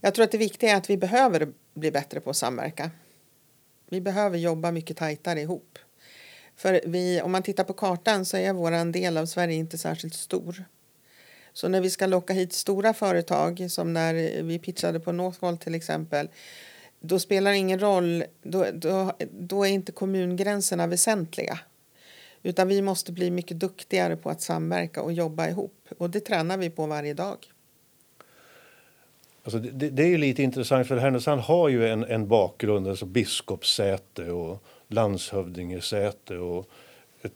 jag 0.00 0.14
tror 0.14 0.24
att 0.24 0.32
det 0.32 0.38
viktiga 0.38 0.70
är 0.70 0.76
att 0.76 0.90
vi 0.90 0.96
behöver 0.96 1.48
bli 1.74 1.90
bättre 1.90 2.20
på 2.20 2.30
att 2.30 2.36
samverka. 2.36 2.90
Vi 3.88 4.00
behöver 4.00 4.38
jobba 4.38 4.70
mycket 4.70 4.96
tajtare 4.96 5.40
ihop. 5.40 5.78
För 6.56 6.80
vi, 6.86 7.20
om 7.22 7.32
man 7.32 7.42
tittar 7.42 7.64
på 7.64 7.72
kartan 7.72 8.24
så 8.24 8.36
är 8.36 8.52
vår 8.52 8.92
del 8.92 9.16
av 9.16 9.26
Sverige 9.26 9.54
inte 9.54 9.78
särskilt 9.78 10.14
stor. 10.14 10.64
Så 11.52 11.68
när 11.68 11.80
vi 11.80 11.90
ska 11.90 12.06
locka 12.06 12.32
hit 12.32 12.52
stora 12.52 12.94
företag, 12.94 13.66
som 13.70 13.92
när 13.92 14.42
vi 14.42 14.58
pitchade 14.58 15.00
på 15.00 15.12
Northvolt 15.12 15.60
till 15.60 15.74
exempel, 15.74 16.28
då 17.00 17.18
spelar 17.18 17.50
det 17.50 17.56
ingen 17.56 17.80
roll, 17.80 18.24
då, 18.42 18.66
då, 18.74 19.12
då 19.30 19.64
är 19.64 19.70
inte 19.70 19.92
kommungränserna 19.92 20.86
väsentliga. 20.86 21.58
Utan 22.42 22.68
vi 22.68 22.82
måste 22.82 23.12
bli 23.12 23.30
mycket 23.30 23.58
duktigare 23.60 24.16
på 24.16 24.30
att 24.30 24.40
samverka 24.40 25.02
och 25.02 25.12
jobba 25.12 25.48
ihop. 25.48 25.88
Och 25.98 26.10
det 26.10 26.20
tränar 26.20 26.56
vi 26.56 26.70
på 26.70 26.86
varje 26.86 27.14
dag. 27.14 27.36
Alltså 29.44 29.58
det- 29.58 29.90
det, 29.90 30.02
är 30.02 30.18
lite 30.18 30.42
intressant 30.42 30.88
för 30.88 30.96
Härnösand 30.96 31.40
har 31.40 31.68
ju 31.68 31.88
en, 31.88 32.04
en 32.04 32.28
bakgrund, 32.28 32.88
alltså 32.88 33.06
biskopssäte 33.06 34.30
och 34.30 34.62
landshövdingesäte 34.88 36.38
och 36.38 36.68
ett, 37.22 37.32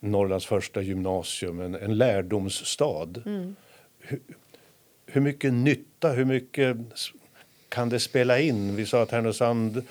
Norrlands 0.00 0.46
första 0.46 0.82
gymnasium, 0.82 1.60
en, 1.60 1.74
en 1.74 1.98
lärdomsstad. 1.98 3.22
Hur, 3.98 4.20
hur 5.06 5.20
mycket 5.20 5.52
nytta, 5.52 6.08
hur 6.12 6.24
mycket 6.24 6.76
kan 7.68 7.88
det 7.88 8.00
spela 8.00 8.40
in? 8.40 8.76
Vi 8.76 8.86
sa 8.86 9.02
att 9.02 9.10
Härnösand 9.10 9.82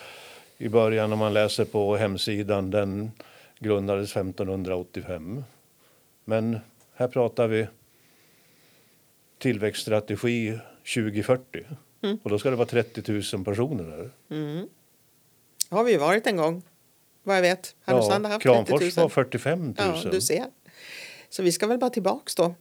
i 0.58 0.70
början, 0.70 1.14
om 1.14 1.20
man 1.20 1.34
läser 1.34 1.66
på 1.66 1.96
hemsidan, 1.96 2.72
den 2.72 3.12
grundades 3.60 4.12
1585. 4.12 5.44
Men 6.26 6.60
här 6.94 7.08
pratar 7.08 7.48
vi 7.48 7.68
tillväxtstrategi 9.40 10.60
2040. 10.96 11.66
Och 12.24 12.30
då 12.30 12.40
ska 12.40 12.50
det 12.50 12.56
vara 12.56 12.68
30 12.68 13.12
000 13.36 13.46
personer 13.46 13.98
där. 13.98 14.12
har 15.70 15.84
vi 15.84 15.92
ju 15.92 15.98
varit 15.98 16.28
en 16.28 16.38
gång, 16.38 16.64
vad 17.24 17.38
jag 17.38 17.42
vet. 17.42 17.76
Härnösand 17.86 18.26
har 18.26 18.32
haft 18.32 18.44
30 18.44 18.58
000. 18.58 18.66
Kramfors 18.66 18.98
var 18.98 19.10
45 19.10 19.66
000. 19.66 19.74
Ja, 19.78 20.10
du 20.12 20.22
ser. 20.22 20.46
Så 21.30 21.44
vi 21.44 21.52
ska 21.52 21.68
väl 21.68 21.78
bara 21.78 21.90
tillbaks 21.90 22.36
då. 22.36 22.56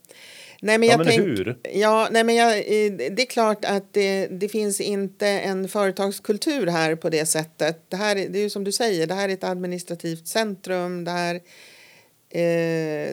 Nej, 0.62 0.78
men 0.78 0.88
Ja, 0.88 0.92
jag 0.92 0.98
men 0.98 1.06
tänk, 1.06 1.20
hur? 1.20 1.58
Ja, 1.72 2.08
nej, 2.10 2.24
men 2.24 2.34
jag, 2.34 2.56
eh, 2.58 2.92
det 2.92 3.22
är 3.22 3.26
klart 3.26 3.64
att 3.64 3.92
det, 3.92 4.26
det 4.26 4.48
finns 4.48 4.80
inte 4.80 5.26
en 5.28 5.68
företagskultur 5.68 6.66
här 6.66 6.94
på 6.96 7.10
det 7.10 7.26
sättet. 7.26 7.90
Det 7.90 7.96
här 7.96 8.16
är- 8.16 8.28
det 8.28 8.38
är 8.38 8.42
ju 8.42 8.50
som 8.50 8.64
du 8.64 8.72
säger, 8.72 9.06
det 9.06 9.14
här 9.14 9.28
är 9.28 9.32
ett 9.32 9.44
administrativt 9.44 10.26
centrum. 10.26 11.04
Det, 11.04 11.10
här, 11.10 11.34
eh, 11.34 11.40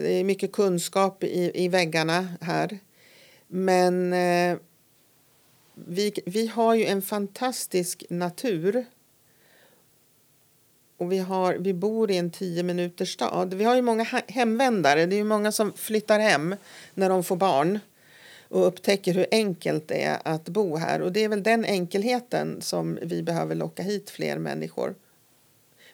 det 0.02 0.12
är 0.12 0.24
mycket 0.24 0.52
kunskap 0.52 1.24
i, 1.24 1.50
i 1.54 1.68
väggarna 1.68 2.28
här. 2.40 2.78
Men 3.48 4.12
eh, 4.12 4.56
vi, 5.86 6.12
vi 6.26 6.46
har 6.46 6.74
ju 6.74 6.84
en 6.86 7.02
fantastisk 7.02 8.04
natur. 8.10 8.84
Och 11.04 11.12
vi, 11.12 11.18
har, 11.18 11.54
vi 11.54 11.74
bor 11.74 12.10
i 12.10 12.16
en 12.16 12.30
tio 12.30 12.62
minuters 12.62 13.12
stad. 13.12 13.54
Vi 13.54 13.64
har 13.64 13.74
ju 13.74 13.82
många 13.82 14.06
hemvändare. 14.28 15.06
Det 15.06 15.16
är 15.16 15.18
ju 15.18 15.24
många 15.24 15.52
som 15.52 15.72
flyttar 15.72 16.18
hem 16.18 16.56
när 16.94 17.08
de 17.08 17.24
får 17.24 17.36
barn 17.36 17.78
och 18.48 18.66
upptäcker 18.66 19.14
hur 19.14 19.26
enkelt 19.30 19.88
det 19.88 20.02
är 20.02 20.18
att 20.24 20.48
bo 20.48 20.76
här. 20.76 21.02
Och 21.02 21.12
det 21.12 21.24
är 21.24 21.28
väl 21.28 21.42
den 21.42 21.64
enkelheten 21.64 22.62
som 22.62 22.98
vi 23.02 23.22
behöver 23.22 23.54
locka 23.54 23.82
hit 23.82 24.10
fler 24.10 24.38
människor. 24.38 24.94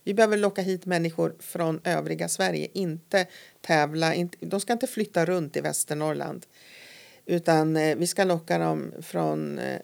Vi 0.04 0.14
behöver 0.14 0.36
locka 0.36 0.62
hit 0.62 0.86
människor 0.86 1.34
från 1.38 1.80
övriga 1.84 2.28
Sverige, 2.28 2.68
inte 2.72 3.26
tävla. 3.60 4.14
Inte, 4.14 4.38
de 4.40 4.60
ska 4.60 4.72
inte 4.72 4.86
flytta 4.86 5.24
runt 5.24 5.56
i 5.56 5.60
Västernorrland. 5.60 6.46
Utan 7.26 7.76
eh, 7.76 7.96
vi 7.96 8.06
ska 8.06 8.24
locka 8.24 8.58
dem 8.58 8.92
från 9.02 9.58
eh, 9.58 9.80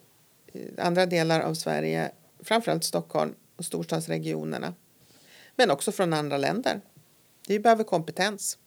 andra 0.78 1.06
delar 1.06 1.40
av 1.40 1.54
Sverige, 1.54 2.10
framförallt 2.40 2.84
Stockholm 2.84 3.34
och 3.56 3.64
storstadsregionerna. 3.64 4.74
Men 5.56 5.70
också 5.70 5.92
från 5.92 6.12
andra 6.12 6.36
länder. 6.36 6.80
Vi 7.48 7.60
behöver 7.60 7.84
kompetens. 7.84 8.58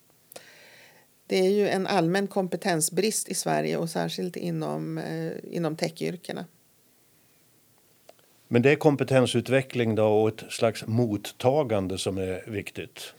Det 1.28 1.38
är 1.38 1.50
ju 1.50 1.70
en 1.70 1.88
allmän 1.88 2.28
kompetensbrist 2.28 3.30
i 3.30 3.34
Sverige 3.34 3.78
och 3.78 3.90
särskilt 3.90 4.36
inom, 4.36 4.98
eh, 4.98 5.32
inom 5.44 5.76
techyrkena. 5.76 6.46
Men 8.48 8.62
det 8.62 8.72
är 8.72 8.76
kompetensutveckling 8.76 9.96
då 9.96 10.08
och 10.08 10.30
ett 10.30 10.52
slags 10.52 10.88
mottagande 10.88 11.98
som 11.98 12.18
är 12.18 12.50
viktigt. 12.50 13.14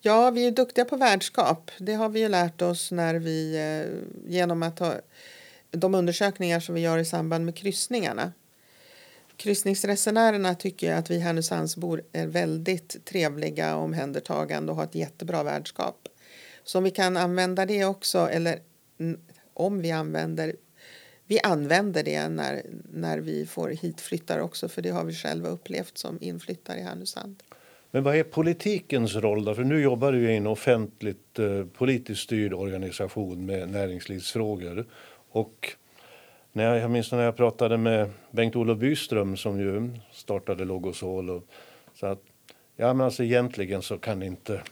Ja, 0.00 0.30
vi 0.30 0.46
är 0.46 0.50
duktiga 0.50 0.84
på 0.84 0.96
värdskap. 0.96 1.70
Det 1.78 1.94
har 1.94 2.08
vi 2.08 2.20
ju 2.20 2.28
lärt 2.28 2.62
oss 2.62 2.90
när 2.90 3.14
vi, 3.14 3.56
eh, 3.56 4.30
genom 4.32 4.62
att 4.62 4.78
ha 4.78 4.94
de 5.70 5.94
undersökningar 5.94 6.60
som 6.60 6.74
vi 6.74 6.80
gör 6.80 6.98
i 6.98 7.04
samband 7.04 7.44
med 7.44 7.56
kryssningarna. 7.56 8.32
Kryssningsresenärerna 9.36 10.54
tycker 10.54 10.92
att 10.92 11.10
vi 11.10 11.18
Härnösandsbor 11.18 12.02
är 12.12 12.26
väldigt 12.26 13.04
trevliga 13.04 13.76
och 13.76 13.82
omhändertagande 13.82 14.72
och 14.72 14.76
har 14.76 14.84
ett 14.84 14.94
jättebra 14.94 15.42
värdskap. 15.42 16.08
Så 16.64 16.78
om 16.78 16.84
vi 16.84 16.90
kan 16.90 17.16
använda 17.16 17.66
det 17.66 17.84
också, 17.84 18.18
eller 18.18 18.58
om 19.54 19.80
vi 19.80 19.90
använder 19.90 20.56
vi 21.26 21.40
använder 21.40 22.02
det 22.02 22.28
när, 22.28 22.62
när 22.92 23.18
vi 23.18 23.46
får 23.46 23.68
hitflyttare 23.68 24.42
också, 24.42 24.68
för 24.68 24.82
det 24.82 24.90
har 24.90 25.04
vi 25.04 25.14
själva 25.14 25.48
upplevt 25.48 25.98
som 25.98 26.18
inflyttare 26.20 26.78
i 26.78 26.82
Härnösand. 26.82 27.42
Men 27.90 28.02
vad 28.02 28.16
är 28.16 28.22
politikens 28.22 29.14
roll 29.14 29.44
då? 29.44 29.54
För 29.54 29.64
nu 29.64 29.82
jobbar 29.82 30.12
du 30.12 30.32
i 30.32 30.36
en 30.36 30.46
offentligt 30.46 31.38
eh, 31.38 31.64
politiskt 31.64 32.22
styrd 32.22 32.52
organisation 32.52 33.46
med 33.46 33.70
näringslivsfrågor. 33.70 34.86
Och 35.30 35.76
när 36.52 36.64
jag, 36.64 36.78
jag 36.78 36.90
minns 36.90 37.12
när 37.12 37.22
jag 37.22 37.36
pratade 37.36 37.76
med 37.76 38.10
Bengt-Olof 38.30 38.78
Byström 38.78 39.36
som 39.36 39.60
ju 39.60 39.90
startade 40.12 40.64
Logosol 40.64 41.30
och 41.30 41.42
sa 41.94 42.08
att 42.10 42.22
ja 42.76 42.94
men 42.94 43.04
alltså 43.04 43.24
egentligen 43.24 43.82
så 43.82 43.98
kan 43.98 44.22
inte 44.22 44.62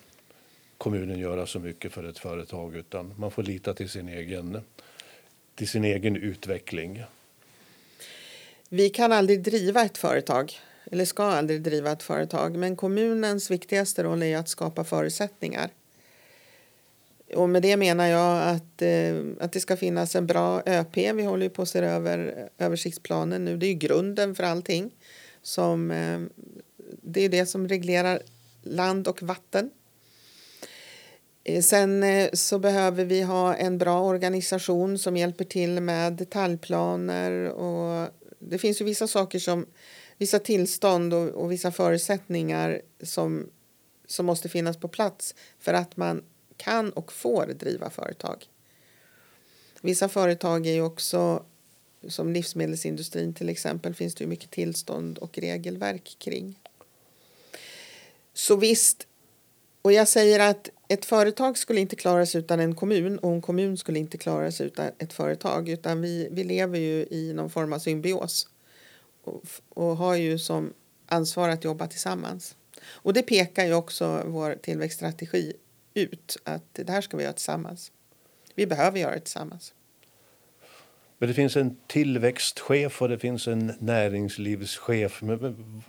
kommunen 0.78 1.18
göra 1.18 1.47
så 1.47 1.59
mycket 1.59 1.93
för 1.93 2.09
ett 2.09 2.18
företag 2.18 2.76
utan 2.76 3.14
man 3.18 3.31
får 3.31 3.43
lita 3.43 3.74
till 3.74 3.89
sin 3.89 4.09
egen, 4.09 4.61
till 5.55 5.68
sin 5.68 5.85
egen 5.85 6.16
utveckling. 6.16 7.03
Vi 8.68 8.91
kan 8.91 9.12
aldrig 9.12 9.43
driva 9.43 9.83
ett 9.83 9.99
företag, 9.99 10.53
eller 10.91 11.05
ska 11.05 11.24
aldrig 11.24 11.62
driva 11.62 11.93
ett 11.93 12.03
företag, 12.03 12.57
men 12.57 12.76
kommunens 12.76 13.51
viktigaste 13.51 14.03
roll 14.03 14.22
är 14.22 14.37
att 14.37 14.49
skapa 14.49 14.85
förutsättningar. 14.85 15.70
Och 17.35 17.49
med 17.49 17.62
det 17.62 17.76
menar 17.76 18.07
jag 18.07 18.49
att, 18.49 18.83
eh, 18.83 19.16
att 19.41 19.53
det 19.53 19.61
ska 19.61 19.76
finnas 19.76 20.16
en 20.16 20.26
bra 20.26 20.62
ÖP. 20.66 20.97
Vi 20.97 21.22
håller 21.22 21.43
ju 21.43 21.51
på 21.51 21.62
att 21.62 21.68
se 21.68 21.78
över 21.78 22.49
översiktsplanen 22.59 23.45
nu. 23.45 23.57
Det 23.57 23.66
är 23.66 23.68
ju 23.68 23.74
grunden 23.74 24.35
för 24.35 24.43
allting. 24.43 24.91
Som, 25.43 25.91
eh, 25.91 26.20
det 27.03 27.24
är 27.24 27.28
det 27.28 27.47
som 27.47 27.68
reglerar 27.68 28.22
land 28.62 29.09
och 29.09 29.22
vatten. 29.22 29.70
Eh, 31.45 31.62
sen 31.62 32.03
eh, 32.03 32.28
så 32.33 32.59
behöver 32.59 33.05
vi 33.05 33.22
ha 33.22 33.55
en 33.55 33.78
bra 33.78 34.01
organisation 34.01 34.99
som 34.99 35.16
hjälper 35.16 35.45
till 35.45 35.81
med 35.81 36.12
detaljplaner 36.12 37.49
och 37.49 38.09
det 38.39 38.59
finns 38.59 38.81
ju 38.81 38.85
vissa 38.85 39.07
saker 39.07 39.39
som 39.39 39.66
vissa 40.18 40.39
tillstånd 40.39 41.14
och, 41.14 41.28
och 41.28 41.53
vissa 41.53 41.72
förutsättningar 41.72 42.81
som, 43.03 43.51
som 44.07 44.26
måste 44.26 44.49
finnas 44.49 44.76
på 44.76 44.89
plats 44.89 45.35
för 45.59 45.74
att 45.74 45.97
man 45.97 46.22
kan 46.61 46.92
och 46.92 47.12
får 47.12 47.46
driva 47.46 47.90
företag. 47.90 48.46
Vissa 49.80 50.08
företag 50.08 50.66
är 50.66 50.72
ju 50.72 50.82
också 50.82 51.44
som 52.08 52.32
livsmedelsindustrin 52.32 53.34
till 53.34 53.48
exempel 53.48 53.94
finns 53.94 54.14
det 54.14 54.24
ju 54.24 54.28
mycket 54.28 54.50
tillstånd 54.50 55.18
och 55.18 55.38
regelverk 55.38 56.16
kring. 56.18 56.58
Så 58.32 58.56
visst, 58.56 59.06
och 59.82 59.92
jag 59.92 60.08
säger 60.08 60.50
att 60.50 60.68
ett 60.88 61.04
företag 61.04 61.58
skulle 61.58 61.80
inte 61.80 61.96
klara 61.96 62.26
sig 62.26 62.40
utan 62.40 62.61
en 62.61 62.74
kommun 62.74 63.18
och 63.18 63.32
en 63.32 63.42
kommun 63.42 63.76
skulle 63.76 63.98
inte 63.98 64.18
klara 64.18 64.52
sig 64.52 64.66
utan 64.66 64.90
ett 64.98 65.12
företag 65.12 65.68
utan 65.68 66.00
vi, 66.00 66.28
vi 66.30 66.44
lever 66.44 66.78
ju 66.78 67.06
i 67.11 67.32
någon 67.32 67.50
form 67.50 67.72
av 67.72 67.78
symbios 67.78 68.48
och, 69.24 69.42
och 69.68 69.96
har 69.96 70.14
ju 70.14 70.38
som 70.38 70.72
ansvar 71.06 71.48
att 71.48 71.64
jobba 71.64 71.86
tillsammans. 71.86 72.56
Och 72.82 73.12
det 73.12 73.22
pekar 73.22 73.64
ju 73.64 73.74
också 73.74 74.22
vår 74.26 74.54
tillväxtstrategi 74.62 75.56
ut 75.95 76.36
att 76.45 76.64
det 76.72 76.91
här 76.91 77.01
ska 77.01 77.16
vi 77.16 77.22
göra 77.22 77.32
tillsammans. 77.32 77.93
Vi 78.55 78.66
behöver 78.66 78.99
göra 78.99 79.14
det 79.14 79.20
tillsammans. 79.20 79.74
Men 81.18 81.28
det 81.28 81.34
finns 81.34 81.57
en 81.57 81.76
tillväxtchef 81.86 83.03
och 83.03 83.09
det 83.09 83.18
finns 83.18 83.49
en 83.49 83.72
näringslivschef. 83.78 85.22
Men 85.22 85.82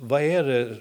vad 0.00 0.22
är 0.22 0.44
det 0.44 0.76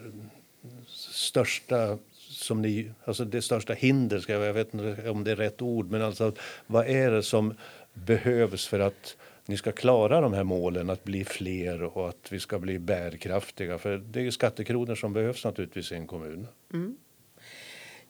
största 0.88 1.98
som 2.18 2.62
ni, 2.62 2.92
alltså 3.06 3.26
det 3.26 3.42
största 3.42 3.74
hinder, 3.74 4.20
ska 4.20 4.34
jag, 4.34 4.44
jag 4.44 4.54
vet 4.54 4.74
inte 4.74 5.10
om 5.10 5.24
det 5.24 5.32
är 5.32 5.36
rätt 5.36 5.62
ord, 5.62 5.92
men 5.92 6.02
alltså 6.02 6.34
vad 6.68 6.88
är 6.88 7.12
det 7.12 7.24
som 7.24 7.54
behövs 7.94 8.68
för 8.68 8.80
att 8.80 9.18
ni 9.46 9.58
ska 9.58 9.72
klara 9.72 10.22
de 10.22 10.34
här 10.34 10.44
målen, 10.44 10.90
att 10.90 11.04
bli 11.04 11.26
fler 11.26 11.84
och 11.84 12.10
att 12.10 12.32
vi 12.32 12.40
ska 12.40 12.60
bli 12.60 12.80
bärkraftiga? 12.80 13.78
För 13.78 13.98
det 13.98 14.28
är 14.28 14.32
skattekronor 14.32 14.96
som 14.96 15.14
behövs 15.14 15.46
naturligtvis 15.46 15.92
i 15.92 15.96
en 15.96 16.08
kommun. 16.08 16.48
Mm. 16.74 16.98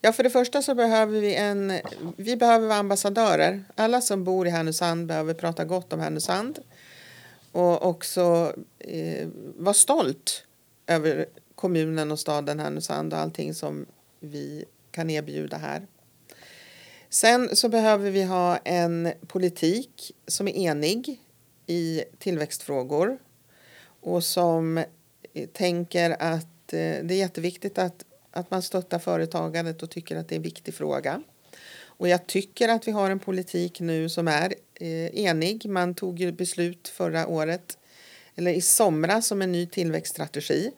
Ja, 0.04 0.12
för 0.12 0.24
det 0.24 0.30
första 0.30 0.62
så 0.62 0.76
behöver 0.76 1.22
vi 1.22 1.36
en... 1.36 1.74
Vi 2.18 2.38
behöver 2.38 2.68
vara 2.68 2.80
ambassadörer. 2.80 3.64
Alla 3.76 4.02
som 4.02 4.24
bor 4.24 4.48
i 4.48 4.50
Härnösand 4.50 5.08
behöver 5.08 5.34
prata 5.34 5.66
gott 5.66 5.94
om 5.94 6.00
Härnösand 6.00 6.60
och 7.52 7.86
också 7.86 8.54
eh, 8.80 9.28
vara 9.58 9.74
stolt 9.74 10.44
över 10.88 11.26
kommunen 11.56 12.12
och 12.12 12.20
staden 12.20 12.60
Härnösand 12.60 13.14
och 13.14 13.20
allting 13.20 13.54
som 13.54 13.86
vi 14.20 14.66
kan 14.92 15.10
erbjuda 15.10 15.58
här. 15.58 15.88
Sen 17.10 17.56
så 17.56 17.70
behöver 17.70 18.12
vi 18.12 18.24
ha 18.24 18.58
en 18.58 19.14
politik 19.28 20.12
som 20.28 20.48
är 20.48 20.52
enig 20.52 21.22
i 21.66 22.04
tillväxtfrågor 22.20 23.18
och 24.02 24.24
som 24.24 24.78
eh, 24.78 25.48
tänker 25.54 26.16
att 26.20 26.74
eh, 26.74 27.04
det 27.04 27.14
är 27.14 27.18
jätteviktigt 27.18 27.78
att 27.78 28.06
att 28.32 28.52
man 28.52 28.62
stöttar 28.62 29.00
företagandet 29.00 29.84
och 29.84 29.90
tycker 29.90 30.16
att 30.16 30.28
det 30.28 30.36
är 30.36 30.38
en 30.38 30.44
viktig 30.44 30.74
fråga. 30.74 31.22
Och 31.84 32.08
jag 32.08 32.28
tycker 32.28 32.70
att 32.70 32.88
vi 32.88 32.92
har 32.92 33.10
en 33.10 33.20
politik 33.20 33.80
nu 33.80 34.10
som 34.10 34.28
är 34.28 34.54
eh, 34.76 35.26
enig. 35.26 35.66
Man 35.66 35.96
tog 35.96 36.20
ju 36.20 36.32
beslut 36.32 36.88
förra 36.88 37.28
året, 37.28 37.78
eller 38.36 38.52
i 38.52 38.62
somras, 38.62 39.32
om 39.32 39.42
en 39.42 39.52
ny 39.52 39.66
tillväxtstrategi. 39.66 40.72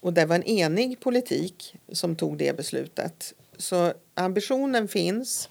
Och 0.00 0.12
det 0.12 0.26
var 0.26 0.36
en 0.36 0.42
enig 0.42 1.00
politik 1.00 1.76
som 1.92 2.16
tog 2.16 2.38
det 2.38 2.56
beslutet. 2.56 3.34
Så 3.56 3.92
ambitionen 4.14 4.88
finns. 4.88 5.48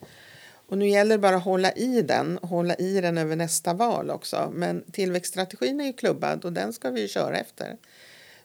Och 0.69 0.77
nu 0.77 0.89
gäller 0.89 1.15
det 1.15 1.21
bara 1.21 1.35
att 1.35 1.43
hålla 1.43 1.71
i 1.71 2.01
den, 2.01 2.39
hålla 2.41 2.75
i 2.75 3.01
den 3.01 3.17
över 3.17 3.35
nästa 3.35 3.73
val 3.73 4.09
också. 4.09 4.51
Men 4.53 4.83
tillväxtstrategin 4.91 5.81
är 5.81 5.85
ju 5.85 5.93
klubbad 5.93 6.45
och 6.45 6.53
den 6.53 6.73
ska 6.73 6.89
vi 6.89 7.07
köra 7.07 7.37
efter. 7.37 7.77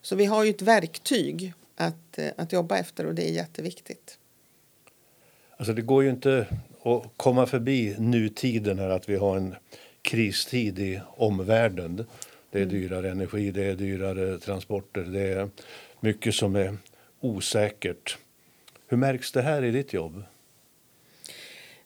Så 0.02 0.16
vi 0.16 0.24
har 0.24 0.44
ju 0.44 0.50
ett 0.50 0.62
verktyg 0.62 1.54
att, 1.76 2.18
eh, 2.18 2.28
att 2.36 2.52
jobba 2.52 2.78
efter 2.78 3.06
och 3.06 3.14
det 3.14 3.28
är 3.28 3.32
jätteviktigt. 3.32 4.18
Alltså 5.56 5.72
det 5.72 5.82
går 5.82 6.02
ju 6.02 6.10
inte 6.10 6.46
att 6.82 7.02
komma 7.16 7.46
förbi 7.46 7.96
nutiden 7.98 8.78
här 8.78 8.88
att 8.88 9.08
vi 9.08 9.16
har 9.16 9.36
en 9.36 9.54
kristid 10.02 10.78
i 10.78 11.00
omvärlden. 11.16 12.06
Det 12.50 12.58
är 12.58 12.62
mm. 12.62 12.74
dyrare 12.74 13.10
energi, 13.10 13.50
det 13.50 13.64
är 13.64 13.74
dyrare 13.74 14.38
transporter, 14.38 15.00
det 15.00 15.20
är 15.20 15.50
mycket 16.00 16.34
som 16.34 16.56
är 16.56 16.76
osäkert. 17.20 18.18
Hur 18.86 18.96
märks 18.96 19.32
det 19.32 19.42
här 19.42 19.64
i 19.64 19.70
ditt 19.70 19.92
jobb? 19.92 20.22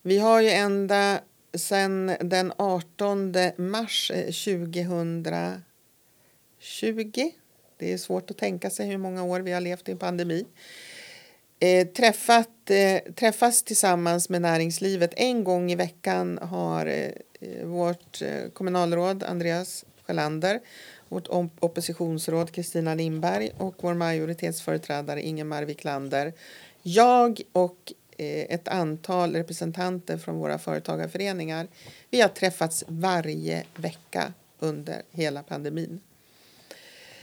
Vi 0.02 0.18
har 0.18 0.40
ju 0.40 0.50
ända 0.50 1.20
sedan 1.54 2.16
den 2.20 2.52
18 2.56 3.34
mars 3.56 4.10
2020 4.14 5.60
eh, 7.16 7.26
det 7.78 7.92
är 7.92 7.98
svårt 7.98 8.30
att 8.30 8.36
tänka 8.36 8.70
sig 8.70 8.86
hur 8.86 8.98
många 8.98 9.24
år 9.24 9.40
vi 9.40 9.52
har 9.52 9.60
levt 9.60 9.88
i 9.88 9.92
en 9.92 9.98
pandemi. 9.98 10.46
Eh, 11.60 11.86
träffat, 11.86 12.70
eh, 12.70 13.12
träffas 13.14 13.62
tillsammans 13.62 14.28
med 14.28 14.42
näringslivet. 14.42 15.12
En 15.16 15.44
gång 15.44 15.72
i 15.72 15.74
veckan 15.74 16.38
har 16.42 16.86
eh, 16.86 17.10
vårt 17.64 18.22
eh, 18.22 18.50
kommunalråd 18.52 19.22
Andreas 19.22 19.84
Sjölander, 20.06 20.60
vårt 21.08 21.28
oppositionsråd 21.60 22.52
Kristina 22.52 22.94
Lindberg 22.94 23.50
och 23.58 23.74
vår 23.80 23.94
majoritetsföreträdare 23.94 25.22
Ingemar 25.22 25.62
Wiklander, 25.62 26.32
jag 26.82 27.40
och 27.52 27.92
eh, 28.18 28.54
ett 28.54 28.68
antal 28.68 29.32
representanter 29.32 30.18
från 30.18 30.36
våra 30.36 30.58
företagarföreningar. 30.58 31.66
Vi 32.10 32.20
har 32.20 32.28
träffats 32.28 32.84
varje 32.88 33.64
vecka 33.76 34.32
under 34.58 35.02
hela 35.10 35.42
pandemin. 35.42 36.00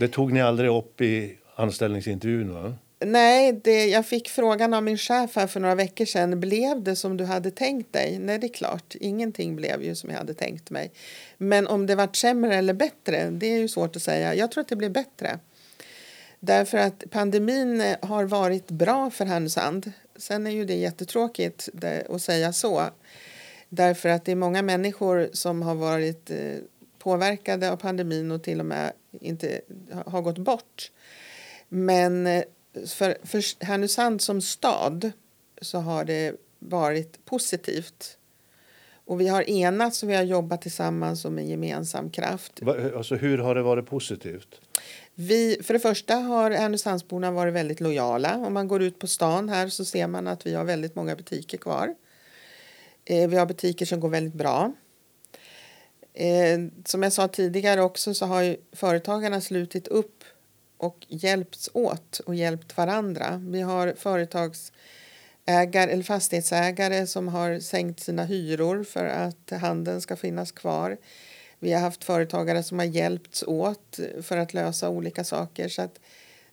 Det 0.03 0.07
tog 0.07 0.33
ni 0.33 0.41
aldrig 0.41 0.69
upp 0.69 1.01
i 1.01 1.37
anställningsintervjun? 1.55 2.53
va? 2.53 2.75
Nej, 3.05 3.53
det, 3.63 3.85
jag 3.85 4.05
fick 4.05 4.29
frågan 4.29 4.73
av 4.73 4.83
min 4.83 4.97
chef 4.97 5.35
här 5.35 5.47
för 5.47 5.59
några 5.59 5.75
veckor 5.75 6.05
sedan. 6.05 6.39
Blev 6.39 6.83
det 6.83 6.95
som 6.95 7.17
du 7.17 7.25
hade 7.25 7.51
tänkt 7.51 7.93
dig? 7.93 8.19
Nej, 8.19 8.39
det 8.39 8.47
är 8.47 8.53
klart. 8.53 8.95
Ingenting 8.99 9.55
blev 9.55 9.83
ju 9.83 9.95
som 9.95 10.09
jag 10.09 10.17
hade 10.17 10.33
tänkt 10.33 10.69
mig. 10.69 10.91
Men 11.37 11.67
om 11.67 11.85
det 11.85 11.95
var 11.95 12.09
sämre 12.13 12.55
eller 12.55 12.73
bättre, 12.73 13.29
det 13.29 13.47
är 13.47 13.57
ju 13.57 13.67
svårt 13.67 13.95
att 13.95 14.01
säga. 14.01 14.35
Jag 14.35 14.51
tror 14.51 14.61
att 14.61 14.67
det 14.67 14.75
blev 14.75 14.91
bättre. 14.91 15.39
Därför 16.39 16.77
att 16.77 17.03
pandemin 17.09 17.81
eh, 17.81 17.97
har 18.01 18.23
varit 18.23 18.67
bra 18.67 19.09
för 19.09 19.25
Härnösand. 19.25 19.91
Sen 20.15 20.47
är 20.47 20.51
ju 20.51 20.65
det 20.65 20.75
jättetråkigt 20.75 21.69
att 22.09 22.21
säga 22.21 22.53
så. 22.53 22.83
Därför 23.69 24.09
att 24.09 24.25
det 24.25 24.31
är 24.31 24.35
många 24.35 24.61
människor 24.61 25.29
som 25.33 25.61
har 25.61 25.75
varit 25.75 26.31
eh, 26.31 26.37
påverkade 27.03 27.71
av 27.71 27.77
pandemin 27.77 28.31
och 28.31 28.43
till 28.43 28.59
och 28.59 28.65
med 28.65 28.93
inte 29.11 29.61
har 30.05 30.21
gått 30.21 30.37
bort. 30.37 30.91
Men 31.69 32.27
eh, 32.27 32.43
för, 32.87 33.17
för 33.23 33.65
Härnösand 33.65 34.21
som 34.21 34.41
stad 34.41 35.11
så 35.61 35.77
har 35.77 36.05
det 36.05 36.35
varit 36.59 37.25
positivt. 37.25 38.17
Och 39.05 39.21
vi 39.21 39.27
har 39.27 39.49
enats 39.49 40.03
och 40.03 40.09
vi 40.09 40.15
har 40.15 40.23
jobbat 40.23 40.61
tillsammans 40.61 41.21
som 41.21 41.37
en 41.37 41.47
gemensam 41.47 42.09
kraft. 42.09 42.59
Alltså, 42.95 43.15
hur 43.15 43.37
har 43.37 43.55
det 43.55 43.61
varit 43.61 43.85
positivt? 43.85 44.61
Vi, 45.15 45.57
för 45.63 45.73
det 45.73 45.79
första 45.79 46.15
har 46.15 46.51
Härnösandsborna 46.51 47.31
varit 47.31 47.53
väldigt 47.53 47.79
lojala. 47.79 48.35
Om 48.37 48.53
man 48.53 48.67
går 48.67 48.83
ut 48.83 48.99
på 48.99 49.07
stan 49.07 49.49
här 49.49 49.67
så 49.67 49.85
ser 49.85 50.07
man 50.07 50.27
att 50.27 50.45
vi 50.45 50.53
har 50.53 50.63
väldigt 50.63 50.95
många 50.95 51.15
butiker 51.15 51.57
kvar. 51.57 51.95
Eh, 53.05 53.29
vi 53.29 53.37
har 53.37 53.45
butiker 53.45 53.85
som 53.85 53.99
går 53.99 54.09
väldigt 54.09 54.33
bra. 54.33 54.73
Eh, 56.13 56.59
som 56.85 57.03
jag 57.03 57.13
sa 57.13 57.27
tidigare 57.27 57.81
också 57.81 58.13
så 58.13 58.25
har 58.25 58.41
ju 58.41 58.57
företagarna 58.71 59.41
slutit 59.41 59.87
upp 59.87 60.23
och 60.77 61.05
hjälpts 61.09 61.69
åt 61.73 62.19
och 62.19 62.35
hjälpt 62.35 62.77
varandra. 62.77 63.41
Vi 63.47 63.61
har 63.61 63.93
företagsägare 63.97 65.91
eller 65.91 66.03
fastighetsägare 66.03 67.07
som 67.07 67.27
har 67.27 67.59
sänkt 67.59 67.99
sina 67.99 68.25
hyror 68.25 68.83
för 68.83 69.05
att 69.05 69.51
handeln 69.61 70.01
ska 70.01 70.15
finnas 70.15 70.51
kvar. 70.51 70.97
Vi 71.59 71.73
har 71.73 71.81
haft 71.81 72.03
företagare 72.03 72.63
som 72.63 72.79
har 72.79 72.85
hjälpts 72.85 73.43
åt 73.43 73.99
för 74.21 74.37
att 74.37 74.53
lösa 74.53 74.89
olika 74.89 75.23
saker. 75.23 75.69
Så 75.69 75.81
att 75.81 75.99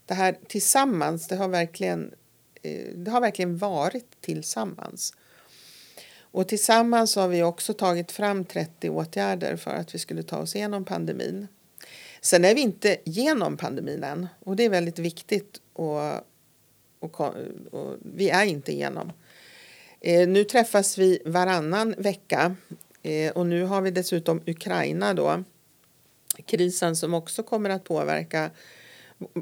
det 0.07 0.15
här 0.15 0.39
tillsammans, 0.49 1.29
det 1.29 1.37
har 1.37 1.49
verkligen 1.49 2.15
eh, 2.63 2.95
det 2.95 3.11
har 3.11 3.21
verkligen 3.21 3.59
varit 3.59 4.21
tillsammans. 4.21 5.15
Och 6.33 6.49
tillsammans 6.49 7.17
har 7.17 7.29
vi 7.29 7.43
också 7.43 7.75
tagit 7.75 8.13
fram 8.13 8.45
30 8.45 8.91
åtgärder 8.91 9.57
för 9.57 9.71
att 9.71 9.95
vi 9.95 9.99
skulle 9.99 10.23
ta 10.23 10.39
oss 10.39 10.57
igenom 10.57 10.85
pandemin. 10.85 11.49
Sen 12.21 12.45
är 12.45 12.55
vi 12.55 12.61
inte 12.61 12.97
genom 13.05 13.57
pandemin 13.57 14.05
än 14.05 14.29
och 14.41 14.57
det 14.57 14.65
är 14.65 14.71
väldigt 14.71 14.99
viktigt 14.99 15.61
och, 15.73 16.01
och, 16.99 17.21
och 17.71 17.97
vi 18.15 18.31
är 18.31 18.45
inte 18.45 18.73
igenom. 18.73 19.13
Eh, 20.01 20.29
nu 20.29 20.45
träffas 20.45 20.99
vi 20.99 21.23
varannan 21.25 21.95
vecka 21.99 22.57
eh, 23.03 23.33
och 23.33 23.47
nu 23.47 23.65
har 23.65 23.81
vi 23.81 23.91
dessutom 23.91 24.43
Ukraina 24.47 25.15
då. 25.15 25.45
Krisen 26.47 26.97
som 26.97 27.15
också 27.15 27.43
kommer 27.43 27.71
att 27.71 27.85
påverka 27.85 28.51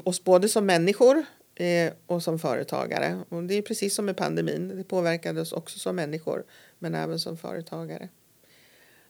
oss 0.03 0.23
både 0.23 0.49
som 0.49 0.65
människor 0.65 1.25
eh, 1.59 1.93
och 2.05 2.23
som 2.23 2.39
företagare. 2.39 3.19
Och 3.29 3.43
det 3.43 3.53
är 3.53 3.61
precis 3.61 3.95
som 3.95 4.05
med 4.05 4.17
pandemin. 4.17 4.77
Det 4.77 4.83
påverkade 4.83 5.41
oss 5.41 5.51
också 5.51 5.79
som 5.79 5.95
människor 5.95 6.43
men 6.79 6.95
även 6.95 7.19
som 7.19 7.37
företagare. 7.37 8.09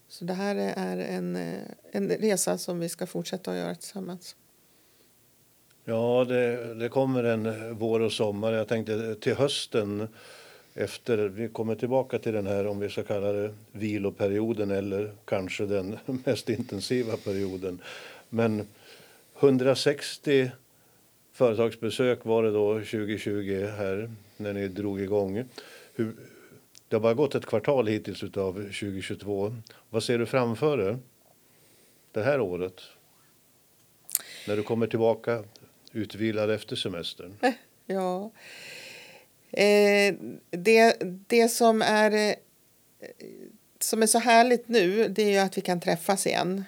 Så 0.07 0.25
det 0.25 0.33
här 0.33 0.55
är 0.55 0.97
en, 0.97 1.35
eh, 1.35 1.59
en 1.91 2.09
resa 2.09 2.57
som 2.57 2.79
vi 2.79 2.89
ska 2.89 3.07
fortsätta 3.07 3.51
att 3.51 3.57
göra 3.57 3.75
tillsammans. 3.75 4.35
Ja, 5.85 6.25
det, 6.29 6.73
det 6.73 6.89
kommer 6.89 7.23
en 7.23 7.75
vår 7.75 7.99
och 7.99 8.11
sommar. 8.11 8.53
Jag 8.53 8.67
tänkte 8.67 9.15
till 9.15 9.35
hösten 9.35 10.07
efter, 10.73 11.17
vi 11.17 11.47
kommer 11.47 11.75
tillbaka 11.75 12.19
till 12.19 12.33
den 12.33 12.47
här 12.47 12.67
om 12.67 12.79
vi 12.79 12.89
ska 12.89 13.03
kalla 13.03 13.31
det 13.31 13.53
viloperioden 13.71 14.71
eller 14.71 15.13
kanske 15.25 15.65
den 15.65 15.97
mest 16.25 16.49
intensiva 16.49 17.17
perioden. 17.17 17.81
Men 18.29 18.67
160 19.39 20.51
företagsbesök 21.39 22.25
var 22.25 22.43
det 22.43 22.51
då 22.51 22.73
2020 22.73 23.65
här 23.77 24.11
när 24.37 24.53
ni 24.53 24.67
drog 24.67 25.01
igång. 25.01 25.43
Hur, 25.95 26.15
det 26.87 26.95
har 26.95 27.01
bara 27.01 27.13
gått 27.13 27.35
ett 27.35 27.45
kvartal 27.45 27.87
hittills 27.87 28.23
av 28.23 28.53
2022. 28.53 29.55
Vad 29.89 30.03
ser 30.03 30.17
du 30.17 30.25
framför 30.25 30.77
dig 30.77 30.97
det 32.11 32.23
här 32.23 32.41
året? 32.41 32.81
När 34.47 34.55
du 34.55 34.63
kommer 34.63 34.87
tillbaka 34.87 35.43
utvilad 35.91 36.51
efter 36.51 36.75
semestern? 36.75 37.33
Eh, 37.41 37.53
ja. 37.85 38.31
Eh, 39.51 40.15
det, 40.49 40.97
det 41.27 41.47
som 41.47 41.81
är, 41.81 42.11
eh, 42.11 42.35
som 43.79 44.01
är 44.01 44.07
så 44.07 44.19
härligt 44.19 44.67
nu 44.67 45.07
det 45.07 45.23
är 45.23 45.31
ju 45.31 45.37
att 45.37 45.57
vi 45.57 45.61
kan 45.61 45.81
träffas 45.81 46.27
igen. 46.27 46.63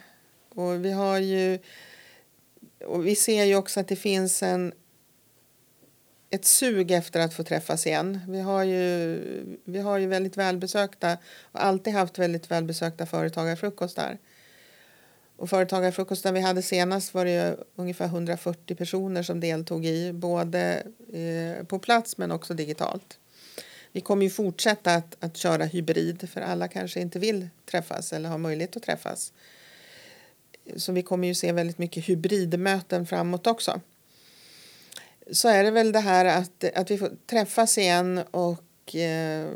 Och 0.49 0.85
vi 0.85 0.91
har 0.91 1.19
ju... 1.19 1.59
Och 2.85 3.07
vi 3.07 3.15
ser 3.15 3.43
ju 3.43 3.55
också 3.55 3.79
att 3.79 3.87
det 3.87 3.95
finns 3.95 4.43
en, 4.43 4.73
ett 6.29 6.45
sug 6.45 6.91
efter 6.91 7.19
att 7.19 7.33
få 7.33 7.43
träffas 7.43 7.87
igen. 7.87 8.19
Vi 8.27 8.39
har 8.39 8.63
ju, 8.63 9.59
vi 9.63 9.79
har 9.79 9.97
ju 9.97 10.07
väldigt 10.07 10.37
välbesökta 10.37 11.17
och 11.41 11.63
alltid 11.63 11.93
haft 11.93 12.19
väldigt 12.19 12.51
välbesökta 12.51 13.05
företagarfrukostar. 13.05 14.17
Och 15.41 15.49
företagarfrukosten 15.49 16.33
vi 16.33 16.39
hade 16.39 16.61
senast 16.61 17.13
var 17.13 17.25
det 17.25 17.57
ungefär 17.75 18.05
140 18.05 18.75
personer 18.75 19.23
som 19.23 19.39
deltog 19.39 19.85
i, 19.85 20.13
både 20.13 20.83
eh, 21.13 21.65
på 21.65 21.79
plats 21.79 22.17
men 22.17 22.31
också 22.31 22.53
digitalt. 22.53 23.19
Vi 23.91 24.01
kommer 24.01 24.23
ju 24.23 24.29
fortsätta 24.29 24.95
att, 24.95 25.15
att 25.19 25.37
köra 25.37 25.65
hybrid 25.65 26.29
för 26.29 26.41
alla 26.41 26.67
kanske 26.67 26.99
inte 26.99 27.19
vill 27.19 27.49
träffas 27.65 28.13
eller 28.13 28.29
har 28.29 28.37
möjlighet 28.37 28.77
att 28.77 28.83
träffas. 28.83 29.33
Så 30.75 30.91
vi 30.91 31.01
kommer 31.01 31.27
ju 31.27 31.35
se 31.35 31.51
väldigt 31.51 31.77
mycket 31.77 32.09
hybridmöten 32.09 33.05
framåt 33.05 33.47
också. 33.47 33.81
Så 35.31 35.47
är 35.47 35.63
det 35.63 35.71
väl 35.71 35.91
det 35.91 35.99
här 35.99 36.25
att, 36.25 36.63
att 36.75 36.91
vi 36.91 36.97
får 36.97 37.11
träffas 37.25 37.77
igen 37.77 38.21
och 38.31 38.95
eh, 38.95 39.47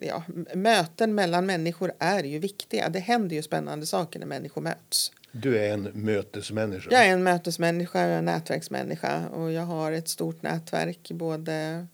ja, 0.00 0.22
möten 0.54 1.14
mellan 1.14 1.46
människor 1.46 1.92
är 1.98 2.24
ju 2.24 2.38
viktiga. 2.38 2.88
Det 2.88 2.98
händer 2.98 3.36
ju 3.36 3.42
spännande 3.42 3.86
saker 3.86 4.18
när 4.18 4.26
människor 4.26 4.62
möts. 4.62 5.12
Du 5.32 5.58
är 5.58 5.72
en 5.72 5.82
mötesmänniska. 5.82 6.90
Jag 6.90 7.06
är 7.06 7.12
en 7.12 7.22
mötesmänniska, 7.22 8.00
jag 8.00 8.10
är 8.10 8.18
en 8.18 8.24
nätverksmänniska 8.24 9.28
och 9.28 9.52
jag 9.52 9.62
har 9.62 9.92
ett 9.92 10.08
stort 10.08 10.42
nätverk 10.42 11.10
både 11.12 11.86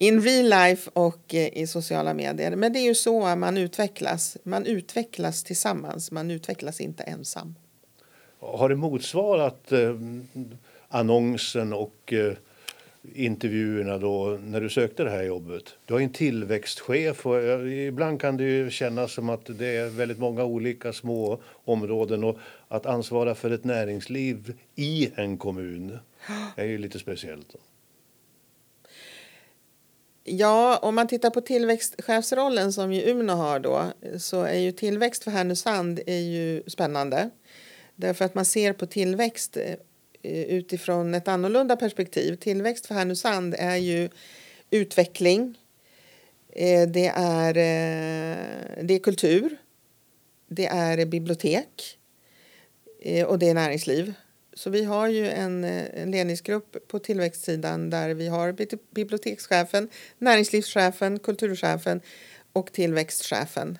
in 0.00 0.20
real 0.20 0.48
life 0.48 0.90
och 0.92 1.34
eh, 1.34 1.58
i 1.58 1.66
sociala 1.66 2.14
medier. 2.14 2.56
Men 2.56 2.72
det 2.72 2.78
är 2.78 2.84
ju 2.84 2.94
så 2.94 3.36
man 3.36 3.56
utvecklas. 3.56 4.36
Man 4.42 4.66
utvecklas 4.66 5.44
tillsammans, 5.44 6.10
man 6.10 6.30
utvecklas 6.30 6.80
inte 6.80 7.02
ensam. 7.02 7.54
Har 8.40 8.68
det 8.68 8.76
motsvarat 8.76 9.72
eh, 9.72 9.94
annonsen 10.88 11.72
och 11.72 12.12
eh, 12.12 12.32
intervjuerna 13.14 13.98
då 13.98 14.38
när 14.44 14.60
du 14.60 14.68
sökte 14.68 15.04
det 15.04 15.10
här 15.10 15.22
jobbet. 15.22 15.64
Du 15.84 15.94
har 15.94 16.00
en 16.00 16.12
tillväxtchef 16.12 17.26
och 17.26 17.68
ibland 17.68 18.20
kan 18.20 18.36
det 18.36 18.44
ju 18.44 18.70
kännas 18.70 19.12
som 19.12 19.28
att 19.28 19.58
det 19.58 19.76
är 19.76 19.88
väldigt 19.88 20.18
många 20.18 20.44
olika 20.44 20.92
små 20.92 21.40
områden 21.64 22.24
och 22.24 22.38
att 22.68 22.86
ansvara 22.86 23.34
för 23.34 23.50
ett 23.50 23.64
näringsliv 23.64 24.54
i 24.74 25.10
en 25.14 25.38
kommun 25.38 25.98
är 26.56 26.64
ju 26.64 26.78
lite 26.78 26.98
speciellt. 26.98 27.56
Ja, 30.32 30.76
om 30.76 30.94
man 30.94 31.08
tittar 31.08 31.30
på 31.30 31.40
tillväxtchefsrollen 31.40 32.72
som 32.72 32.92
ju 32.92 33.10
Umeå 33.10 33.36
har 33.36 33.60
då 33.60 33.92
så 34.18 34.42
är 34.42 34.58
ju 34.58 34.72
tillväxt 34.72 35.24
för 35.24 35.30
Härnösand 35.30 36.00
är 36.06 36.20
ju 36.20 36.62
spännande. 36.66 37.30
Därför 37.96 38.24
att 38.24 38.34
man 38.34 38.44
ser 38.44 38.72
på 38.72 38.86
tillväxt 38.86 39.56
eh, 39.56 40.42
utifrån 40.42 41.14
ett 41.14 41.28
annorlunda 41.28 41.76
perspektiv. 41.76 42.36
Tillväxt 42.36 42.86
för 42.86 42.94
Härnösand 42.94 43.54
är 43.58 43.76
ju 43.76 44.08
utveckling, 44.70 45.58
eh, 46.52 46.88
det 46.88 47.12
är, 47.16 47.48
eh, 47.48 48.84
det 48.84 48.94
är 48.94 48.98
kultur, 48.98 49.56
det 50.48 50.66
är 50.66 51.06
bibliotek 51.06 51.98
och 53.26 53.38
det 53.38 53.48
är 53.48 53.54
näringsliv. 53.54 54.14
Så 54.54 54.70
vi 54.70 54.84
har 54.84 55.08
ju 55.08 55.30
en, 55.30 55.64
en 55.64 56.10
ledningsgrupp 56.10 56.88
på 56.88 56.98
tillväxtsidan 56.98 57.90
där 57.90 58.14
vi 58.14 58.28
har 58.28 58.52
bibliotekschefen, 58.94 59.88
näringslivschefen, 60.18 61.18
kulturchefen 61.18 62.00
och 62.52 62.72
tillväxtchefen. 62.72 63.78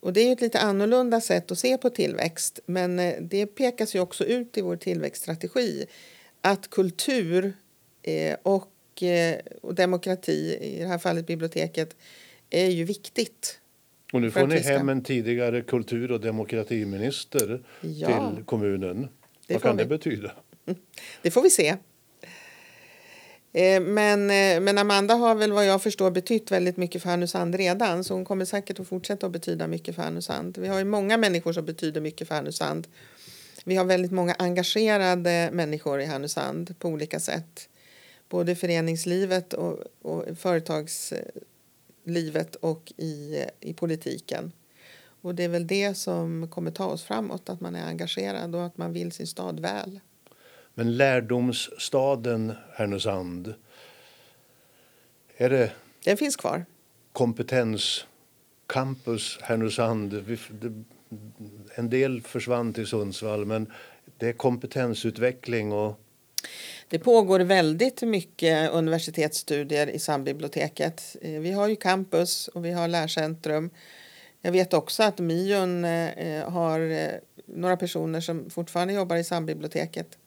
Och 0.00 0.12
det 0.12 0.20
är 0.20 0.32
ett 0.32 0.40
lite 0.40 0.60
annorlunda 0.60 1.20
sätt 1.20 1.50
att 1.50 1.58
se 1.58 1.78
på 1.78 1.90
tillväxt 1.90 2.60
men 2.66 2.98
eh, 2.98 3.14
det 3.20 3.46
pekas 3.46 3.94
ju 3.94 4.00
också 4.00 4.24
ut 4.24 4.58
i 4.58 4.60
vår 4.60 4.76
tillväxtstrategi 4.76 5.86
att 6.40 6.70
kultur 6.70 7.52
eh, 8.02 8.36
och, 8.42 9.02
eh, 9.02 9.38
och 9.62 9.74
demokrati, 9.74 10.58
i 10.60 10.78
det 10.78 10.86
här 10.86 10.98
fallet 10.98 11.26
biblioteket, 11.26 11.96
är 12.50 12.70
ju 12.70 12.84
viktigt. 12.84 13.60
Och 14.12 14.20
nu 14.20 14.30
får 14.30 14.46
ni 14.46 14.58
hem 14.58 14.88
en 14.88 15.02
tidigare 15.02 15.62
kultur 15.62 16.12
och 16.12 16.20
demokratiminister 16.20 17.62
ja, 17.80 18.34
till 18.34 18.44
kommunen. 18.44 19.08
Vad 19.48 19.62
kan 19.62 19.76
vi. 19.76 19.82
det 19.82 19.88
betyda? 19.88 20.32
Det 21.22 21.30
får 21.30 21.42
vi 21.42 21.50
se. 21.50 21.76
Eh, 23.52 23.80
men, 23.80 24.30
eh, 24.30 24.60
men 24.60 24.78
Amanda 24.78 25.14
har 25.14 25.34
väl 25.34 25.52
vad 25.52 25.66
jag 25.66 25.82
förstår 25.82 26.10
betytt 26.10 26.50
väldigt 26.50 26.76
mycket 26.76 27.02
för 27.02 27.10
Härnösand 27.10 27.54
redan 27.54 28.04
så 28.04 28.14
hon 28.14 28.24
kommer 28.24 28.44
säkert 28.44 28.80
att 28.80 28.88
fortsätta 28.88 29.26
att 29.26 29.32
betyda 29.32 29.66
mycket 29.66 29.94
för 29.94 30.02
Härnösand. 30.02 30.58
Vi 30.58 30.68
har 30.68 30.78
ju 30.78 30.84
många 30.84 31.16
människor 31.16 31.52
som 31.52 31.64
betyder 31.64 32.00
mycket 32.00 32.28
för 32.28 32.34
Härnösand. 32.34 32.88
Vi 33.64 33.76
har 33.76 33.84
väldigt 33.84 34.12
många 34.12 34.34
engagerade 34.38 35.50
människor 35.52 36.00
i 36.00 36.04
Härnösand 36.04 36.78
på 36.78 36.88
olika 36.88 37.20
sätt. 37.20 37.68
Både 38.28 38.52
i 38.52 38.54
föreningslivet 38.54 39.52
och, 39.52 39.78
och 40.02 40.24
företagslivet 40.38 42.54
och 42.54 42.92
i, 42.96 43.44
i 43.60 43.74
politiken. 43.74 44.52
Och 45.28 45.34
det 45.34 45.44
är 45.44 45.48
väl 45.48 45.66
det 45.66 45.94
som 45.94 46.48
kommer 46.50 46.70
ta 46.70 46.86
oss 46.86 47.04
framåt, 47.04 47.48
att 47.48 47.60
man 47.60 47.76
är 47.76 47.86
engagerad 47.86 48.54
och 48.54 48.66
att 48.66 48.78
man 48.78 48.92
vill 48.92 49.12
sin 49.12 49.26
stad 49.26 49.60
väl. 49.60 50.00
Men 50.74 50.96
lärdomsstaden 50.96 52.52
Härnösand, 52.74 53.54
är 55.36 55.50
det... 55.50 55.72
Den 56.04 56.16
finns 56.16 56.36
kvar. 56.36 56.66
Kompetens, 57.12 58.06
campus 58.66 59.38
Härnösand. 59.42 60.38
En 61.74 61.90
del 61.90 62.22
försvann 62.22 62.72
till 62.72 62.86
Sundsvall, 62.86 63.44
men 63.44 63.72
det 64.16 64.28
är 64.28 64.32
kompetensutveckling 64.32 65.72
och... 65.72 66.00
Det 66.88 66.98
pågår 66.98 67.40
väldigt 67.40 68.02
mycket 68.02 68.72
universitetsstudier 68.72 69.86
i 69.86 69.98
sambiblioteket. 69.98 71.16
Eh, 71.22 71.40
vi 71.40 71.52
har 71.52 71.68
ju 71.68 71.76
campus 71.76 72.48
och 72.48 72.64
vi 72.64 72.70
har 72.70 72.88
lärcentrum. 72.88 73.70
Jag 74.40 74.52
vet 74.52 74.74
också 74.74 75.02
att 75.02 75.18
Mion 75.18 75.84
eh, 75.84 76.50
har 76.50 76.80
eh, 76.80 77.10
några 77.46 77.76
personer 77.76 78.20
som 78.20 78.50
fortfarande 78.50 78.94
jobbar 78.94 79.16
i 79.16 79.24
sambiblioteket. 79.24 80.18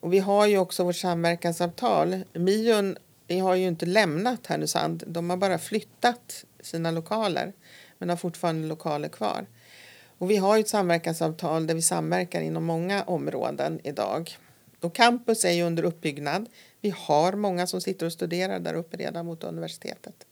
Och 0.00 0.12
vi 0.12 0.18
har 0.18 0.46
ju 0.46 0.58
också 0.58 0.84
vårt 0.84 0.96
samverkansavtal. 0.96 2.24
Mion 2.32 2.96
har 3.28 3.54
ju 3.54 3.66
inte 3.66 3.86
lämnat 3.86 4.46
Härnösand. 4.46 5.04
De 5.06 5.30
har 5.30 5.36
bara 5.36 5.58
flyttat 5.58 6.44
sina 6.60 6.90
lokaler 6.90 7.52
men 7.98 8.08
har 8.08 8.16
fortfarande 8.16 8.68
lokaler 8.68 9.08
kvar. 9.08 9.46
Och 10.18 10.30
vi 10.30 10.36
har 10.36 10.58
ett 10.58 10.68
samverkansavtal 10.68 11.66
där 11.66 11.74
vi 11.74 11.82
samverkar 11.82 12.40
inom 12.40 12.64
många 12.64 13.02
områden 13.02 13.80
idag. 13.84 14.38
Och 14.80 14.94
campus 14.94 15.44
är 15.44 15.50
ju 15.50 15.62
under 15.62 15.82
uppbyggnad. 15.82 16.48
Vi 16.80 16.94
har 16.96 17.32
många 17.32 17.66
som 17.66 17.80
sitter 17.80 18.06
och 18.06 18.12
studerar 18.12 18.60
där 18.60 18.74
uppe 18.74 18.96
redan 18.96 19.26
mot 19.26 19.44
universitetet. 19.44 20.26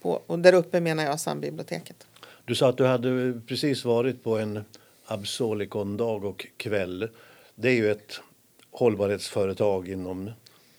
På, 0.00 0.22
och 0.26 0.38
där 0.38 0.52
uppe 0.52 0.80
menar 0.80 1.04
jag 1.04 1.20
Sandbiblioteket. 1.20 2.06
Du 2.44 2.54
sa 2.54 2.68
att 2.68 2.76
du 2.76 2.86
hade 2.86 3.40
precis 3.46 3.84
varit 3.84 4.24
på 4.24 4.38
en 4.38 4.64
Absolicon-dag 5.06 6.24
och 6.24 6.46
kväll. 6.56 7.08
Det 7.54 7.68
är 7.68 7.74
ju 7.74 7.90
ett 7.90 8.20
hållbarhetsföretag 8.70 9.88
inom 9.88 10.30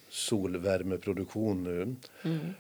solvärmeproduktion 0.10 1.64
nu. 1.64 1.96
Mm. 2.24 2.54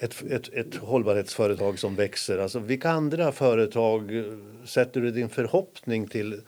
Ett, 0.00 0.22
ett, 0.22 0.48
ett 0.52 0.74
hållbarhetsföretag 0.74 1.78
som 1.78 1.94
växer. 1.94 2.38
Alltså, 2.38 2.58
vilka 2.58 2.90
andra 2.90 3.32
företag 3.32 4.24
sätter 4.64 5.00
du 5.00 5.10
din 5.10 5.28
förhoppning 5.28 6.08
till? 6.08 6.40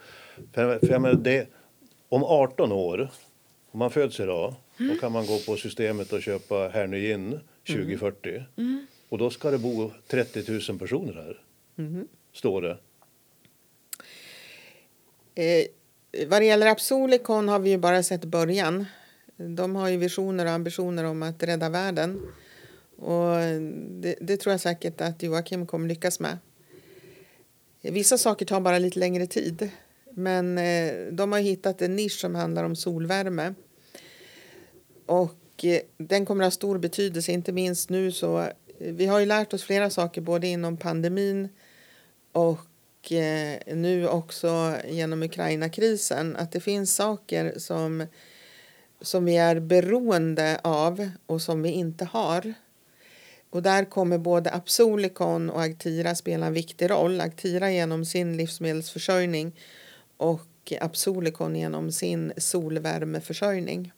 För, 0.52 0.78
för 0.78 0.88
jag 0.88 1.02
menar, 1.02 1.14
det, 1.14 1.48
om 2.08 2.24
18 2.24 2.72
år, 2.72 3.10
om 3.70 3.78
man 3.78 3.90
föds 3.90 4.20
idag, 4.20 4.54
mm. 4.78 4.94
då 4.94 5.00
kan 5.00 5.12
man 5.12 5.26
gå 5.26 5.38
på 5.38 5.56
systemet 5.56 6.12
och 6.12 6.22
köpa 6.22 6.68
Hernögin 6.68 7.40
2040. 7.74 8.30
Mm. 8.30 8.46
mm. 8.56 8.86
Och 9.08 9.18
då 9.18 9.30
ska 9.30 9.50
det 9.50 9.58
bo 9.58 9.90
30 10.06 10.70
000 10.70 10.78
personer 10.78 11.12
här, 11.12 11.40
mm. 11.78 12.08
står 12.32 12.62
det. 12.62 12.78
Eh, 15.34 15.66
vad 16.28 16.42
det 16.42 16.46
gäller 16.46 16.66
Absolicon 16.66 17.48
har 17.48 17.58
vi 17.58 17.70
ju 17.70 17.78
bara 17.78 18.02
sett 18.02 18.24
början. 18.24 18.86
De 19.36 19.76
har 19.76 19.88
ju 19.88 19.96
visioner 19.96 20.46
och 20.46 20.52
ambitioner 20.52 21.04
om 21.04 21.22
att 21.22 21.42
rädda 21.42 21.68
världen. 21.68 22.20
Och 22.96 23.36
det, 23.90 24.14
det 24.20 24.36
tror 24.36 24.52
jag 24.52 24.60
säkert 24.60 25.00
att 25.00 25.22
Joakim 25.22 25.66
kommer 25.66 25.88
lyckas 25.88 26.20
med. 26.20 26.38
Vissa 27.80 28.18
saker 28.18 28.46
tar 28.46 28.60
bara 28.60 28.78
lite 28.78 28.98
längre 28.98 29.26
tid. 29.26 29.70
Men 30.10 30.58
eh, 30.58 31.12
de 31.12 31.32
har 31.32 31.38
hittat 31.40 31.82
en 31.82 31.96
nisch 31.96 32.20
som 32.20 32.34
handlar 32.34 32.64
om 32.64 32.76
solvärme. 32.76 33.54
Och 35.06 35.39
Eh, 35.64 35.80
den 35.96 36.26
kommer 36.26 36.44
att 36.44 36.46
ha 36.46 36.50
stor 36.50 36.78
betydelse, 36.78 37.32
inte 37.32 37.52
minst 37.52 37.90
nu 37.90 38.12
så. 38.12 38.38
Eh, 38.38 38.48
vi 38.78 39.06
har 39.06 39.18
ju 39.20 39.26
lärt 39.26 39.52
oss 39.52 39.62
flera 39.62 39.90
saker 39.90 40.20
både 40.20 40.46
inom 40.46 40.76
pandemin 40.76 41.48
och 42.32 43.12
eh, 43.12 43.58
nu 43.74 44.08
också 44.08 44.74
genom 44.88 45.22
Ukraina-krisen. 45.22 46.36
Att 46.36 46.52
det 46.52 46.60
finns 46.60 46.94
saker 46.94 47.54
som, 47.56 48.06
som 49.00 49.24
vi 49.24 49.36
är 49.36 49.60
beroende 49.60 50.60
av 50.62 51.10
och 51.26 51.42
som 51.42 51.62
vi 51.62 51.70
inte 51.70 52.04
har. 52.04 52.54
Och 53.50 53.62
där 53.62 53.84
kommer 53.84 54.18
både 54.18 54.52
Absolicon 54.52 55.50
och 55.50 55.62
Agtira 55.62 56.14
spela 56.14 56.46
en 56.46 56.52
viktig 56.52 56.90
roll. 56.90 57.20
Agtira 57.20 57.70
genom 57.70 58.04
sin 58.04 58.36
livsmedelsförsörjning 58.36 59.52
och 60.16 60.72
Absolicon 60.80 61.56
genom 61.56 61.92
sin 61.92 62.32
solvärmeförsörjning. 62.36 63.92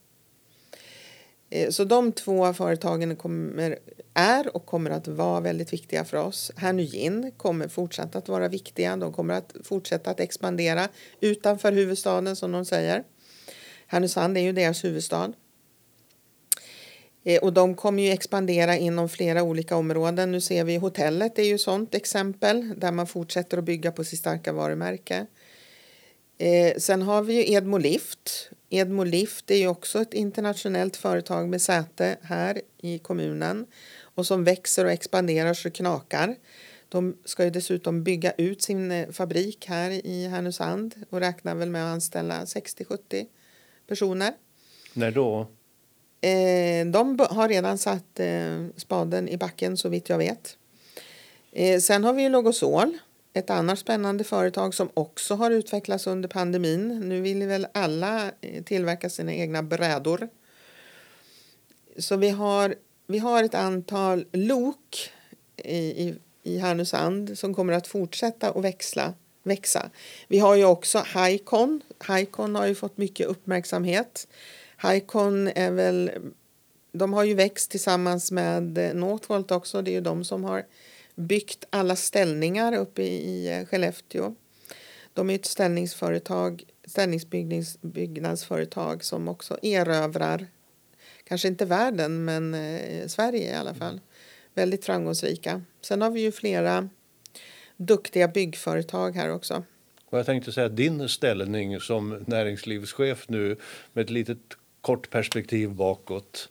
Eh, 1.55 1.71
så 1.71 1.85
de 1.85 2.13
två 2.13 2.53
företagen 2.53 3.17
kommer, 3.17 3.79
är 4.15 4.57
och 4.57 4.67
kommer 4.67 4.91
att 4.91 5.09
vara 5.09 5.41
väldigt 5.41 5.73
viktiga 5.73 6.05
för 6.05 6.17
oss. 6.17 6.53
Hernugin 6.57 7.33
kommer 7.37 7.69
fortsatt 7.69 8.17
att 8.17 8.29
vara 8.29 8.49
viktiga. 8.49 8.97
De 8.97 9.13
kommer 9.13 9.35
att 9.35 9.55
fortsätta 9.65 10.11
att 10.11 10.21
expandera 10.21 10.89
utanför 11.21 11.73
huvudstaden 11.73 12.37
som 12.37 12.53
de 12.53 12.65
säger. 12.65 13.05
Härnösand 13.87 14.39
är 14.39 14.41
ju 14.41 14.53
deras 14.53 14.85
huvudstad. 14.85 15.33
Eh, 17.25 17.43
och 17.43 17.53
de 17.53 17.75
kommer 17.75 18.03
ju 18.03 18.11
expandera 18.11 18.77
inom 18.77 19.09
flera 19.09 19.43
olika 19.43 19.77
områden. 19.77 20.33
Nu 20.33 20.41
ser 20.41 20.65
vi 20.65 20.77
hotellet 20.77 21.39
är 21.39 21.43
ju 21.43 21.59
sånt 21.59 21.95
exempel 21.95 22.75
där 22.77 22.93
man 22.93 23.07
fortsätter 23.07 23.59
att 23.59 23.65
bygga 23.65 23.93
på 23.93 24.05
sitt 24.05 24.19
starka 24.19 24.53
varumärke. 24.53 25.27
Eh, 26.39 26.77
sen 26.77 27.03
har 27.03 27.23
vi 27.23 27.35
ju 27.35 27.55
Edmo 27.55 27.79
Lift. 27.79 28.51
Edmo 28.75 29.05
Lift 29.05 29.51
är 29.51 29.57
ju 29.57 29.69
också 29.69 30.01
ett 30.01 30.15
internationellt 30.15 30.97
företag 30.97 31.49
med 31.49 31.63
säte 31.63 32.17
här 32.23 32.61
i 32.79 32.99
kommunen 32.99 33.67
och 34.01 34.27
som 34.27 34.45
växer 34.45 34.85
och 34.85 34.91
expanderar 34.91 35.55
så 35.55 35.71
knakar. 35.71 36.37
De 36.89 37.17
ska 37.25 37.45
ju 37.45 37.51
dessutom 37.51 38.05
bygga 38.05 38.33
ut 38.33 38.63
sin 38.63 38.91
eh, 38.91 39.11
fabrik 39.11 39.67
här 39.69 39.91
i 40.07 40.29
Härnösand 40.29 40.95
och 41.11 41.21
räknar 41.21 41.55
väl 41.55 41.71
med 41.71 41.85
att 41.85 41.93
anställa 41.93 42.45
60-70 42.45 43.27
personer. 43.87 44.33
När 44.93 45.11
då? 45.11 45.41
Eh, 46.21 46.87
de 46.87 47.27
har 47.31 47.49
redan 47.49 47.79
satt 47.79 48.21
eh, 48.21 48.67
spaden 48.77 49.29
i 49.29 49.37
backen 49.37 49.77
så 49.77 49.89
vitt 49.89 50.09
jag 50.09 50.19
vet. 50.19 50.57
Sen 51.81 52.05
har 52.05 52.13
vi 52.13 52.23
ju 52.23 52.29
Logosol 52.29 52.99
ett 53.33 53.51
annat 53.51 53.79
spännande 53.79 54.25
företag 54.25 54.75
som 54.75 54.91
också 54.95 55.35
har 55.35 55.51
utvecklats 55.51 56.07
under 56.07 56.29
pandemin. 56.29 57.09
Nu 57.09 57.21
vill 57.21 57.47
väl 57.47 57.67
alla 57.75 58.31
eh, 58.41 58.63
tillverka 58.65 59.11
sina 59.11 59.35
egna 59.35 59.63
brädor. 59.63 60.29
Så 61.99 62.17
vi 62.17 62.29
har, 62.29 62.75
vi 63.07 63.19
har 63.19 63.45
ett 63.45 63.55
antal 63.55 64.25
lok 64.33 65.11
i, 65.57 65.77
i, 65.77 66.15
i 66.43 66.59
Härnösand 66.59 67.39
som 67.39 67.55
kommer 67.55 67.73
att 67.73 67.87
fortsätta 67.87 68.51
att 68.51 68.65
växla, 68.65 69.15
växa. 69.43 69.91
Vi 70.29 70.39
har 70.39 70.55
ju 70.55 70.65
också 70.65 70.99
Haikon. 71.07 71.81
Haikon 71.99 72.55
har 72.55 72.67
ju 72.67 72.75
fått 72.75 72.97
mycket 72.97 73.27
uppmärksamhet. 73.27 74.29
Haikon 74.77 75.49
är 75.49 75.71
väl... 75.71 76.11
De 76.95 77.13
har 77.13 77.25
ju 77.25 77.35
växt 77.35 77.71
tillsammans 77.71 78.31
med 78.31 78.79
eh, 78.79 78.95
Northvolt 78.95 79.51
också. 79.51 79.83
Det 79.83 79.91
är 79.91 79.93
ju 79.93 80.01
de 80.01 80.25
som 80.25 80.45
har 80.45 80.65
byggt 81.15 81.65
alla 81.71 81.97
ställningar 81.97 82.77
uppe 82.77 83.03
i 83.03 83.59
eh, 83.59 83.67
Skellefteå. 83.67 84.35
De 85.13 85.31
är 85.31 85.35
ett 85.35 85.47
ställningsföretag, 85.47 86.65
ställningsbyggnadsföretag 86.85 89.05
som 89.05 89.29
också 89.29 89.59
erövrar, 89.63 90.47
kanske 91.25 91.49
inte 91.49 91.65
världen, 91.65 92.25
men 92.25 92.55
eh, 92.55 93.07
Sverige 93.07 93.51
i 93.51 93.55
alla 93.55 93.75
fall. 93.75 94.01
Väldigt 94.55 94.85
framgångsrika. 94.85 95.63
Sen 95.81 96.03
har 96.03 96.11
vi 96.11 96.21
ju 96.21 96.33
flera 96.33 96.89
duktiga 97.77 98.29
byggföretag 98.29 99.17
här 99.17 99.31
också. 99.31 99.65
Och 100.05 100.19
jag 100.19 100.27
tänkte 100.27 100.53
säga 100.53 100.69
din 100.69 101.09
ställning 101.09 101.81
som 101.81 102.25
näringslivschef 102.27 103.29
nu 103.29 103.57
med 103.93 104.05
ett 104.05 104.11
litet 104.11 104.39
kort 104.81 105.11
perspektiv 105.11 105.71
bakåt. 105.71 106.49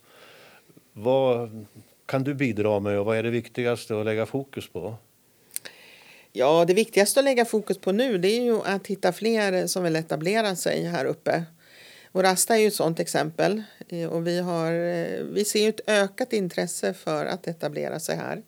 Vad 0.92 1.66
kan 2.12 2.24
du 2.24 2.34
bidra 2.34 2.80
med 2.80 2.98
och 2.98 3.06
vad 3.06 3.16
är 3.16 3.22
det 3.22 3.30
viktigaste 3.30 4.00
att 4.00 4.04
lägga 4.04 4.26
fokus 4.26 4.68
på? 4.68 4.94
Ja, 6.32 6.64
det 6.64 6.74
viktigaste 6.74 7.20
att 7.20 7.24
lägga 7.24 7.44
fokus 7.44 7.78
på 7.78 7.92
nu 7.92 8.18
det 8.18 8.28
är 8.28 8.42
ju 8.42 8.60
att 8.64 8.86
hitta 8.86 9.12
fler 9.12 9.66
som 9.66 9.84
vill 9.84 9.96
etablera 9.96 10.56
sig 10.56 10.84
här 10.84 11.04
uppe. 11.04 11.44
Och 12.12 12.22
Rasta 12.22 12.56
är 12.56 12.60
ju 12.60 12.66
ett 12.66 12.74
sådant 12.74 13.00
exempel. 13.00 13.62
Eh, 13.88 14.08
och 14.08 14.26
vi, 14.26 14.38
har, 14.38 14.72
eh, 14.72 15.24
vi 15.32 15.44
ser 15.44 15.68
ett 15.68 15.80
ökat 15.86 16.32
intresse 16.32 16.94
för 16.94 17.26
att 17.26 17.46
etablera 17.46 18.00
sig 18.00 18.16
här. 18.16 18.42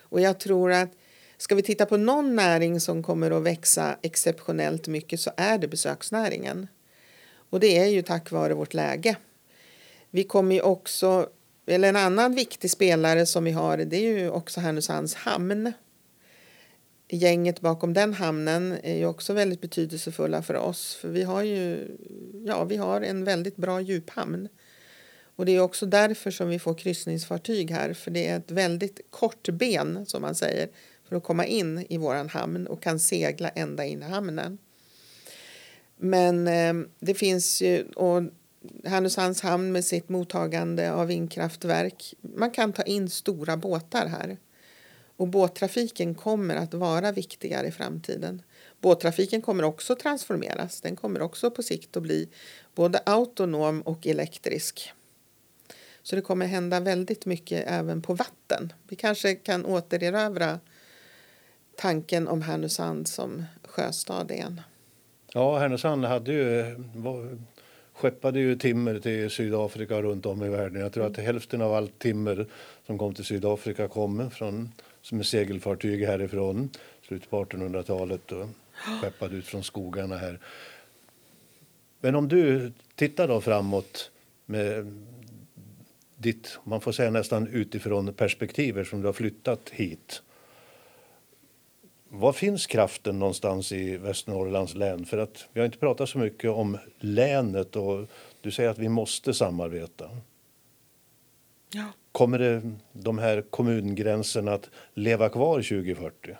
Och 0.00 0.20
jag 0.20 0.40
tror 0.40 0.72
att 0.72 0.90
ska 1.38 1.54
vi 1.54 1.62
titta 1.62 1.86
på 1.86 1.96
någon 1.96 2.36
näring 2.36 2.80
som 2.80 3.02
kommer 3.02 3.30
att 3.30 3.42
växa 3.42 3.96
exceptionellt 4.02 4.88
mycket 4.88 5.20
så 5.20 5.30
är 5.36 5.58
det 5.58 5.68
besöksnäringen. 5.68 6.66
Och 7.50 7.60
det 7.60 7.78
är 7.78 7.86
ju 7.86 8.02
tack 8.02 8.30
vare 8.30 8.54
vårt 8.54 8.74
läge. 8.74 9.16
Vi 10.10 10.24
kommer 10.24 10.54
ju 10.54 10.60
också 10.60 11.28
eller 11.68 11.88
en 11.88 11.96
annan 11.96 12.34
viktig 12.34 12.70
spelare 12.70 13.26
som 13.26 13.44
vi 13.44 13.50
har 13.50 13.76
det 13.76 13.96
är 13.96 14.18
ju 14.18 14.30
också 14.30 14.60
Härnösands 14.60 15.14
hamn. 15.14 15.72
Gänget 17.10 17.60
bakom 17.60 17.94
den 17.94 18.14
hamnen 18.14 18.78
är 18.82 18.96
ju 18.96 19.06
också 19.06 19.32
väldigt 19.32 19.60
betydelsefulla 19.60 20.42
för 20.42 20.54
oss. 20.54 20.94
För 20.94 21.08
vi 21.08 21.22
har 21.22 21.42
ju 21.42 21.88
ja, 22.46 22.64
vi 22.64 22.76
har 22.76 23.00
en 23.00 23.24
väldigt 23.24 23.56
bra 23.56 23.80
djuphamn. 23.80 24.48
Och 25.36 25.46
det 25.46 25.52
är 25.52 25.60
också 25.60 25.86
därför 25.86 26.30
som 26.30 26.48
vi 26.48 26.58
får 26.58 26.74
kryssningsfartyg 26.74 27.70
här. 27.70 27.92
För 27.92 28.10
det 28.10 28.28
är 28.28 28.38
ett 28.38 28.50
väldigt 28.50 29.00
kort 29.10 29.48
ben 29.48 30.06
som 30.06 30.22
man 30.22 30.34
säger 30.34 30.68
för 31.08 31.16
att 31.16 31.24
komma 31.24 31.46
in 31.46 31.86
i 31.88 31.98
våran 31.98 32.28
hamn 32.28 32.66
och 32.66 32.82
kan 32.82 33.00
segla 33.00 33.48
ända 33.48 33.84
in 33.84 34.02
i 34.02 34.04
hamnen. 34.04 34.58
Men 35.96 36.48
eh, 36.48 36.88
det 37.00 37.14
finns 37.14 37.62
ju, 37.62 37.84
och 37.96 38.22
Härnösands 38.84 39.40
hamn 39.40 39.72
med 39.72 39.84
sitt 39.84 40.08
mottagande 40.08 40.92
av 40.92 41.06
vindkraftverk. 41.06 42.14
Man 42.20 42.50
kan 42.50 42.72
ta 42.72 42.82
in 42.82 43.10
stora 43.10 43.56
båtar 43.56 44.06
här. 44.06 44.38
Och 45.16 45.28
båttrafiken 45.28 46.14
kommer 46.14 46.56
att 46.56 46.74
vara 46.74 47.12
viktigare 47.12 47.66
i 47.66 47.70
framtiden. 47.70 48.42
Båttrafiken 48.80 49.42
kommer 49.42 49.62
också 49.62 49.94
transformeras. 49.94 50.80
Den 50.80 50.96
kommer 50.96 51.22
också 51.22 51.50
på 51.50 51.62
sikt 51.62 51.96
att 51.96 52.02
bli 52.02 52.28
både 52.74 52.98
autonom 53.06 53.82
och 53.82 54.06
elektrisk. 54.06 54.92
Så 56.02 56.16
det 56.16 56.22
kommer 56.22 56.46
hända 56.46 56.80
väldigt 56.80 57.26
mycket 57.26 57.64
även 57.66 58.02
på 58.02 58.14
vatten. 58.14 58.72
Vi 58.88 58.96
kanske 58.96 59.34
kan 59.34 59.64
återerövra 59.66 60.60
tanken 61.76 62.28
om 62.28 62.42
Härnösand 62.42 63.08
som 63.08 63.44
sjöstad 63.64 64.30
igen. 64.30 64.60
Ja, 65.32 65.58
Härnösand 65.58 66.04
hade 66.04 66.32
ju 66.32 66.76
skeppade 67.98 68.40
ju 68.40 68.56
timmer 68.56 68.98
till 68.98 69.30
Sydafrika 69.30 70.02
runt 70.02 70.26
om 70.26 70.42
i 70.42 70.48
världen. 70.48 70.80
Jag 70.80 70.92
tror 70.92 71.06
att 71.06 71.16
hälften 71.16 71.62
av 71.62 71.74
allt 71.74 71.98
timmer 71.98 72.46
som 72.86 72.98
kom 72.98 73.14
till 73.14 73.24
Sydafrika 73.24 73.88
kom 73.88 74.30
från 74.30 74.72
som 75.02 75.18
är 75.18 75.22
segelfartyg 75.22 76.04
härifrån 76.06 76.70
slutet 77.02 77.30
på 77.30 77.44
1800-talet 77.44 78.32
och 78.32 78.46
skeppade 79.02 79.36
ut 79.36 79.46
från 79.46 79.64
skogarna 79.64 80.16
här. 80.16 80.38
Men 82.00 82.14
om 82.14 82.28
du 82.28 82.72
tittar 82.94 83.28
då 83.28 83.40
framåt 83.40 84.10
med 84.46 84.96
ditt, 86.16 86.58
man 86.64 86.80
får 86.80 86.92
säga 86.92 87.10
nästan 87.10 87.48
utifrån 87.48 88.12
perspektiv 88.12 88.84
som 88.84 89.00
du 89.00 89.06
har 89.06 89.12
flyttat 89.12 89.70
hit. 89.70 90.22
Var 92.10 92.32
finns 92.32 92.66
kraften 92.66 93.18
någonstans 93.18 93.72
i 93.72 93.96
Västernorrlands 93.96 94.74
län? 94.74 95.04
För 95.04 95.18
att 95.18 95.48
vi 95.52 95.60
har 95.60 95.66
inte 95.66 95.78
pratat 95.78 96.08
så 96.08 96.18
mycket 96.18 96.50
om 96.50 96.78
länet 96.98 97.76
och 97.76 98.06
du 98.40 98.50
säger 98.50 98.70
att 98.70 98.78
vi 98.78 98.88
måste 98.88 99.34
samarbeta. 99.34 100.10
Ja. 101.70 101.84
Kommer 102.12 102.38
det, 102.38 102.76
de 102.92 103.18
här 103.18 103.42
kommungränserna 103.42 104.52
att 104.52 104.70
leva 104.94 105.28
kvar 105.28 105.56
2040? 105.56 106.36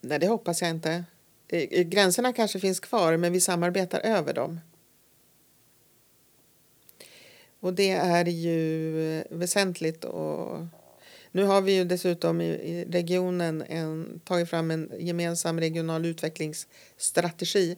Nej, 0.00 0.18
det 0.18 0.26
hoppas 0.26 0.62
jag 0.62 0.70
inte. 0.70 1.04
Gränserna 1.70 2.32
kanske 2.32 2.60
finns 2.60 2.80
kvar, 2.80 3.16
men 3.16 3.32
vi 3.32 3.40
samarbetar 3.40 4.00
över 4.00 4.34
dem. 4.34 4.60
Och 7.60 7.74
det 7.74 7.90
är 7.90 8.24
ju 8.28 9.24
väsentligt. 9.30 10.04
Och 10.04 10.58
nu 11.32 11.44
har 11.44 11.60
vi 11.60 11.76
ju 11.76 11.84
dessutom 11.84 12.40
i 12.40 12.84
regionen 12.90 13.62
en, 13.62 14.20
tagit 14.24 14.50
fram 14.50 14.70
en 14.70 14.92
gemensam 14.98 15.60
regional 15.60 16.06
utvecklingsstrategi. 16.06 17.76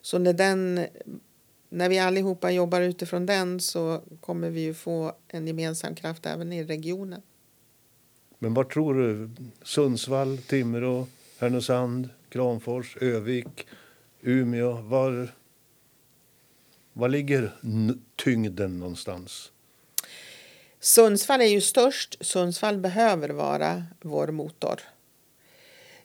Så 0.00 0.18
när, 0.18 0.32
den, 0.32 0.86
när 1.68 1.88
vi 1.88 1.98
allihopa 1.98 2.50
jobbar 2.50 2.80
utifrån 2.80 3.26
den 3.26 3.60
så 3.60 4.02
kommer 4.20 4.50
vi 4.50 4.60
ju 4.60 4.74
få 4.74 5.12
en 5.28 5.46
gemensam 5.46 5.94
kraft 5.94 6.26
även 6.26 6.52
i 6.52 6.64
regionen. 6.64 7.22
Men 8.38 8.54
vad 8.54 8.70
tror 8.70 8.94
du? 8.94 9.30
Sundsvall, 9.62 10.38
Timrå, 10.38 11.06
Härnösand, 11.38 12.08
Kramfors, 12.28 12.96
Övik, 13.00 13.66
Umeå. 14.20 14.72
Var, 14.72 15.34
var 16.92 17.08
ligger 17.08 17.52
tyngden 18.16 18.78
någonstans? 18.78 19.51
Sundsvall 20.84 21.40
är 21.40 21.46
ju 21.46 21.60
störst. 21.60 22.16
Sundsvall 22.20 22.78
behöver 22.78 23.28
vara 23.28 23.84
vår 24.00 24.28
motor. 24.28 24.80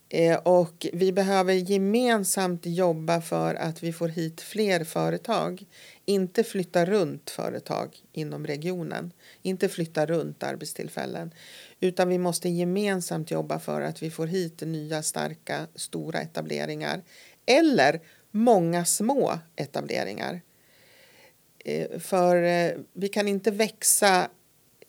Eh, 0.10 0.38
och 0.38 0.88
vi 0.94 1.12
behöver 1.12 1.54
gemensamt 1.54 2.66
jobba 2.66 3.22
för 3.22 3.56
att 3.56 3.84
vi 3.84 3.94
får 3.94 4.08
hit 4.08 4.42
fler 4.42 4.84
företag. 4.84 5.66
Inte 6.06 6.44
flytta 6.44 6.86
runt 6.86 7.30
företag 7.30 7.98
inom 8.12 8.48
regionen. 8.48 9.12
Inte 9.42 9.70
flytta 9.70 10.06
runt 10.06 10.44
arbetstillfällen. 10.44 11.34
Utan 11.80 12.10
vi 12.10 12.18
måste 12.18 12.50
gemensamt 12.50 13.32
jobba 13.32 13.60
för 13.60 13.82
att 13.82 14.04
vi 14.04 14.12
får 14.12 14.28
hit 14.28 14.62
nya, 14.62 15.04
starka, 15.04 15.68
stora 15.76 16.20
etableringar. 16.20 17.02
Eller 17.46 18.02
många 18.32 18.86
små 18.86 19.40
etableringar. 19.56 20.42
Eh, 21.66 22.00
för 22.00 22.44
eh, 22.44 22.72
vi 22.94 23.10
kan 23.10 23.28
inte 23.28 23.52
växa 23.52 24.30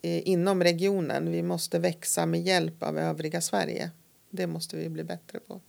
inom 0.01 0.63
regionen. 0.63 1.31
Vi 1.31 1.41
måste 1.41 1.79
växa 1.79 2.25
med 2.25 2.41
hjälp 2.41 2.83
av 2.83 2.97
övriga 2.97 3.41
Sverige. 3.41 3.91
Det 4.29 4.47
måste 4.47 4.77
vi 4.77 4.89
bli 4.89 5.03
bättre 5.03 5.39
på. 5.39 5.61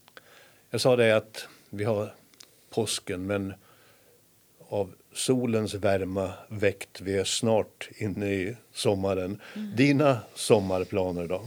Jag 0.71 0.81
sa 0.81 0.97
det 0.97 1.17
att 1.17 1.47
vi 1.71 1.85
har 1.85 2.15
påsken, 2.71 3.27
men 3.27 3.55
av 4.69 4.95
solens 5.15 5.75
värma 5.75 6.33
väckt. 6.49 7.01
Vi 7.01 7.19
är 7.19 7.25
snart 7.25 7.89
inne 7.97 8.27
i 8.27 8.57
sommaren. 8.73 9.41
Mm. 9.57 9.77
Dina 9.77 10.19
sommarplaner 10.35 11.27
då? 11.27 11.47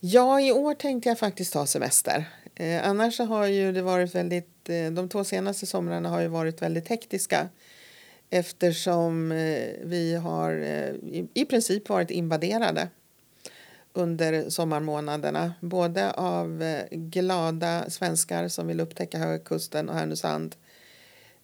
Ja, 0.00 0.40
i 0.40 0.52
år 0.52 0.74
tänkte 0.74 1.08
jag 1.08 1.18
faktiskt 1.18 1.52
ta 1.52 1.66
semester. 1.66 2.24
Eh, 2.54 2.88
annars 2.88 3.18
har 3.18 3.46
ju 3.46 3.72
det 3.72 3.82
varit 3.82 4.14
väldigt, 4.14 4.68
eh, 4.68 4.90
de 4.90 5.08
två 5.08 5.24
senaste 5.24 5.66
somrarna 5.66 6.08
har 6.08 6.20
ju 6.20 6.28
varit 6.28 6.62
väldigt 6.62 6.88
hektiska 6.88 7.48
eftersom 8.30 9.32
eh, 9.32 9.68
vi 9.82 10.14
har 10.14 10.52
eh, 10.52 10.94
i, 11.34 11.44
princip 11.44 11.88
varit 11.88 12.10
invaderade 12.10 12.88
under 13.92 14.50
sommarmånaderna. 14.50 15.52
Både 15.60 16.10
av 16.10 16.62
eh, 16.62 16.84
glada 16.90 17.90
svenskar 17.90 18.48
som 18.48 18.66
vill 18.66 18.80
upptäcka 18.80 19.18
Höga 19.18 19.38
Kusten 19.38 19.88
och 19.88 19.94
Härnösand 19.94 20.56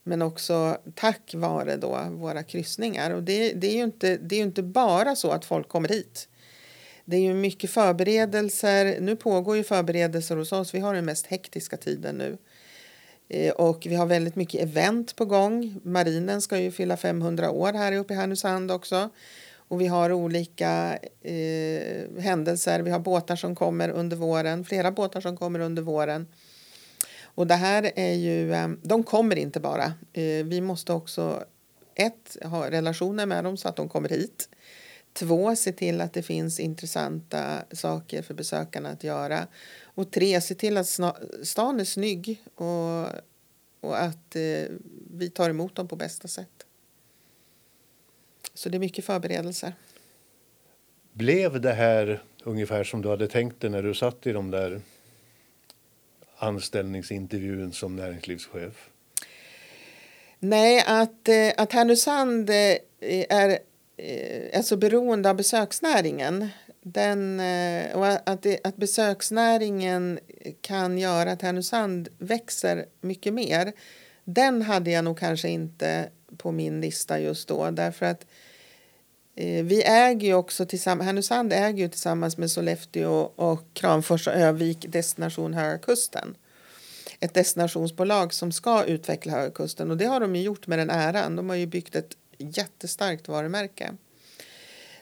men 0.02 0.22
också 0.22 0.78
tack 0.94 1.34
vare 1.34 1.76
då 1.76 2.06
våra 2.10 2.42
kryssningar. 2.42 3.10
Och 3.10 3.22
det, 3.22 3.52
det, 3.52 3.66
är 3.66 3.76
ju 3.76 3.84
inte, 3.84 4.16
det 4.16 4.36
är 4.36 4.42
inte 4.42 4.62
bara 4.62 5.16
så 5.16 5.30
att 5.30 5.44
folk 5.44 5.68
kommer 5.68 5.88
hit. 5.88 6.28
Det 7.04 7.16
är 7.16 7.20
ju 7.20 7.34
mycket 7.34 7.70
förberedelser. 7.70 9.00
Nu 9.00 9.16
pågår 9.16 9.56
ju 9.56 9.64
förberedelser 9.64 10.36
hos 10.36 10.52
oss. 10.52 10.74
Vi 10.74 10.80
har 10.80 10.94
den 10.94 11.04
mest 11.04 11.26
hektiska 11.26 11.76
tiden 11.76 12.18
nu. 12.18 12.38
Eh, 13.28 13.52
och 13.52 13.86
vi 13.86 13.94
har 13.94 14.06
väldigt 14.06 14.36
mycket 14.36 14.62
event 14.62 15.16
på 15.16 15.24
gång. 15.24 15.80
Marinen 15.82 16.42
ska 16.42 16.58
ju 16.58 16.70
fylla 16.70 16.96
500 16.96 17.50
år 17.50 17.72
här 17.72 17.92
uppe 17.92 18.14
i 18.14 18.16
Härnösand 18.16 18.70
också. 18.70 19.10
Och 19.68 19.80
vi 19.80 19.86
har 19.86 20.12
olika 20.12 20.98
eh, 21.22 22.22
händelser. 22.22 22.80
Vi 22.80 22.90
har 22.90 22.98
båtar 22.98 23.36
som 23.36 23.54
kommer 23.54 23.88
under 23.88 24.16
våren, 24.16 24.64
flera 24.64 24.90
båtar 24.90 25.20
som 25.20 25.36
kommer 25.36 25.60
under 25.60 25.82
våren. 25.82 26.26
Och 27.22 27.46
det 27.46 27.54
här 27.54 27.92
är 27.96 28.12
ju, 28.12 28.52
eh, 28.52 28.68
de 28.82 29.02
kommer 29.02 29.36
inte 29.36 29.60
bara. 29.60 29.84
Eh, 30.12 30.44
vi 30.44 30.60
måste 30.60 30.92
också 30.92 31.44
ett, 31.94 32.36
ha 32.42 32.70
relationer 32.70 33.26
med 33.26 33.44
dem 33.44 33.56
så 33.56 33.68
att 33.68 33.76
de 33.76 33.88
kommer 33.88 34.08
hit. 34.08 34.48
Två, 35.12 35.56
se 35.56 35.72
till 35.72 36.00
att 36.00 36.12
det 36.12 36.22
finns 36.22 36.60
intressanta 36.60 37.64
saker 37.72 38.22
för 38.22 38.34
besökarna 38.34 38.88
att 38.88 39.04
göra. 39.04 39.46
Och 39.96 40.10
tre, 40.10 40.40
se 40.40 40.54
till 40.54 40.76
att 40.76 40.86
stan 41.42 41.80
är 41.80 41.84
snygg 41.84 42.42
och, 42.54 43.06
och 43.80 44.02
att 44.02 44.36
eh, 44.36 44.64
vi 45.10 45.30
tar 45.30 45.50
emot 45.50 45.74
dem 45.74 45.88
på 45.88 45.96
bästa 45.96 46.28
sätt. 46.28 46.66
Så 48.54 48.68
det 48.68 48.76
är 48.76 48.78
mycket 48.78 49.04
förberedelser. 49.04 49.72
Blev 51.12 51.60
det 51.60 51.72
här 51.72 52.22
ungefär 52.44 52.84
som 52.84 53.02
du 53.02 53.08
hade 53.08 53.28
tänkt 53.28 53.60
dig 53.60 53.70
när 53.70 53.82
du 53.82 53.94
satt 53.94 54.26
i 54.26 54.32
de 54.32 54.50
där 54.50 54.80
anställningsintervjun 56.36 57.72
som 57.72 57.96
näringslivschef? 57.96 58.90
Nej, 60.38 60.84
att, 60.86 61.28
eh, 61.28 61.52
att 61.56 61.72
Härnösand 61.72 62.50
eh, 62.50 62.76
är, 63.28 63.50
eh, 63.96 64.58
är 64.58 64.62
så 64.62 64.76
beroende 64.76 65.30
av 65.30 65.36
besöksnäringen 65.36 66.48
den, 66.92 67.40
eh, 67.40 67.96
och 67.96 68.30
att, 68.30 68.42
det, 68.42 68.60
att 68.64 68.76
besöksnäringen 68.76 70.18
kan 70.60 70.98
göra 70.98 71.32
att 71.32 71.42
Härnösand 71.42 72.08
växer 72.18 72.86
mycket 73.00 73.34
mer 73.34 73.72
den 74.24 74.62
hade 74.62 74.90
jag 74.90 75.04
nog 75.04 75.18
kanske 75.18 75.48
inte 75.48 76.08
på 76.36 76.52
min 76.52 76.80
lista 76.80 77.20
just 77.20 77.48
då. 77.48 77.70
Därför 77.70 78.06
att 78.06 78.26
eh, 79.34 79.64
vi 79.64 79.82
äger 79.82 80.28
ju 80.28 80.34
också 80.34 80.66
tillsammans, 80.66 81.06
Härnösand 81.06 81.52
äger 81.52 81.78
ju 81.78 81.88
tillsammans 81.88 82.36
med 82.36 82.50
Sollefteå 82.50 83.30
och 83.36 83.62
Kramfors 83.72 84.26
och 84.26 84.34
Övik 84.34 84.86
Destination 84.88 85.54
Höga 85.54 85.78
Kusten. 85.78 86.36
Ett 87.20 87.34
destinationsbolag 87.34 88.34
som 88.34 88.52
ska 88.52 88.84
utveckla 88.84 89.32
Höga 89.32 89.50
Kusten 89.50 89.90
och 89.90 89.96
det 89.96 90.06
har 90.06 90.20
de 90.20 90.36
ju 90.36 90.42
gjort 90.42 90.66
med 90.66 90.78
den 90.78 90.90
äran. 90.90 91.36
De 91.36 91.48
har 91.48 91.56
ju 91.56 91.66
byggt 91.66 91.96
ett 91.96 92.16
jättestarkt 92.38 93.28
varumärke. 93.28 93.92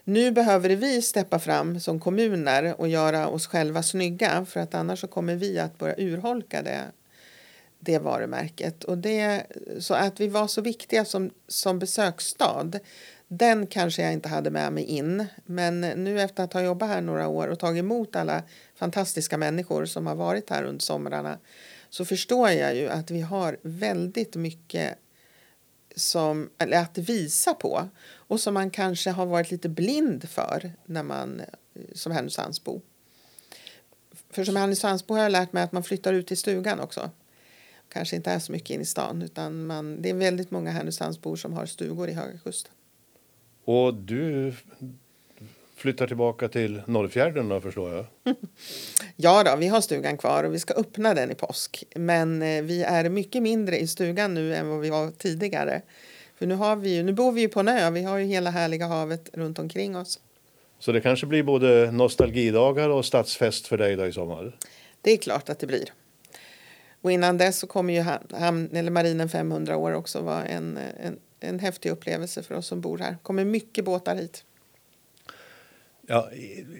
Nu 0.04 0.30
behöver 0.30 0.68
vi 0.68 1.02
steppa 1.02 1.38
fram 1.38 1.80
som 1.80 2.00
kommuner 2.00 2.80
och 2.80 2.88
göra 2.88 3.28
oss 3.28 3.46
själva 3.46 3.82
snygga 3.82 4.44
för 4.44 4.60
att 4.60 4.74
annars 4.74 5.00
så 5.00 5.06
kommer 5.06 5.34
vi 5.34 5.58
att 5.58 5.78
börja 5.78 5.94
urholka 5.98 6.62
det 6.62 6.82
det 7.84 7.98
varumärket. 7.98 8.84
Och 8.84 8.98
det, 8.98 9.46
så 9.78 9.94
att 9.94 10.20
vi 10.20 10.28
var 10.28 10.46
så 10.46 10.60
viktiga 10.60 11.04
som, 11.04 11.30
som 11.48 11.78
besöksstad, 11.78 12.70
den 13.28 13.66
kanske 13.66 14.02
jag 14.02 14.12
inte 14.12 14.28
hade 14.28 14.50
med 14.50 14.72
mig 14.72 14.84
in. 14.84 15.26
Men 15.44 15.80
nu 15.80 16.20
efter 16.20 16.44
att 16.44 16.52
ha 16.52 16.60
jobbat 16.60 16.88
här 16.88 17.00
några 17.00 17.28
år 17.28 17.48
och 17.48 17.58
tagit 17.58 17.80
emot 17.80 18.16
alla 18.16 18.42
fantastiska 18.74 19.38
människor 19.38 19.84
som 19.84 20.06
har 20.06 20.14
varit 20.14 20.50
här 20.50 20.64
under 20.64 20.82
somrarna 20.82 21.38
så 21.90 22.04
förstår 22.04 22.50
jag 22.50 22.76
ju 22.76 22.88
att 22.88 23.10
vi 23.10 23.20
har 23.20 23.56
väldigt 23.62 24.36
mycket 24.36 24.98
som, 25.94 26.50
eller 26.58 26.78
att 26.78 26.98
visa 26.98 27.54
på 27.54 27.88
och 28.04 28.40
som 28.40 28.54
man 28.54 28.70
kanske 28.70 29.10
har 29.10 29.26
varit 29.26 29.50
lite 29.50 29.68
blind 29.68 30.28
för 30.28 30.72
när 30.84 31.02
man, 31.02 31.40
eh, 31.40 31.46
som 31.92 32.12
Härnösandsbo. 32.12 32.80
För 34.30 34.44
som 34.44 34.56
Härnösandsbo 34.56 35.14
har 35.14 35.22
jag 35.22 35.32
lärt 35.32 35.52
mig 35.52 35.62
att 35.62 35.72
man 35.72 35.82
flyttar 35.82 36.12
ut 36.12 36.26
till 36.26 36.38
stugan 36.38 36.80
också 36.80 37.10
kanske 37.94 38.16
inte 38.16 38.30
är 38.30 38.38
så 38.38 38.52
mycket 38.52 38.70
in 38.70 38.80
i 38.80 38.84
stan. 38.84 39.22
Utan 39.22 39.66
man, 39.66 40.02
det 40.02 40.10
är 40.10 40.14
väldigt 40.14 40.50
många 40.50 40.70
Härnösandsbor 40.70 41.36
som 41.36 41.52
har 41.52 41.66
stugor 41.66 42.08
i 42.08 42.12
Höga 42.12 42.38
Kusten. 42.38 42.72
Och 43.64 43.94
du 43.94 44.54
flyttar 45.76 46.06
tillbaka 46.06 46.48
till 46.48 46.82
Norrfjärden 46.86 47.48
då 47.48 47.60
förstår 47.60 47.94
jag? 47.94 48.06
ja 49.16 49.42
då, 49.42 49.56
vi 49.56 49.68
har 49.68 49.80
stugan 49.80 50.18
kvar 50.18 50.44
och 50.44 50.54
vi 50.54 50.58
ska 50.58 50.74
öppna 50.74 51.14
den 51.14 51.30
i 51.30 51.34
påsk. 51.34 51.84
Men 51.94 52.42
eh, 52.42 52.62
vi 52.62 52.82
är 52.82 53.08
mycket 53.08 53.42
mindre 53.42 53.78
i 53.78 53.86
stugan 53.86 54.34
nu 54.34 54.54
än 54.54 54.68
vad 54.68 54.80
vi 54.80 54.90
var 54.90 55.10
tidigare. 55.10 55.82
För 56.38 56.46
nu, 56.46 56.54
har 56.54 56.76
vi 56.76 56.94
ju, 56.94 57.02
nu 57.02 57.12
bor 57.12 57.32
vi 57.32 57.40
ju 57.40 57.48
på 57.48 57.60
en 57.60 57.68
ö, 57.68 57.90
vi 57.90 58.02
har 58.02 58.18
ju 58.18 58.24
hela 58.24 58.50
härliga 58.50 58.86
havet 58.86 59.30
runt 59.32 59.58
omkring 59.58 59.96
oss. 59.96 60.20
Så 60.78 60.92
det 60.92 61.00
kanske 61.00 61.26
blir 61.26 61.42
både 61.42 61.90
nostalgidagar 61.90 62.88
och 62.88 63.04
stadsfest 63.04 63.66
för 63.66 63.78
dig 63.78 63.96
då 63.96 64.06
i 64.06 64.12
sommar? 64.12 64.58
Det 65.00 65.12
är 65.12 65.16
klart 65.16 65.48
att 65.48 65.58
det 65.58 65.66
blir. 65.66 65.92
Och 67.02 67.12
innan 67.12 67.38
dess 67.38 67.58
så 67.58 67.66
kommer 67.66 67.94
ju 67.94 68.00
hamn, 68.38 68.68
eller 68.72 68.90
marinen 68.90 69.28
500 69.28 69.76
år 69.76 69.92
också 69.92 70.20
vara 70.20 70.44
en, 70.44 70.78
en, 71.00 71.18
en 71.40 71.58
häftig 71.58 71.90
upplevelse 71.90 72.42
för 72.42 72.54
oss 72.54 72.66
som 72.66 72.80
bor 72.80 72.98
här. 72.98 73.16
kommer 73.22 73.44
mycket 73.44 73.84
båtar 73.84 74.16
hit. 74.16 74.44
Ja, 76.06 76.28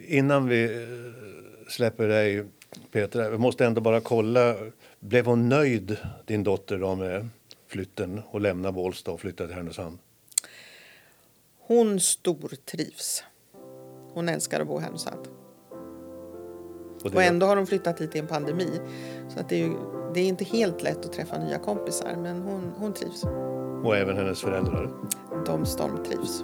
innan 0.07 0.47
vi 0.47 0.63
eh, 0.63 1.69
släpper 1.69 2.07
dig, 2.07 2.45
Petra, 2.91 3.29
vi 3.29 3.37
måste 3.37 3.65
ändå 3.65 3.81
bara 3.81 4.01
kolla. 4.01 4.55
Blev 4.99 5.25
hon 5.25 5.49
nöjd, 5.49 5.97
din 6.25 6.43
dotter, 6.43 6.77
då, 6.77 6.95
med 6.95 7.29
flytten 7.67 8.21
och 8.27 8.41
lämna 8.41 8.71
Bålsta 8.71 9.11
och 9.11 9.19
flytta 9.19 9.45
till 9.45 9.55
Härnösand? 9.55 9.97
Hon 11.59 11.99
stortrivs. 11.99 13.23
Hon 14.13 14.29
älskar 14.29 14.61
att 14.61 14.67
bo 14.67 14.79
i 14.79 14.83
Härnösand. 14.83 15.27
Och, 17.03 17.15
och 17.15 17.23
ändå 17.23 17.45
har 17.45 17.57
hon 17.57 17.67
flyttat 17.67 18.01
hit 18.01 18.15
i 18.15 18.19
en 18.19 18.27
pandemi. 18.27 18.79
Så 19.29 19.39
att 19.39 19.49
det, 19.49 19.55
är 19.55 19.59
ju, 19.59 19.73
det 20.13 20.19
är 20.19 20.27
inte 20.27 20.43
helt 20.43 20.83
lätt 20.83 21.05
att 21.05 21.13
träffa 21.13 21.37
nya 21.37 21.59
kompisar, 21.59 22.15
men 22.15 22.41
hon, 22.41 22.71
hon 22.77 22.93
trivs. 22.93 23.23
Och 23.83 23.97
även 23.97 24.17
hennes 24.17 24.41
föräldrar? 24.41 24.91
De 25.45 25.65
stormtrivs. 25.65 26.43